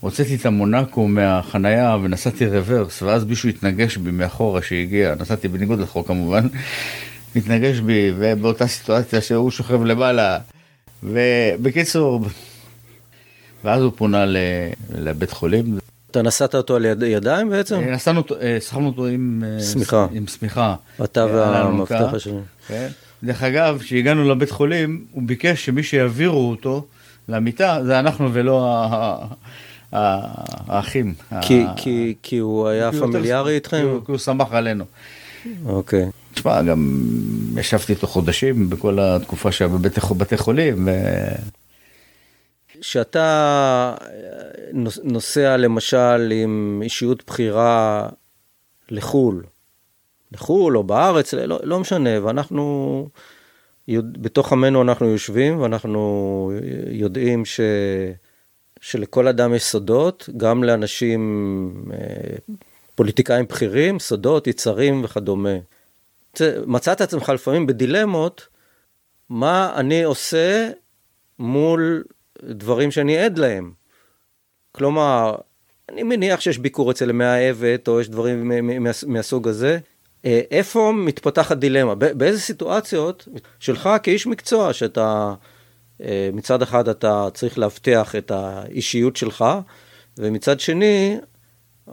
הוצאתי 0.00 0.34
את 0.34 0.46
המונקו 0.46 1.08
מהחנייה 1.08 1.96
ונסעתי 2.02 2.46
רוורס, 2.46 3.02
ואז 3.02 3.24
מישהו 3.24 3.48
התנגש 3.48 3.96
בי 3.96 4.10
מאחורה 4.10 4.62
שהגיע, 4.62 5.14
נסעתי 5.20 5.48
בניגוד 5.48 5.80
לחוק 5.80 6.06
כמובן, 6.06 6.46
התנגש 7.36 7.78
בי, 7.78 8.12
ובאותה 8.16 8.66
סיטואציה 8.66 9.20
שהוא 9.20 9.50
שוכב 9.50 9.84
למעלה, 9.84 10.38
ובקיצור, 11.02 12.26
ואז 13.64 13.82
הוא 13.82 13.92
פונה 13.96 14.24
לבית 14.90 15.30
חולים, 15.30 15.78
אתה 16.14 16.22
נשאת 16.22 16.54
אותו 16.54 16.76
על 16.76 16.84
יד- 16.84 17.02
ידיים 17.02 17.50
בעצם? 17.50 17.74
אה, 17.80 17.90
נסענו 17.90 18.20
אותו, 18.20 18.34
אה, 18.40 18.58
אותו 18.86 19.06
עם 19.06 19.44
אה, 19.46 19.60
שמיכה. 19.62 20.06
עם 20.12 20.26
שמיכה. 20.26 20.74
אתה 21.04 21.24
האלונקה. 21.24 22.16
השני. 22.16 22.40
כן. 22.68 22.88
דרך 23.22 23.42
אגב, 23.42 23.78
כשהגענו 23.80 24.30
לבית 24.30 24.50
חולים, 24.50 25.04
הוא 25.12 25.22
ביקש 25.26 25.64
שמי 25.66 25.82
שיעבירו 25.82 26.50
אותו 26.50 26.84
למיטה, 27.28 27.78
זה 27.84 27.98
אנחנו 27.98 28.30
ולא 28.32 28.84
האחים. 29.92 31.14
כי- 31.42 31.62
ה- 31.64 31.72
כי- 31.76 32.14
כי 32.22 32.38
הוא 32.38 32.68
היה 32.68 32.90
כי 32.90 32.98
פמיליארי 33.00 33.50
כי 33.50 33.54
איתכם? 33.54 33.86
הוא- 33.90 34.00
כי 34.06 34.10
הוא 34.12 34.18
שמח 34.18 34.52
עלינו. 34.52 34.84
אוקיי. 35.66 36.04
תשמע, 36.34 36.62
גם 36.62 37.00
ישבתי 37.56 37.92
איתו 37.92 38.06
חודשים 38.06 38.70
בכל 38.70 38.98
התקופה 39.00 39.52
שהיה 39.52 39.68
בבתי 39.68 40.00
בתי 40.18 40.36
חולים. 40.36 40.88
ו- 40.88 41.54
כשאתה 42.88 43.94
אה, 44.00 44.06
נוס- 44.72 45.00
נוסע 45.04 45.56
למשל 45.56 46.32
עם 46.42 46.80
אישיות 46.84 47.24
בכירה 47.26 48.08
לחו"ל, 48.90 49.44
לחו"ל 50.32 50.76
או 50.76 50.84
בארץ, 50.84 51.34
לא, 51.34 51.60
לא 51.62 51.80
משנה, 51.80 52.24
ואנחנו, 52.26 53.08
בתוך 53.98 54.52
עמנו 54.52 54.82
אנחנו 54.82 55.06
יושבים 55.06 55.60
ואנחנו 55.60 56.52
יודעים 56.90 57.44
ש, 57.44 57.60
שלכל 58.80 59.28
אדם 59.28 59.54
יש 59.54 59.62
סודות, 59.64 60.28
גם 60.36 60.64
לאנשים, 60.64 61.74
אה, 61.92 62.36
פוליטיקאים 62.94 63.46
בכירים, 63.46 63.98
סודות, 63.98 64.46
יצרים 64.46 65.04
וכדומה. 65.04 65.56
מצאת 66.66 66.96
את 66.96 67.00
עצמך 67.00 67.28
לפעמים 67.28 67.66
בדילמות, 67.66 68.46
מה 69.28 69.72
אני 69.76 70.02
עושה 70.02 70.70
מול 71.38 72.04
דברים 72.42 72.90
שאני 72.90 73.18
עד 73.18 73.38
להם. 73.38 73.72
כלומר, 74.72 75.34
אני 75.88 76.02
מניח 76.02 76.40
שיש 76.40 76.58
ביקור 76.58 76.90
אצל 76.90 77.10
המאהבת, 77.10 77.88
או 77.88 78.00
יש 78.00 78.08
דברים 78.08 78.50
מהסוג 79.06 79.48
הזה. 79.48 79.78
אה, 80.24 80.40
איפה 80.50 80.92
מתפתחת 80.92 81.56
דילמה? 81.56 81.94
באיזה 81.94 82.40
סיטואציות 82.40 83.28
שלך 83.60 83.88
כאיש 84.02 84.26
מקצוע, 84.26 84.72
שאתה 84.72 85.34
אה, 86.02 86.30
מצד 86.32 86.62
אחד 86.62 86.88
אתה 86.88 87.28
צריך 87.34 87.58
להבטיח 87.58 88.16
את 88.16 88.30
האישיות 88.30 89.16
שלך, 89.16 89.44
ומצד 90.18 90.60
שני 90.60 91.16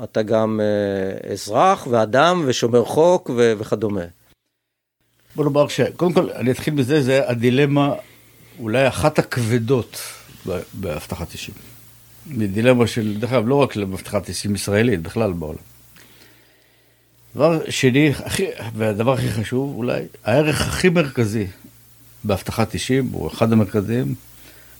אתה 0.03 0.21
גם 0.21 0.59
אה, 0.63 1.31
אזרח 1.31 1.87
ואדם 1.89 2.43
ושומר 2.45 2.85
חוק 2.85 3.29
וכדומה. 3.35 4.05
בוא 5.35 5.45
נאמר 5.45 5.67
שקודם 5.67 6.13
כל, 6.13 6.29
אני 6.29 6.51
אתחיל 6.51 6.73
בזה, 6.73 7.01
זה 7.01 7.29
הדילמה 7.29 7.93
אולי 8.59 8.87
אחת 8.87 9.19
הכבדות 9.19 10.01
באבטחת 10.73 11.33
אישים. 11.33 11.55
דילמה 12.27 12.87
של, 12.87 13.17
דרך 13.19 13.31
אגב, 13.31 13.47
לא 13.47 13.55
רק 13.55 13.75
לאבטחת 13.75 14.29
אישים 14.29 14.55
ישראלית, 14.55 15.01
בכלל 15.01 15.33
בעולם. 15.33 15.59
דבר 17.35 17.59
שני, 17.69 18.11
הכי, 18.23 18.45
והדבר 18.75 19.13
הכי 19.13 19.29
חשוב, 19.29 19.75
אולי, 19.75 20.01
הערך 20.23 20.61
הכי 20.61 20.89
מרכזי 20.89 21.47
באבטחת 22.23 22.73
אישים, 22.73 23.09
הוא 23.11 23.27
אחד 23.27 23.53
המרכזיים, 23.53 24.15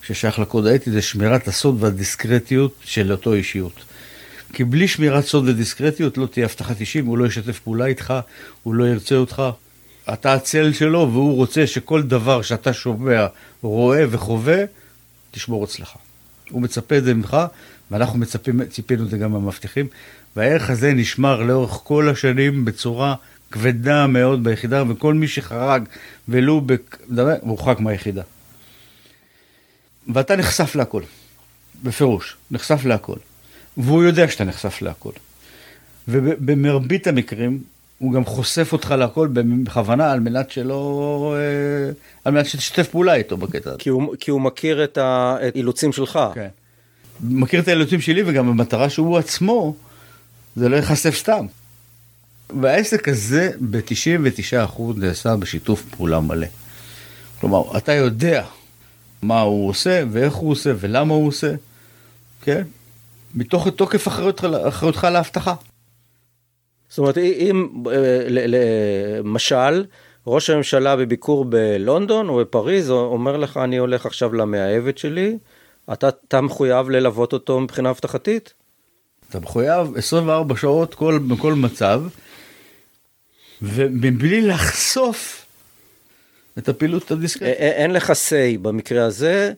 ששייך 0.04 0.40
לקוד 0.40 0.68
האתי, 0.68 0.92
זה 0.92 1.02
שמירת 1.02 1.48
הסוד 1.48 1.84
והדיסקרטיות 1.84 2.76
של 2.84 3.12
אותו 3.12 3.34
אישיות. 3.34 3.84
כי 4.54 4.64
בלי 4.64 4.88
שמירת 4.88 5.26
סוד 5.26 5.48
ודיסקרטיות 5.48 6.18
לא 6.18 6.26
תהיה 6.26 6.46
אבטחת 6.46 6.80
אישים, 6.80 7.06
הוא 7.06 7.18
לא 7.18 7.26
ישתף 7.26 7.60
פעולה 7.60 7.86
איתך, 7.86 8.14
הוא 8.64 8.74
לא 8.74 8.84
ירצה 8.84 9.16
אותך. 9.16 9.44
אתה 10.14 10.34
הצל 10.34 10.74
שלו 10.74 11.10
והוא 11.12 11.36
רוצה 11.36 11.68
שכל 11.68 12.02
דבר 12.02 12.42
שאתה 12.42 12.74
שומע, 12.74 13.28
רואה 13.62 14.04
וחווה, 14.10 14.64
תשמור 15.32 15.64
אצלך. 15.64 15.96
הוא 16.50 16.62
מצפה 16.62 16.98
את 16.98 17.04
זה 17.04 17.14
ממך, 17.14 17.38
ואנחנו 17.92 18.20
מצפים, 18.20 18.66
ציפינו 18.66 19.06
את 19.06 19.10
זה 19.10 19.18
גם 19.18 19.32
מהמבטיחים, 19.32 19.88
והערך 20.36 20.70
הזה 20.70 20.94
נשמר 20.94 21.42
לאורך 21.42 21.72
כל 21.84 22.10
השנים 22.10 22.66
בצורה 22.66 23.16
כבדה 23.52 24.08
מאוד 24.08 24.44
ביחידה, 24.44 24.84
וכל 24.90 25.14
מי 25.14 25.28
שחרג 25.28 25.84
ולו 26.28 26.62
בדבר, 26.62 27.36
הורחק 27.42 27.80
מהיחידה. 27.80 28.22
ואתה 30.14 30.36
נחשף 30.36 30.76
להכל, 30.76 31.04
בפירוש, 31.84 32.36
נחשף 32.52 32.86
להכל. 32.86 33.18
והוא 33.78 34.04
יודע 34.04 34.28
שאתה 34.28 34.44
נחשף 34.44 34.82
להכל. 34.82 35.12
ובמרבית 36.08 37.08
המקרים, 37.08 37.64
הוא 38.02 38.14
גם 38.14 38.26
חושף 38.26 38.74
אותך 38.74 38.92
להכל 38.92 39.28
בכוונה 39.34 40.12
על 40.12 40.20
מנת 40.20 40.52
שלא... 40.52 41.36
אה, 41.38 41.92
על 42.26 42.34
מנת 42.34 42.46
שתשתף 42.46 42.88
פעולה 42.88 43.14
איתו 43.16 43.38
בקטע 43.38 43.70
הזה. 43.70 43.80
כי 43.80 43.90
הוא, 43.90 44.16
כי 44.20 44.32
הוא 44.32 44.42
מכיר 44.42 44.84
את 44.84 44.98
האילוצים 44.98 45.92
שלך. 45.92 46.20
כן. 46.34 46.48
מכיר 47.24 47.60
את 47.60 47.68
האילוצים 47.68 48.02
שלי 48.02 48.24
וגם 48.26 48.50
המטרה 48.50 48.90
שהוא 48.90 49.18
עצמו, 49.18 49.76
זה 50.56 50.70
לא 50.70 50.76
ייחשף 50.76 51.16
סתם. 51.16 51.46
והעסק 52.62 53.08
הזה 53.08 53.52
ב-99% 53.70 54.82
נעשה 54.96 55.36
בשיתוף 55.36 55.84
פעולה 55.98 56.20
מלא. 56.20 56.48
כלומר, 57.40 57.78
אתה 57.78 57.94
יודע 57.94 58.44
מה 59.22 59.42
הוא 59.42 59.70
עושה 59.70 60.04
ואיך 60.12 60.34
הוא 60.34 60.52
עושה 60.52 60.72
ולמה 60.80 61.14
הוא 61.14 61.28
עושה, 61.28 61.54
כן? 62.42 62.64
מתוך 63.36 63.68
תוקף 63.68 64.08
אחריותך, 64.08 64.48
אחריותך 64.68 65.08
לאבטחה. 65.12 65.54
זאת 66.92 66.98
אומרת, 67.00 67.18
אם, 67.18 67.68
אה, 67.92 68.26
למשל, 68.28 69.86
ראש 70.28 70.50
הממשלה 70.50 70.96
בביקור 70.96 71.46
בלונדון 71.46 72.30
או 72.30 72.38
בפריז 72.38 72.90
אומר 72.90 73.38
לך, 73.38 73.58
אני 73.58 73.78
הולך 73.78 74.06
עכשיו 74.06 74.34
למאהבת 74.34 74.98
שלי, 74.98 75.38
אתה, 75.94 76.10
אתה 76.28 76.42
מחויב 76.42 76.90
ללוות 76.90 77.34
אותו 77.34 77.60
מבחינה 77.60 77.90
אבטחתית? 77.90 78.54
אתה 79.30 79.40
מחויב 79.40 79.98
24 79.98 80.56
שעות 80.56 80.96
כל, 80.96 81.20
בכל 81.28 81.54
מצב, 81.54 82.04
ומבלי 83.62 84.42
לחשוף 84.42 85.46
את 86.58 86.70
הפעילות 86.70 87.12
הדיסקרטית. 87.12 87.56
אין 87.58 87.92
לך 87.92 88.10
say 88.10 88.58
במקרה 88.62 89.06
הזה, 89.06 89.54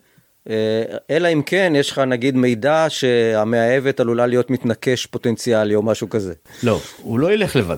אלא 1.09 1.27
אם 1.33 1.41
כן 1.45 1.73
יש 1.75 1.91
לך 1.91 1.99
נגיד 1.99 2.35
מידע 2.35 2.85
שהמאהבת 2.89 3.99
עלולה 3.99 4.27
להיות 4.27 4.49
מתנקש 4.49 5.05
פוטנציאלי 5.05 5.75
או 5.75 5.81
משהו 5.83 6.09
כזה. 6.09 6.33
לא, 6.63 6.79
הוא 7.01 7.19
לא 7.19 7.33
ילך 7.33 7.55
לבד. 7.55 7.77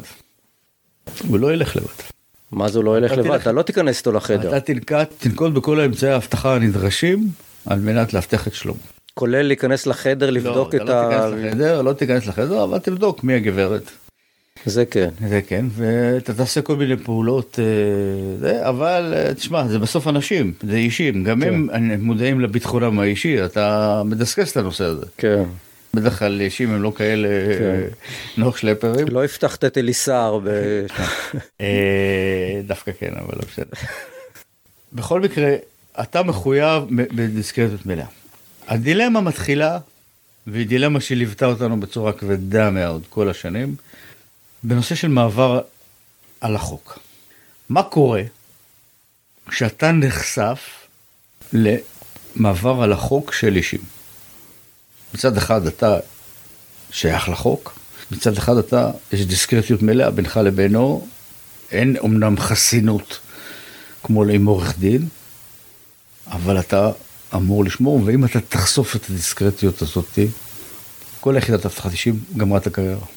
הוא 1.28 1.40
לא 1.40 1.54
ילך 1.54 1.76
לבד. 1.76 1.88
מה 2.52 2.70
זה 2.70 2.78
הוא 2.80 2.86
לא 2.86 2.98
ילך 2.98 3.12
אתה 3.12 3.22
לבד? 3.22 3.30
תלך- 3.30 3.42
אתה 3.42 3.52
לא 3.52 3.62
תיכנס 3.62 4.00
איתו 4.00 4.12
לחדר, 4.12 4.50
אתה 4.50 4.60
תנקט, 4.60 5.08
תנקוט 5.20 5.54
בכל 5.54 5.80
האמצעי 5.80 6.10
האבטחה 6.12 6.56
הנדרשים 6.56 7.28
על 7.66 7.80
מנת 7.80 8.14
להבטיח 8.14 8.48
את 8.48 8.54
שלומו. 8.54 8.80
כולל 9.14 9.42
להיכנס 9.42 9.88
לחדר, 9.88 10.30
לבדוק 10.30 10.74
לא, 10.74 10.78
את 10.80 10.84
אתה 10.84 11.02
ה... 11.02 11.30
לא 11.30 11.36
תיכנס 11.36 11.50
לחדר, 11.54 11.82
לא 11.82 11.94
תיכנס 11.94 12.26
לחדר, 12.28 12.64
אבל 12.64 12.80
תבדוק 12.80 13.24
מי 13.24 13.34
הגברת. 13.34 13.92
זה 14.66 14.86
כן. 14.86 15.10
זה 15.30 15.42
כן, 15.48 15.66
ואתה 15.76 16.34
תעשה 16.34 16.62
כל 16.62 16.76
מיני 16.76 16.98
פעולות, 16.98 17.60
אה, 17.60 18.38
זה, 18.40 18.70
אבל 18.70 19.14
אה, 19.16 19.34
תשמע, 19.34 19.68
זה 19.68 19.80
בסוף 19.80 20.08
אנשים, 20.08 20.54
זה 20.64 20.76
אישים, 20.76 21.24
גם 21.24 21.42
כן. 21.42 21.54
הם 21.54 22.02
מודעים 22.02 22.40
לביטחונם 22.40 23.00
האישי, 23.00 23.46
אתה 23.46 24.02
מדסקס 24.06 24.52
את 24.52 24.58
הנושא 24.58 24.84
הזה. 24.84 25.06
כן. 25.18 25.44
בדרך 25.94 26.20
כלל 26.20 26.42
אישים 26.42 26.72
הם 26.72 26.82
לא 26.82 26.92
כאלה 26.96 27.28
אה, 27.28 27.88
נוח 28.38 28.58
שלפרים. 28.58 29.08
לא 29.08 29.24
הבטחת 29.24 29.66
את 29.66 29.78
אליסר 29.78 30.40
ב... 30.44 30.50
דווקא 32.68 32.92
כן, 33.00 33.12
אבל 33.16 33.34
לא 33.36 33.42
בסדר. 33.52 33.88
בכל 34.94 35.22
מקרה, 35.22 35.56
אתה 36.02 36.24
מחויב 36.24 36.84
בדיסקרטיות 36.90 37.86
מלאה. 37.86 38.06
הדילמה 38.68 39.22
מתחילה, 39.22 39.78
והיא 40.48 40.68
דילמה 40.68 41.02
שליוותה 41.02 41.46
אותנו 41.46 41.80
בצורה 41.80 42.14
כבדה 42.14 42.70
מאוד 42.70 43.02
כל 43.10 43.30
השנים, 43.30 43.76
בנושא 44.68 44.96
של 44.96 45.08
מעבר 45.08 45.62
על 46.42 46.56
החוק. 46.56 47.00
מה 47.70 47.84
קורה 47.84 48.22
כשאתה 49.48 49.92
נחשף 49.92 50.60
למעבר 51.54 52.84
על 52.84 52.94
החוק 52.94 53.34
של 53.34 53.56
אישים? 53.56 53.80
מצד 55.14 55.38
אחד 55.38 55.68
אתה 55.68 55.98
שייך 56.92 57.30
לחוק, 57.30 57.80
מצד 58.12 58.38
אחד 58.38 58.58
אתה, 58.58 58.92
יש 59.14 59.26
דיסקרטיות 59.26 59.82
מלאה 59.82 60.12
בינך 60.12 60.38
לבינו, 60.38 61.08
אין 61.72 61.98
אמנם 62.06 62.38
חסינות 62.38 63.20
כמו 64.04 64.24
עם 64.24 64.46
עורך 64.46 64.80
דין, 64.80 65.08
אבל 66.28 66.60
אתה 66.60 66.92
אמור 67.36 67.66
לשמור, 67.66 68.02
ואם 68.06 68.26
אתה 68.26 68.42
תחשוף 68.42 68.96
את 68.96 69.10
הדיסקרטיות 69.10 69.82
הזאת, 69.82 70.20
כל 71.20 71.36
יחידת 71.38 71.66
אבטחת 71.66 71.92
אישים 71.92 72.20
גמרה 72.38 72.58
את 72.58 72.68
הקריירה. 72.68 73.15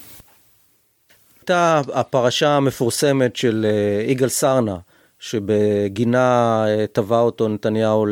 הייתה 1.50 1.80
הפרשה 1.94 2.48
המפורסמת 2.48 3.36
של 3.36 3.66
אה, 3.68 4.10
יגאל 4.10 4.28
סרנה, 4.28 4.76
שבגינה 5.18 6.64
אה, 6.68 6.84
תבע 6.92 7.18
אותו 7.20 7.48
נתניהו 7.48 8.06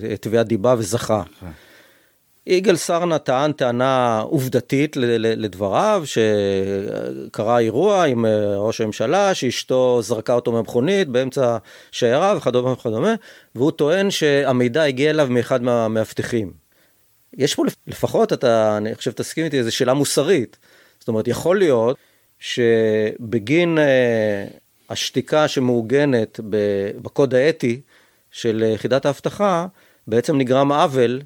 לתביעת 0.00 0.46
דיבה 0.46 0.74
וזכה. 0.78 1.22
יגאל 2.46 2.76
סרנה 2.76 3.18
טען 3.18 3.52
טענה 3.52 4.20
עובדתית 4.20 4.96
לדבריו, 4.96 6.02
שקרה 6.04 7.58
אירוע 7.58 8.04
עם 8.04 8.26
אה, 8.26 8.56
ראש 8.56 8.80
הממשלה, 8.80 9.34
שאשתו 9.34 10.02
זרקה 10.02 10.34
אותו 10.34 10.52
מהמכונית 10.52 11.08
באמצע 11.08 11.56
שיירה 11.92 12.34
וכדומה 12.36 12.72
וכדומה, 12.72 13.14
והוא 13.54 13.70
טוען 13.70 14.10
שהמידע 14.10 14.82
הגיע 14.82 15.10
אליו 15.10 15.26
מאחד 15.30 15.62
מהמאבטחים. 15.62 16.52
יש 17.36 17.54
פה 17.54 17.66
לפ- 17.66 17.76
לפחות, 17.86 18.32
אתה, 18.32 18.76
אני 18.76 18.94
חושב, 18.94 19.10
תסכים 19.10 19.44
איתי, 19.44 19.58
איזו 19.58 19.76
שאלה 19.76 19.94
מוסרית. 19.94 20.56
זאת 20.98 21.08
אומרת, 21.08 21.28
יכול 21.28 21.58
להיות 21.58 21.96
שבגין 22.44 23.78
אה, 23.78 24.44
השתיקה 24.90 25.48
שמעוגנת 25.48 26.40
בקוד 27.02 27.34
האתי 27.34 27.80
של 28.30 28.64
יחידת 28.74 29.06
האבטחה, 29.06 29.66
בעצם 30.06 30.38
נגרם 30.38 30.72
עוול 30.72 31.22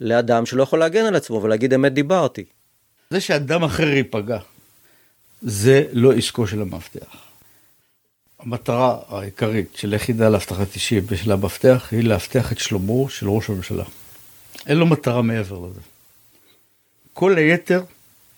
לאדם 0.00 0.46
שלא 0.46 0.62
יכול 0.62 0.78
להגן 0.78 1.04
על 1.04 1.16
עצמו 1.16 1.42
ולהגיד 1.42 1.74
אמת 1.74 1.92
דיברתי. 1.92 2.44
זה 3.10 3.20
שאדם 3.20 3.64
אחר 3.64 3.88
ייפגע, 3.88 4.38
זה 5.42 5.84
לא 5.92 6.12
עסקו 6.12 6.46
של 6.46 6.62
המאבטח. 6.62 7.16
המטרה 8.38 8.98
העיקרית 9.08 9.76
של 9.76 9.92
היחידה 9.92 10.28
לאבטחת 10.28 10.74
אישים 10.74 11.02
ושל 11.06 11.32
המאבטח 11.32 11.88
היא 11.90 12.04
לאבטח 12.04 12.52
את 12.52 12.58
שלומו 12.58 13.08
של 13.08 13.28
ראש 13.28 13.50
הממשלה. 13.50 13.84
אין 14.66 14.78
לו 14.78 14.86
מטרה 14.86 15.22
מעבר 15.22 15.58
לזה. 15.58 15.80
כל 17.12 17.36
היתר, 17.36 17.82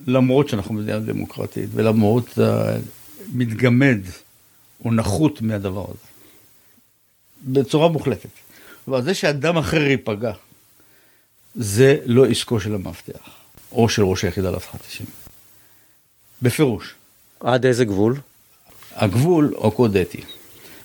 למרות 0.07 0.49
שאנחנו 0.49 0.75
מדינה 0.75 0.99
דמוקרטית 0.99 1.71
ולמרות 1.73 2.39
המתגמד 2.39 3.99
או 4.85 4.93
נחות 4.93 5.43
מהדבר 5.43 5.85
הזה. 5.89 6.07
בצורה 7.45 7.89
מוחלטת. 7.89 8.29
אבל 8.89 9.03
זה 9.03 9.15
שאדם 9.15 9.57
אחר 9.57 9.83
ייפגע, 9.83 10.33
זה 11.55 11.97
לא 12.05 12.27
עסקו 12.27 12.61
של 12.61 12.75
המאבטח, 12.75 13.31
או 13.73 13.89
של 13.89 14.03
ראש 14.03 14.25
היחידה 14.25 14.51
לאבטחת 14.51 14.81
אישים. 14.87 15.07
בפירוש. 16.43 16.95
עד 17.41 17.67
איזה 17.67 17.85
גבול? 17.85 18.21
הגבול 18.95 19.55
או 19.55 19.71
קוד 19.71 19.97
אתי. 19.97 20.21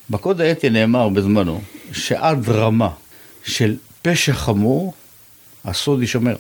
בקוד 0.10 0.42
האתי 0.42 0.70
נאמר 0.70 1.10
בזמנו 1.10 1.62
שעד 1.92 2.50
רמה 2.50 2.90
של 3.44 3.78
פשע 4.02 4.34
חמור, 4.34 4.94
הסוד 5.66 6.02
יישמר 6.02 6.36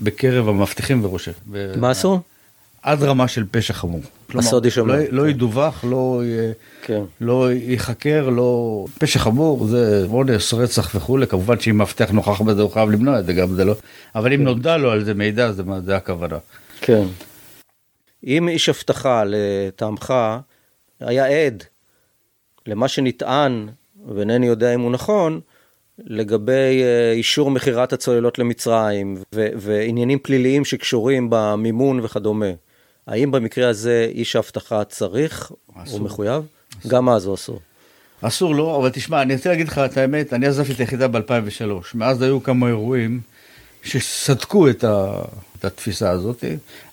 בקרב 0.00 0.48
המאבטחים 0.48 1.04
וראשי. 1.04 1.30
מה 1.76 1.90
עשו? 1.90 2.20
עד 2.82 3.02
רמה 3.02 3.28
של 3.28 3.44
פשע 3.50 3.72
חמור. 3.74 4.00
יישמר. 4.64 4.84
לא, 4.86 4.96
לא 5.10 5.22
כן. 5.22 5.28
ידווח, 5.28 5.84
לא, 5.84 6.22
כן. 6.82 7.02
לא 7.20 7.52
ייחקר, 7.52 8.28
לא... 8.28 8.84
פשע 8.98 9.18
חמור 9.18 9.66
זה 9.66 10.04
אונס, 10.10 10.54
רצח 10.54 10.94
וכולי, 10.94 11.26
כמובן 11.26 11.60
שאם 11.60 11.76
מאבטח 11.76 12.10
נוכח 12.10 12.40
בזה 12.40 12.62
הוא 12.62 12.70
חייב 12.70 12.90
למנוע 12.90 13.18
את 13.18 13.26
זה, 13.26 13.32
גם 13.32 13.54
זה 13.54 13.64
לא... 13.64 13.74
אבל 14.14 14.32
אם 14.32 14.44
נודע 14.44 14.76
לו 14.76 14.90
על 14.90 15.04
זה 15.04 15.14
מידע, 15.14 15.52
זה, 15.52 15.62
זה 15.84 15.96
הכוונה. 15.96 16.36
כן. 16.80 17.02
אם 18.26 18.48
איש 18.48 18.68
אבטחה 18.68 19.22
לטעמך 19.26 20.14
היה 21.00 21.26
עד 21.26 21.64
למה 22.66 22.88
שנטען, 22.88 23.68
ואינני 24.14 24.46
יודע 24.46 24.74
אם 24.74 24.80
הוא 24.80 24.92
נכון, 24.92 25.40
לגבי 26.04 26.82
אה, 26.82 27.12
אישור 27.12 27.50
מכירת 27.50 27.92
הצוללות 27.92 28.38
למצרים 28.38 29.16
ו- 29.34 29.48
ועניינים 29.56 30.18
פליליים 30.18 30.64
שקשורים 30.64 31.26
במימון 31.30 32.00
וכדומה, 32.02 32.50
האם 33.06 33.30
במקרה 33.30 33.68
הזה 33.68 34.08
איש 34.14 34.36
האבטחה 34.36 34.84
צריך 34.84 35.50
או 35.50 35.82
אסור. 35.82 36.00
מחויב? 36.00 36.42
גם 36.86 37.08
אז 37.08 37.26
הוא 37.26 37.34
אסור. 37.34 37.60
אסור 38.20 38.54
לו, 38.54 38.76
אבל 38.76 38.90
תשמע, 38.90 39.22
אני 39.22 39.34
רוצה 39.34 39.48
להגיד 39.48 39.68
לך 39.68 39.78
את 39.78 39.96
האמת, 39.96 40.32
אני 40.32 40.46
עזבתי 40.46 40.72
את 40.72 40.80
היחידה 40.80 41.08
ב-2003. 41.08 41.62
מאז 41.94 42.22
היו 42.22 42.42
כמה 42.42 42.68
אירועים 42.68 43.20
שסדקו 43.82 44.68
את, 44.68 44.84
ה... 44.84 45.22
את 45.58 45.64
התפיסה 45.64 46.10
הזאת. 46.10 46.44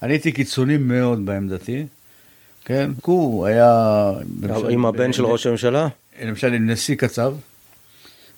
אני 0.03 0.13
הייתי 0.13 0.31
קיצוני 0.31 0.77
מאוד 0.77 1.25
בעמדתי, 1.25 1.85
כן? 2.65 2.91
הוא 3.01 3.45
היה... 3.45 4.11
עם 4.69 4.85
הבן 4.85 5.13
של 5.13 5.25
ראש 5.25 5.47
הממשלה? 5.47 5.87
למשל 6.21 6.53
עם 6.53 6.69
נשיא 6.69 6.95
קצב. 6.95 7.33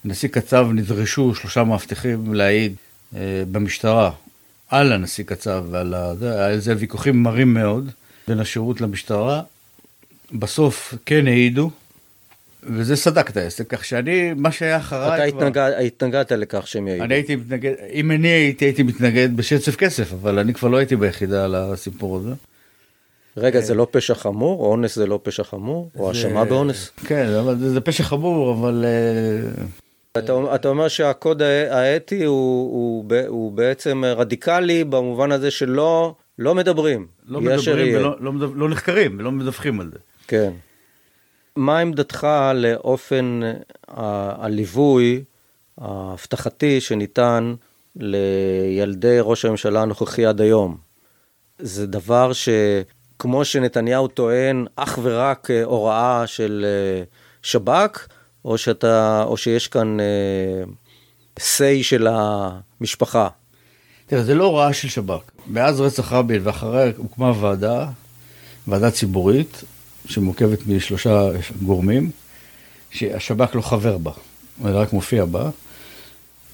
נשיא 0.08 0.30
קצב 0.30 0.68
נדרשו 0.74 1.36
שלושה 1.36 1.64
מאבטחים 1.64 2.34
להעיד 2.34 2.76
אה, 3.16 3.44
במשטרה 3.52 4.12
על 4.70 4.92
הנשיא 4.92 5.24
קצב 5.24 5.66
ועל. 5.72 5.94
זה, 6.20 6.34
היה 6.34 6.50
איזה 6.50 6.74
ויכוחים 6.78 7.24
מרים 7.24 7.54
מאוד 7.54 7.92
בין 8.28 8.40
השירות 8.40 8.82
למשטרה. 8.82 9.42
בסוף 10.32 10.94
כן 11.06 11.28
העידו, 11.28 11.70
וזה 12.64 12.96
סדק 12.96 13.30
את 13.30 13.38
העסק, 13.38 13.68
כך 13.70 13.86
שאני, 13.86 14.34
מה 14.34 14.52
שהיה 14.52 14.78
אחריי... 14.78 15.30
אתה 15.30 15.32
כבר- 15.32 15.46
התנגד, 15.46 15.72
התנגדת 15.86 16.32
לכך 16.32 16.68
שהם 16.68 16.88
יעידו. 16.88 17.04
אני 17.04 17.14
הייתי 17.14 17.36
מתנגד, 17.36 17.74
אם 17.94 18.12
אני 18.12 18.28
הייתי, 18.28 18.66
הייתי 18.66 18.84
מתנגד 18.84 19.38
בשצף 19.38 19.76
כסף, 19.76 20.14
אבל 20.14 20.40
אני 20.40 20.54
כבר 20.54 20.68
לא 20.68 20.78
הייתי 20.78 20.96
ביחידה 20.96 21.46
על 21.46 21.56
הסיפור 21.56 22.18
הזה. 22.18 22.34
רגע, 23.38 23.60
זה 23.60 23.74
לא 23.74 23.88
פשע 23.92 24.14
חמור? 24.14 24.60
או 24.60 24.72
אונס 24.72 24.96
זה 24.96 25.06
לא 25.06 25.20
פשע 25.24 25.44
חמור? 25.44 25.90
או 25.96 26.10
האשמה 26.10 26.46
באונס? 26.46 26.92
כן, 27.06 27.28
זה 27.58 27.82
פשע 27.82 28.04
חמור, 28.04 28.54
אבל... 28.54 28.86
אה, 28.88 29.64
אתה, 30.20 30.56
אתה 30.56 30.68
אומר 30.68 30.88
שהקוד 30.88 31.42
הא- 31.42 31.46
האתי 31.76 32.24
הוא, 32.26 32.36
הוא, 32.74 33.28
הוא 33.28 33.52
בעצם 33.52 34.04
רדיקלי 34.06 34.84
במובן 34.84 35.32
הזה 35.32 35.52
שלא 35.52 36.16
לא 36.40 36.56
מדברים. 36.56 37.08
לא 37.28 37.42
מדברים. 37.42 37.96
ולא 37.98 38.16
לא, 38.20 38.34
מדו- 38.34 38.56
לא 38.56 38.70
נחקרים 38.70 39.16
ולא 39.20 39.32
מדווחים 39.32 39.80
על 39.80 39.90
זה. 39.94 39.98
כן. 40.28 40.52
מה 41.56 41.80
עמדתך 41.80 42.28
לאופן 42.56 43.40
ה- 43.88 44.46
הליווי 44.46 45.24
האבטחתי 45.78 46.82
שניתן 46.82 47.54
לילדי 47.96 49.18
ראש 49.22 49.46
הממשלה 49.46 49.82
הנוכחי 49.82 50.26
עד 50.26 50.42
היום? 50.42 50.78
זה 51.60 51.88
דבר 51.88 52.32
שכמו 52.34 53.46
שנתניהו 53.46 54.08
טוען, 54.08 54.66
אך 54.76 55.00
ורק 55.02 55.52
אה, 55.52 55.64
הוראה 55.64 56.24
של 56.28 56.66
אה, 56.68 57.04
שב"כ, 57.42 58.08
או, 58.48 58.58
שאתה, 58.58 59.24
או 59.28 59.38
שיש 59.38 59.68
כאן 59.68 60.00
אה, 60.00 60.64
say 61.40 61.84
של 61.84 62.08
המשפחה? 62.10 63.28
תראה, 64.06 64.24
זה 64.24 64.36
לא 64.36 64.44
הוראה 64.44 64.74
של 64.74 64.90
שב"כ. 64.90 65.22
מאז 65.48 65.82
רצח 65.82 66.14
רבין 66.14 66.42
ואחריה 66.44 66.92
הוקמה 66.98 67.32
ועדה, 67.42 67.88
ועדה 68.68 68.92
ציבורית, 68.92 69.64
שמורכבת 70.06 70.68
משלושה 70.68 71.30
גורמים, 71.62 72.12
שהשב"כ 72.92 73.56
לא 73.56 73.62
חבר 73.62 73.98
בה, 73.98 74.12
אלא 74.66 74.80
רק 74.80 74.94
מופיע 74.94 75.26
בה, 75.26 75.50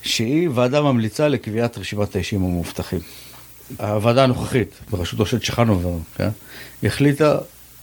שהיא 0.01 0.49
ועדה 0.53 0.81
ממליצה 0.81 1.27
לקביעת 1.27 1.77
רשימת 1.77 2.15
האישים 2.15 2.43
המאובטחים. 2.43 2.99
הוועדה 3.79 4.23
הנוכחית, 4.23 4.79
בראשותו 4.89 5.25
של 5.25 5.39
צ'חנובר, 5.39 5.97
כן, 6.15 6.29
החליטה 6.83 7.37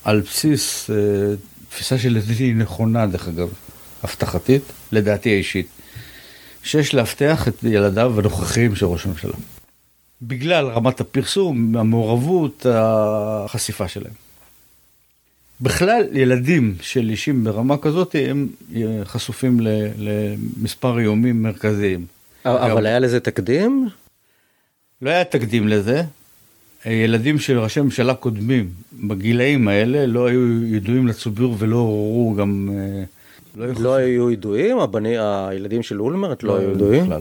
על 0.04 0.20
בסיס 0.20 0.90
אה, 0.90 0.96
תפיסה 1.68 1.98
שלדעתי 1.98 2.42
היא 2.42 2.56
נכונה, 2.56 3.06
דרך 3.06 3.28
אגב, 3.28 3.48
הבטחתית, 4.03 4.62
לדעתי 4.92 5.30
האישית, 5.30 5.66
שיש 6.62 6.94
לאבטח 6.94 7.48
את 7.48 7.55
ילדיו 7.62 8.18
הנוכחיים 8.18 8.76
של 8.76 8.86
ראש 8.86 9.07
הממשלה. 9.07 9.32
בגלל 10.22 10.66
רמת 10.66 11.01
הפרסום, 11.01 11.76
המעורבות, 11.76 12.66
החשיפה 12.70 13.88
שלהם. 13.88 14.12
בכלל, 15.61 16.03
ילדים 16.12 16.74
של 16.80 17.11
אישים 17.11 17.44
ברמה 17.44 17.78
כזאת, 17.78 18.14
הם 18.28 18.48
חשופים 19.05 19.61
למספר 19.98 20.98
איומים 20.98 21.42
מרכזיים. 21.42 22.07
אבל 22.44 22.70
גם... 22.70 22.86
היה 22.86 22.98
לזה 22.98 23.20
תקדים? 23.20 23.88
לא 25.03 25.11
היה 25.11 25.24
תקדים 25.24 25.68
לזה. 25.68 26.03
ילדים 26.86 27.38
של 27.38 27.59
ראשי 27.59 27.80
ממשלה 27.80 28.14
קודמים 28.14 28.70
בגילאים 28.92 29.68
האלה 29.68 30.07
לא 30.07 30.26
היו 30.26 30.64
ידועים 30.64 31.07
לציבור 31.07 31.57
ולא 31.59 31.76
עוררו 31.76 32.34
גם... 32.34 32.70
אה, 32.72 33.05
לא, 33.57 33.66
לא 33.78 33.94
היו 33.94 34.30
ידועים? 34.30 34.78
הבני, 34.78 35.16
הילדים 35.18 35.82
של 35.82 36.01
אולמרט 36.01 36.42
לא, 36.42 36.55
לא 36.55 36.61
היו 36.61 36.70
ידועים? 36.70 37.05
בכלל. 37.05 37.20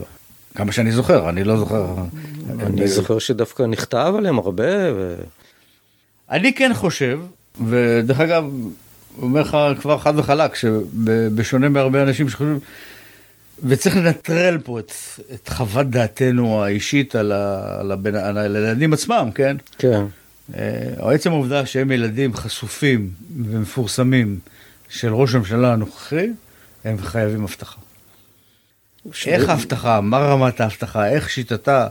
כמה 0.54 0.72
שאני 0.72 0.92
זוכר, 0.92 1.28
אני 1.28 1.44
לא 1.44 1.56
זוכר. 1.56 1.94
אני 2.60 2.88
זוכר 2.88 3.18
שדווקא 3.18 3.62
נכתב 3.62 4.14
עליהם 4.18 4.38
הרבה. 4.38 4.64
אני 6.30 6.54
כן 6.54 6.70
חושב, 6.74 7.20
ודרך 7.66 8.20
אגב, 8.20 8.44
אומר 9.22 9.40
לך 9.40 9.56
כבר 9.80 9.98
חד 9.98 10.12
וחלק, 10.16 10.54
שבשונה 10.54 11.68
מהרבה 11.68 12.02
אנשים 12.02 12.28
שחושבים, 12.28 12.58
וצריך 13.64 13.96
לנטרל 13.96 14.58
פה 14.58 14.78
את, 14.78 14.92
את 15.34 15.48
חוות 15.48 15.90
דעתנו 15.90 16.64
האישית 16.64 17.16
על, 17.16 17.32
ה, 17.32 17.80
על, 17.80 17.92
הבן, 17.92 18.14
על 18.14 18.56
הילדים 18.56 18.92
עצמם, 18.92 19.28
כן? 19.34 19.56
כן. 19.78 20.04
או 21.00 21.10
עצם 21.10 21.30
העובדה 21.30 21.66
שהם 21.66 21.90
ילדים 21.90 22.34
חשופים 22.34 23.10
ומפורסמים 23.44 24.38
של 24.90 25.14
ראש 25.14 25.34
הממשלה 25.34 25.72
הנוכחי, 25.72 26.28
הם 26.84 26.98
חייבים 26.98 27.42
אבטחה. 27.42 27.80
ש... 29.12 29.28
איך 29.28 29.48
האבטחה, 29.48 30.00
מה 30.00 30.18
רמת 30.18 30.60
האבטחה, 30.60 31.08
איך 31.08 31.30
שיטתה, 31.30 31.88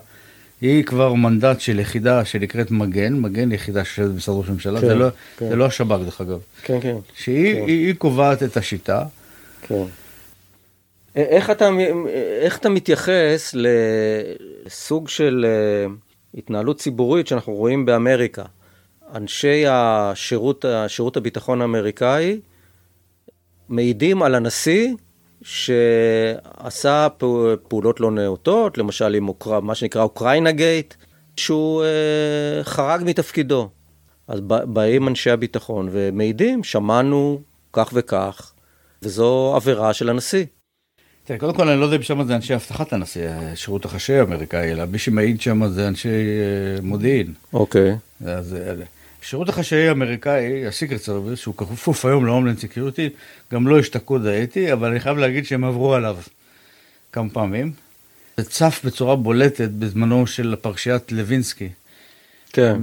היא 0.61 0.83
כבר 0.83 1.13
מנדט 1.13 1.59
של 1.59 1.79
יחידה 1.79 2.25
שנקראת 2.25 2.71
מגן, 2.71 3.13
מגן 3.13 3.51
יחידה 3.51 3.85
של 3.85 4.11
משרד 4.11 4.37
ראש 4.37 4.49
הממשלה, 4.49 4.81
כן, 4.81 4.87
זה, 4.87 4.95
לא, 4.95 5.07
כן. 5.37 5.49
זה 5.49 5.55
לא 5.55 5.65
השב"כ 5.65 5.99
דרך 5.99 6.21
אגב. 6.21 6.39
כן, 6.63 6.81
כן. 6.81 6.95
שהיא 7.15 7.55
כן. 7.55 7.67
היא, 7.67 7.87
היא 7.87 7.95
קובעת 7.95 8.43
את 8.43 8.57
השיטה. 8.57 9.03
כן. 9.61 9.83
איך 11.15 11.49
אתה, 11.49 11.69
איך 12.41 12.57
אתה 12.57 12.69
מתייחס 12.69 13.55
לסוג 14.65 15.09
של 15.09 15.45
אה, 15.47 15.91
התנהלות 16.37 16.79
ציבורית 16.79 17.27
שאנחנו 17.27 17.53
רואים 17.53 17.85
באמריקה? 17.85 18.43
אנשי 19.15 19.63
השירות, 19.67 20.65
השירות 20.65 21.17
הביטחון 21.17 21.61
האמריקאי 21.61 22.39
מעידים 23.69 24.23
על 24.23 24.35
הנשיא 24.35 24.93
שעשה 25.41 27.07
פעולות 27.67 27.99
לא 27.99 28.11
נאותות, 28.11 28.77
למשל 28.77 29.15
עם 29.15 29.27
אוקרא, 29.27 29.59
מה 29.59 29.75
שנקרא 29.75 30.01
אוקראינה 30.01 30.51
גייט, 30.51 30.93
שהוא 31.35 31.83
אה, 31.83 32.63
חרג 32.63 33.01
מתפקידו. 33.05 33.69
אז 34.27 34.39
באים 34.41 35.07
אנשי 35.07 35.31
הביטחון 35.31 35.89
ומעידים, 35.91 36.63
שמענו 36.63 37.41
כך 37.73 37.89
וכך, 37.93 38.53
וזו 39.01 39.53
עבירה 39.55 39.93
של 39.93 40.09
הנשיא. 40.09 40.45
תראה, 41.23 41.39
קודם 41.39 41.53
כל 41.53 41.69
אני 41.69 41.79
לא 41.79 41.85
יודע 41.85 41.97
אם 41.97 42.01
שם 42.01 42.23
זה 42.23 42.35
אנשי 42.35 42.55
אבטחת 42.55 42.93
הנשיא, 42.93 43.29
שירות 43.55 43.85
החשאי 43.85 44.19
האמריקאי, 44.19 44.71
אלא 44.71 44.85
מי 44.85 44.97
שמעיד 44.97 45.41
שם 45.41 45.67
זה 45.67 45.87
אנשי 45.87 46.09
אה, 46.09 46.81
מודיעין. 46.81 47.33
אוקיי. 47.53 47.95
אז 48.25 48.53
אה, 48.53 48.73
השירות 49.23 49.49
החשאי 49.49 49.87
האמריקאי, 49.87 50.67
ה 50.67 50.72
Secret 50.72 51.01
Service, 51.01 51.39
שהוא 51.39 51.55
כפוף 51.55 52.05
היום 52.05 52.25
ל 52.25 52.29
Homeland 52.29 52.59
Security, 52.59 53.09
גם 53.53 53.67
לו 53.67 53.75
לא 53.75 53.79
יש 53.79 53.89
את 53.89 53.95
הקוד 53.95 54.25
האתי, 54.25 54.73
אבל 54.73 54.89
אני 54.89 54.99
חייב 54.99 55.17
להגיד 55.17 55.45
שהם 55.45 55.63
עברו 55.63 55.93
עליו 55.93 56.17
כמה 57.11 57.29
פעמים. 57.29 57.71
זה 58.37 58.43
צף 58.43 58.81
בצורה 58.85 59.15
בולטת 59.15 59.69
בזמנו 59.69 60.27
של 60.27 60.55
פרשיית 60.61 61.11
לוינסקי. 61.11 61.69
כן. 62.53 62.81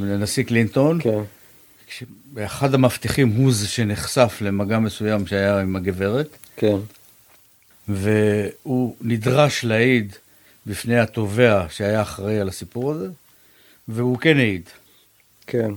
לנשיא 0.00 0.42
קלינטון. 0.42 1.00
כן. 1.02 1.20
אחד 2.38 2.74
המאבטחים 2.74 3.28
הוא 3.28 3.52
זה 3.52 3.68
שנחשף 3.68 4.38
למגע 4.40 4.78
מסוים 4.78 5.26
שהיה 5.26 5.60
עם 5.60 5.76
הגברת. 5.76 6.28
כן. 6.56 6.76
והוא 7.88 8.96
נדרש 9.00 9.64
להעיד 9.64 10.12
בפני 10.66 10.98
התובע 10.98 11.66
שהיה 11.70 12.02
אחראי 12.02 12.40
על 12.40 12.48
הסיפור 12.48 12.92
הזה, 12.92 13.08
והוא 13.88 14.18
כן 14.18 14.36
העיד. 14.36 14.68
כן. 15.46 15.70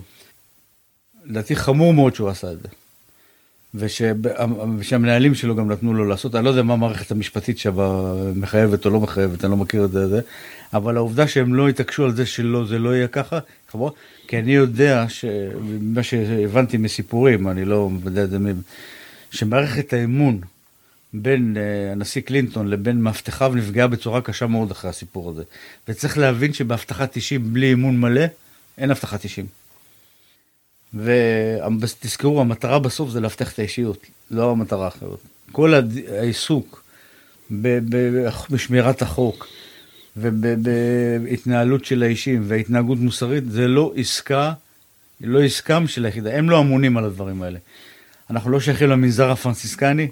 לדעתי 1.24 1.56
חמור 1.56 1.94
מאוד 1.94 2.14
שהוא 2.14 2.28
עשה 2.28 2.52
את 2.52 2.58
זה. 2.62 2.68
ושהמנהלים 3.74 5.34
שלו 5.34 5.56
גם 5.56 5.70
נתנו 5.72 5.94
לו 5.94 6.04
לעשות, 6.04 6.34
אני 6.34 6.44
לא 6.44 6.50
יודע 6.50 6.62
מה 6.62 6.72
המערכת 6.72 7.10
המשפטית 7.10 7.58
שבה 7.58 8.14
מחייבת 8.34 8.84
או 8.86 8.90
לא 8.90 9.00
מחייבת, 9.00 9.44
אני 9.44 9.50
לא 9.50 9.56
מכיר 9.56 9.84
את 9.84 9.90
זה, 9.90 10.20
אבל 10.74 10.96
העובדה 10.96 11.28
שהם 11.28 11.54
לא 11.54 11.68
התעקשו 11.68 12.04
על 12.04 12.14
זה 12.16 12.26
שלא, 12.26 12.66
זה 12.66 12.78
לא 12.78 12.96
יהיה 12.96 13.08
ככה, 13.08 13.38
חמור, 13.68 13.92
כי 14.28 14.38
אני 14.38 14.54
יודע, 14.54 15.06
מה 15.80 16.02
שהבנתי 16.02 16.76
מסיפורים, 16.76 17.48
אני 17.48 17.64
לא 17.64 17.90
מוודא 17.90 18.24
את 18.24 18.30
זה, 18.30 18.38
שמערכת 19.30 19.92
האמון 19.92 20.40
בין 21.12 21.56
uh, 21.56 21.92
הנשיא 21.92 22.22
קלינטון 22.22 22.68
לבין 22.68 23.00
מאבטחיו 23.00 23.52
נפגעה 23.54 23.86
בצורה 23.86 24.20
קשה 24.20 24.46
מאוד 24.46 24.70
אחרי 24.70 24.90
הסיפור 24.90 25.30
הזה. 25.30 25.42
וצריך 25.88 26.18
להבין 26.18 26.52
שבאבטחת 26.52 27.16
אישים 27.16 27.52
בלי 27.52 27.72
אמון 27.72 28.00
מלא, 28.00 28.24
אין 28.78 28.90
אבטחת 28.90 29.24
אישים. 29.24 29.46
ותזכרו, 30.94 32.40
המטרה 32.40 32.78
בסוף 32.78 33.10
זה 33.10 33.20
לאבטח 33.20 33.52
את 33.52 33.58
האישיות, 33.58 34.06
לא 34.30 34.50
המטרה 34.50 34.84
האחרת. 34.84 35.18
כל 35.52 35.74
העיסוק 36.08 36.84
בשמירת 38.50 39.02
החוק 39.02 39.46
ובהתנהלות 40.16 41.84
של 41.84 42.02
האישים 42.02 42.44
וההתנהגות 42.46 42.98
מוסרית, 42.98 43.50
זה 43.50 43.68
לא 43.68 43.92
עסקה, 43.96 44.52
לא 45.20 45.42
עסקם 45.42 45.86
של 45.86 46.04
היחידה, 46.04 46.36
הם 46.36 46.50
לא 46.50 46.60
אמונים 46.60 46.96
על 46.96 47.04
הדברים 47.04 47.42
האלה. 47.42 47.58
אנחנו 48.30 48.50
לא 48.50 48.60
שייכים 48.60 48.90
למנזר 48.90 49.30
הפרנסיסקני 49.30 50.08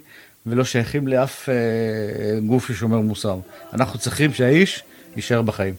ולא 0.47 0.65
שייכים 0.65 1.09
לאף 1.09 1.49
אה, 1.49 2.41
גוף 2.41 2.69
ששומר 2.69 3.01
מוסר. 3.01 3.39
אנחנו 3.73 3.99
צריכים 3.99 4.35
שהאיש 4.35 4.83
יישאר 5.17 5.43
בחיים. 5.43 5.75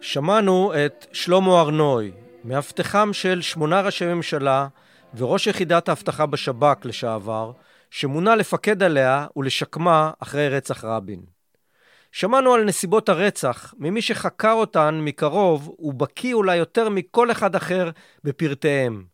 שמענו 0.00 0.72
את 0.86 1.06
שלמה 1.12 1.60
ארנוי, 1.60 2.10
מאבטחם 2.46 3.12
של 3.12 3.42
שמונה 3.42 3.80
ראשי 3.80 4.06
ממשלה 4.06 4.68
וראש 5.16 5.46
יחידת 5.46 5.88
האבטחה 5.88 6.26
בשב"כ 6.26 6.84
לשעבר, 6.84 7.52
שמונה 7.90 8.36
לפקד 8.36 8.82
עליה 8.82 9.26
ולשקמה 9.36 10.10
אחרי 10.18 10.48
רצח 10.48 10.84
רבין. 10.84 11.20
שמענו 12.12 12.54
על 12.54 12.64
נסיבות 12.64 13.08
הרצח 13.08 13.74
ממי 13.78 14.02
שחקר 14.02 14.52
אותן 14.52 15.00
מקרוב 15.02 15.74
ובקיא 15.78 16.34
אולי 16.34 16.56
יותר 16.56 16.88
מכל 16.88 17.30
אחד 17.30 17.54
אחר 17.54 17.90
בפרטיהם. 18.24 19.04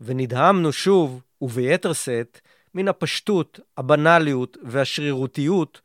ונדהמנו 0.00 0.72
שוב, 0.72 1.22
וביתר 1.42 1.92
שאת, 1.92 2.40
מן 2.74 2.88
הפשטות, 2.88 3.60
הבנאליות 3.76 4.56
והשרירותיות 4.62 5.80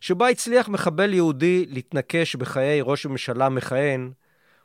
שבה 0.00 0.28
הצליח 0.28 0.68
מחבל 0.68 1.14
יהודי 1.14 1.66
להתנקש 1.68 2.36
בחיי 2.36 2.80
ראש 2.82 3.06
ממשלה 3.06 3.48
מכהן, 3.48 4.10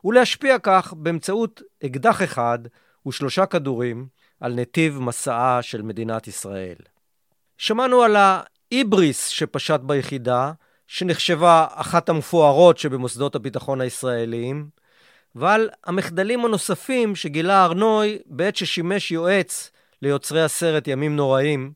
ולהשפיע 0.04 0.60
כך 0.60 0.94
באמצעות 0.94 1.62
אקדח 1.86 2.24
אחד 2.24 2.60
ושלושה 3.08 3.46
כדורים 3.46 4.08
על 4.40 4.54
נתיב 4.54 5.00
מסעה 5.00 5.62
של 5.62 5.82
מדינת 5.82 6.28
ישראל. 6.28 6.76
שמענו 7.58 8.02
על 8.02 8.16
ההיבריס 8.16 9.28
שפשט 9.28 9.80
ביחידה, 9.80 10.52
שנחשבה 10.88 11.68
אחת 11.70 12.10
המפוארות 12.10 12.78
שבמוסדות 12.78 13.36
הביטחון 13.36 13.82
הישראליים, 13.82 14.70
ועל 15.36 15.70
המחדלים 15.84 16.46
הנוספים 16.46 17.16
שגילה 17.16 17.66
ארנוי 17.66 18.20
בעת 18.26 18.56
ששימש 18.56 19.12
יועץ 19.12 19.72
ליוצרי 20.02 20.44
הסרט 20.44 20.88
ימים 20.88 21.16
נוראים 21.16 21.74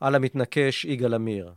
על 0.00 0.14
המתנקש 0.14 0.84
יגאל 0.84 1.14
עמיר. 1.14 1.52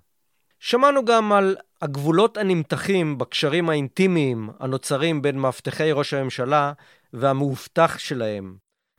שמענו 0.59 1.05
גם 1.05 1.31
על 1.31 1.55
הגבולות 1.81 2.37
הנמתחים 2.37 3.17
בקשרים 3.17 3.69
האינטימיים 3.69 4.49
הנוצרים 4.59 5.21
בין 5.21 5.39
מאבטחי 5.39 5.91
ראש 5.91 6.13
הממשלה 6.13 6.73
והמאובטח 7.13 7.97
שלהם, 7.97 8.55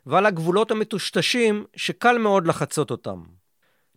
ועל 0.07 0.27
הגבולות 0.27 0.71
המטושטשים 0.71 1.65
שקל 1.77 2.19
מאוד 2.19 2.47
לחצות 2.47 2.91
אותם. 2.91 3.23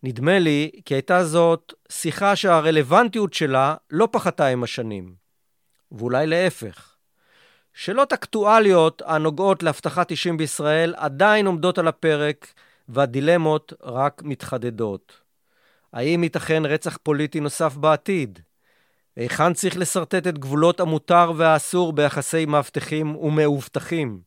נדמה 0.03 0.39
לי 0.39 0.72
כי 0.86 0.93
הייתה 0.93 1.26
זאת 1.26 1.74
שיחה 1.89 2.36
שהרלוונטיות 2.36 3.34
שלה 3.34 3.76
לא 3.91 4.07
פחתה 4.11 4.47
עם 4.47 4.64
השנים. 4.64 5.16
ואולי 5.91 6.28
להפך. 6.28 6.95
שאלות 7.74 8.14
אקטואליות 8.14 9.01
הנוגעות 9.05 9.64
להבטחת 9.64 10.11
אישים 10.11 10.38
בישראל 10.38 10.93
עדיין 10.97 11.45
עומדות 11.45 11.78
על 11.78 11.88
הפרק, 11.88 12.53
והדילמות 12.89 13.74
רק 13.84 14.22
מתחדדות. 14.26 15.22
האם 15.94 16.24
ייתכן 16.24 16.66
רצח 16.66 16.98
פוליטי 17.04 17.39
נוסף 17.39 17.76
בעתיד? 17.76 18.39
היכן 19.16 19.54
צריך 19.54 19.78
לשרטט 19.78 20.28
את 20.28 20.38
גבולות 20.38 20.80
המותר 20.80 21.32
והאסור 21.36 21.94
ביחסי 21.94 22.46
מאבטחים 22.46 23.16
ומאובטחים? 23.16 24.20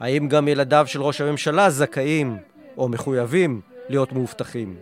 האם 0.00 0.28
גם 0.28 0.48
ילדיו 0.48 0.86
של 0.86 1.02
ראש 1.02 1.20
הממשלה 1.20 1.70
זכאים 1.70 2.36
או 2.76 2.88
מחויבים 2.88 3.60
להיות 3.88 4.12
מאובטחים? 4.12 4.76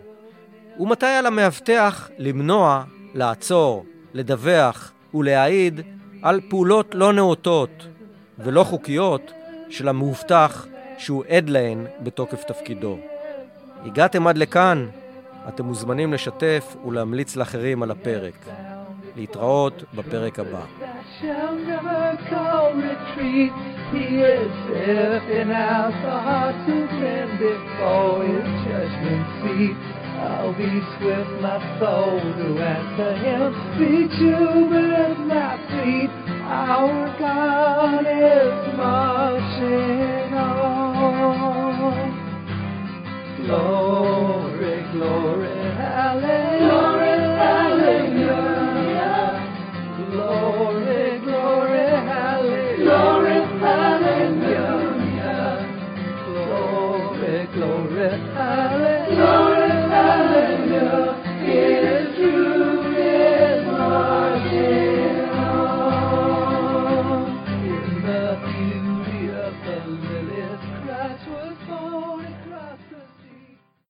ומתי 0.79 1.05
על 1.05 1.25
המאבטח 1.25 2.09
למנוע, 2.17 2.83
לעצור, 3.13 3.85
לדווח 4.13 4.91
ולהעיד 5.13 5.81
על 6.21 6.41
פעולות 6.49 6.95
לא 6.95 7.13
נאותות 7.13 7.87
ולא 8.39 8.63
חוקיות 8.63 9.31
של 9.69 9.87
המאובטח 9.87 10.67
שהוא 10.97 11.23
עד 11.29 11.49
להן 11.49 11.85
בתוקף 12.03 12.43
תפקידו. 12.43 12.97
הגעתם 13.85 14.27
עד 14.27 14.37
לכאן? 14.37 14.87
אתם 15.47 15.65
מוזמנים 15.65 16.13
לשתף 16.13 16.75
ולהמליץ 16.85 17.35
לאחרים 17.35 17.83
על 17.83 17.91
הפרק. 17.91 18.33
להתראות 19.15 19.83
בפרק 19.93 20.39
הבא. 20.39 20.65
Our 36.45 37.07
God 37.19 38.05
is 38.05 38.77
marching. 38.77 40.13
Glory, 43.45 44.75
glory, 44.93 45.49
hallelujah. 45.75 46.69
Glory, 46.69 47.13
hallelujah. 47.41 48.47
Glory, 50.11 51.19
glory, 51.25 51.87
hallelujah. 52.07 52.85
Glory, 52.85 53.37
hallelujah. 53.59 54.73
Glory, 56.25 57.37
glory, 57.53 58.09
hallelujah. 58.33 59.52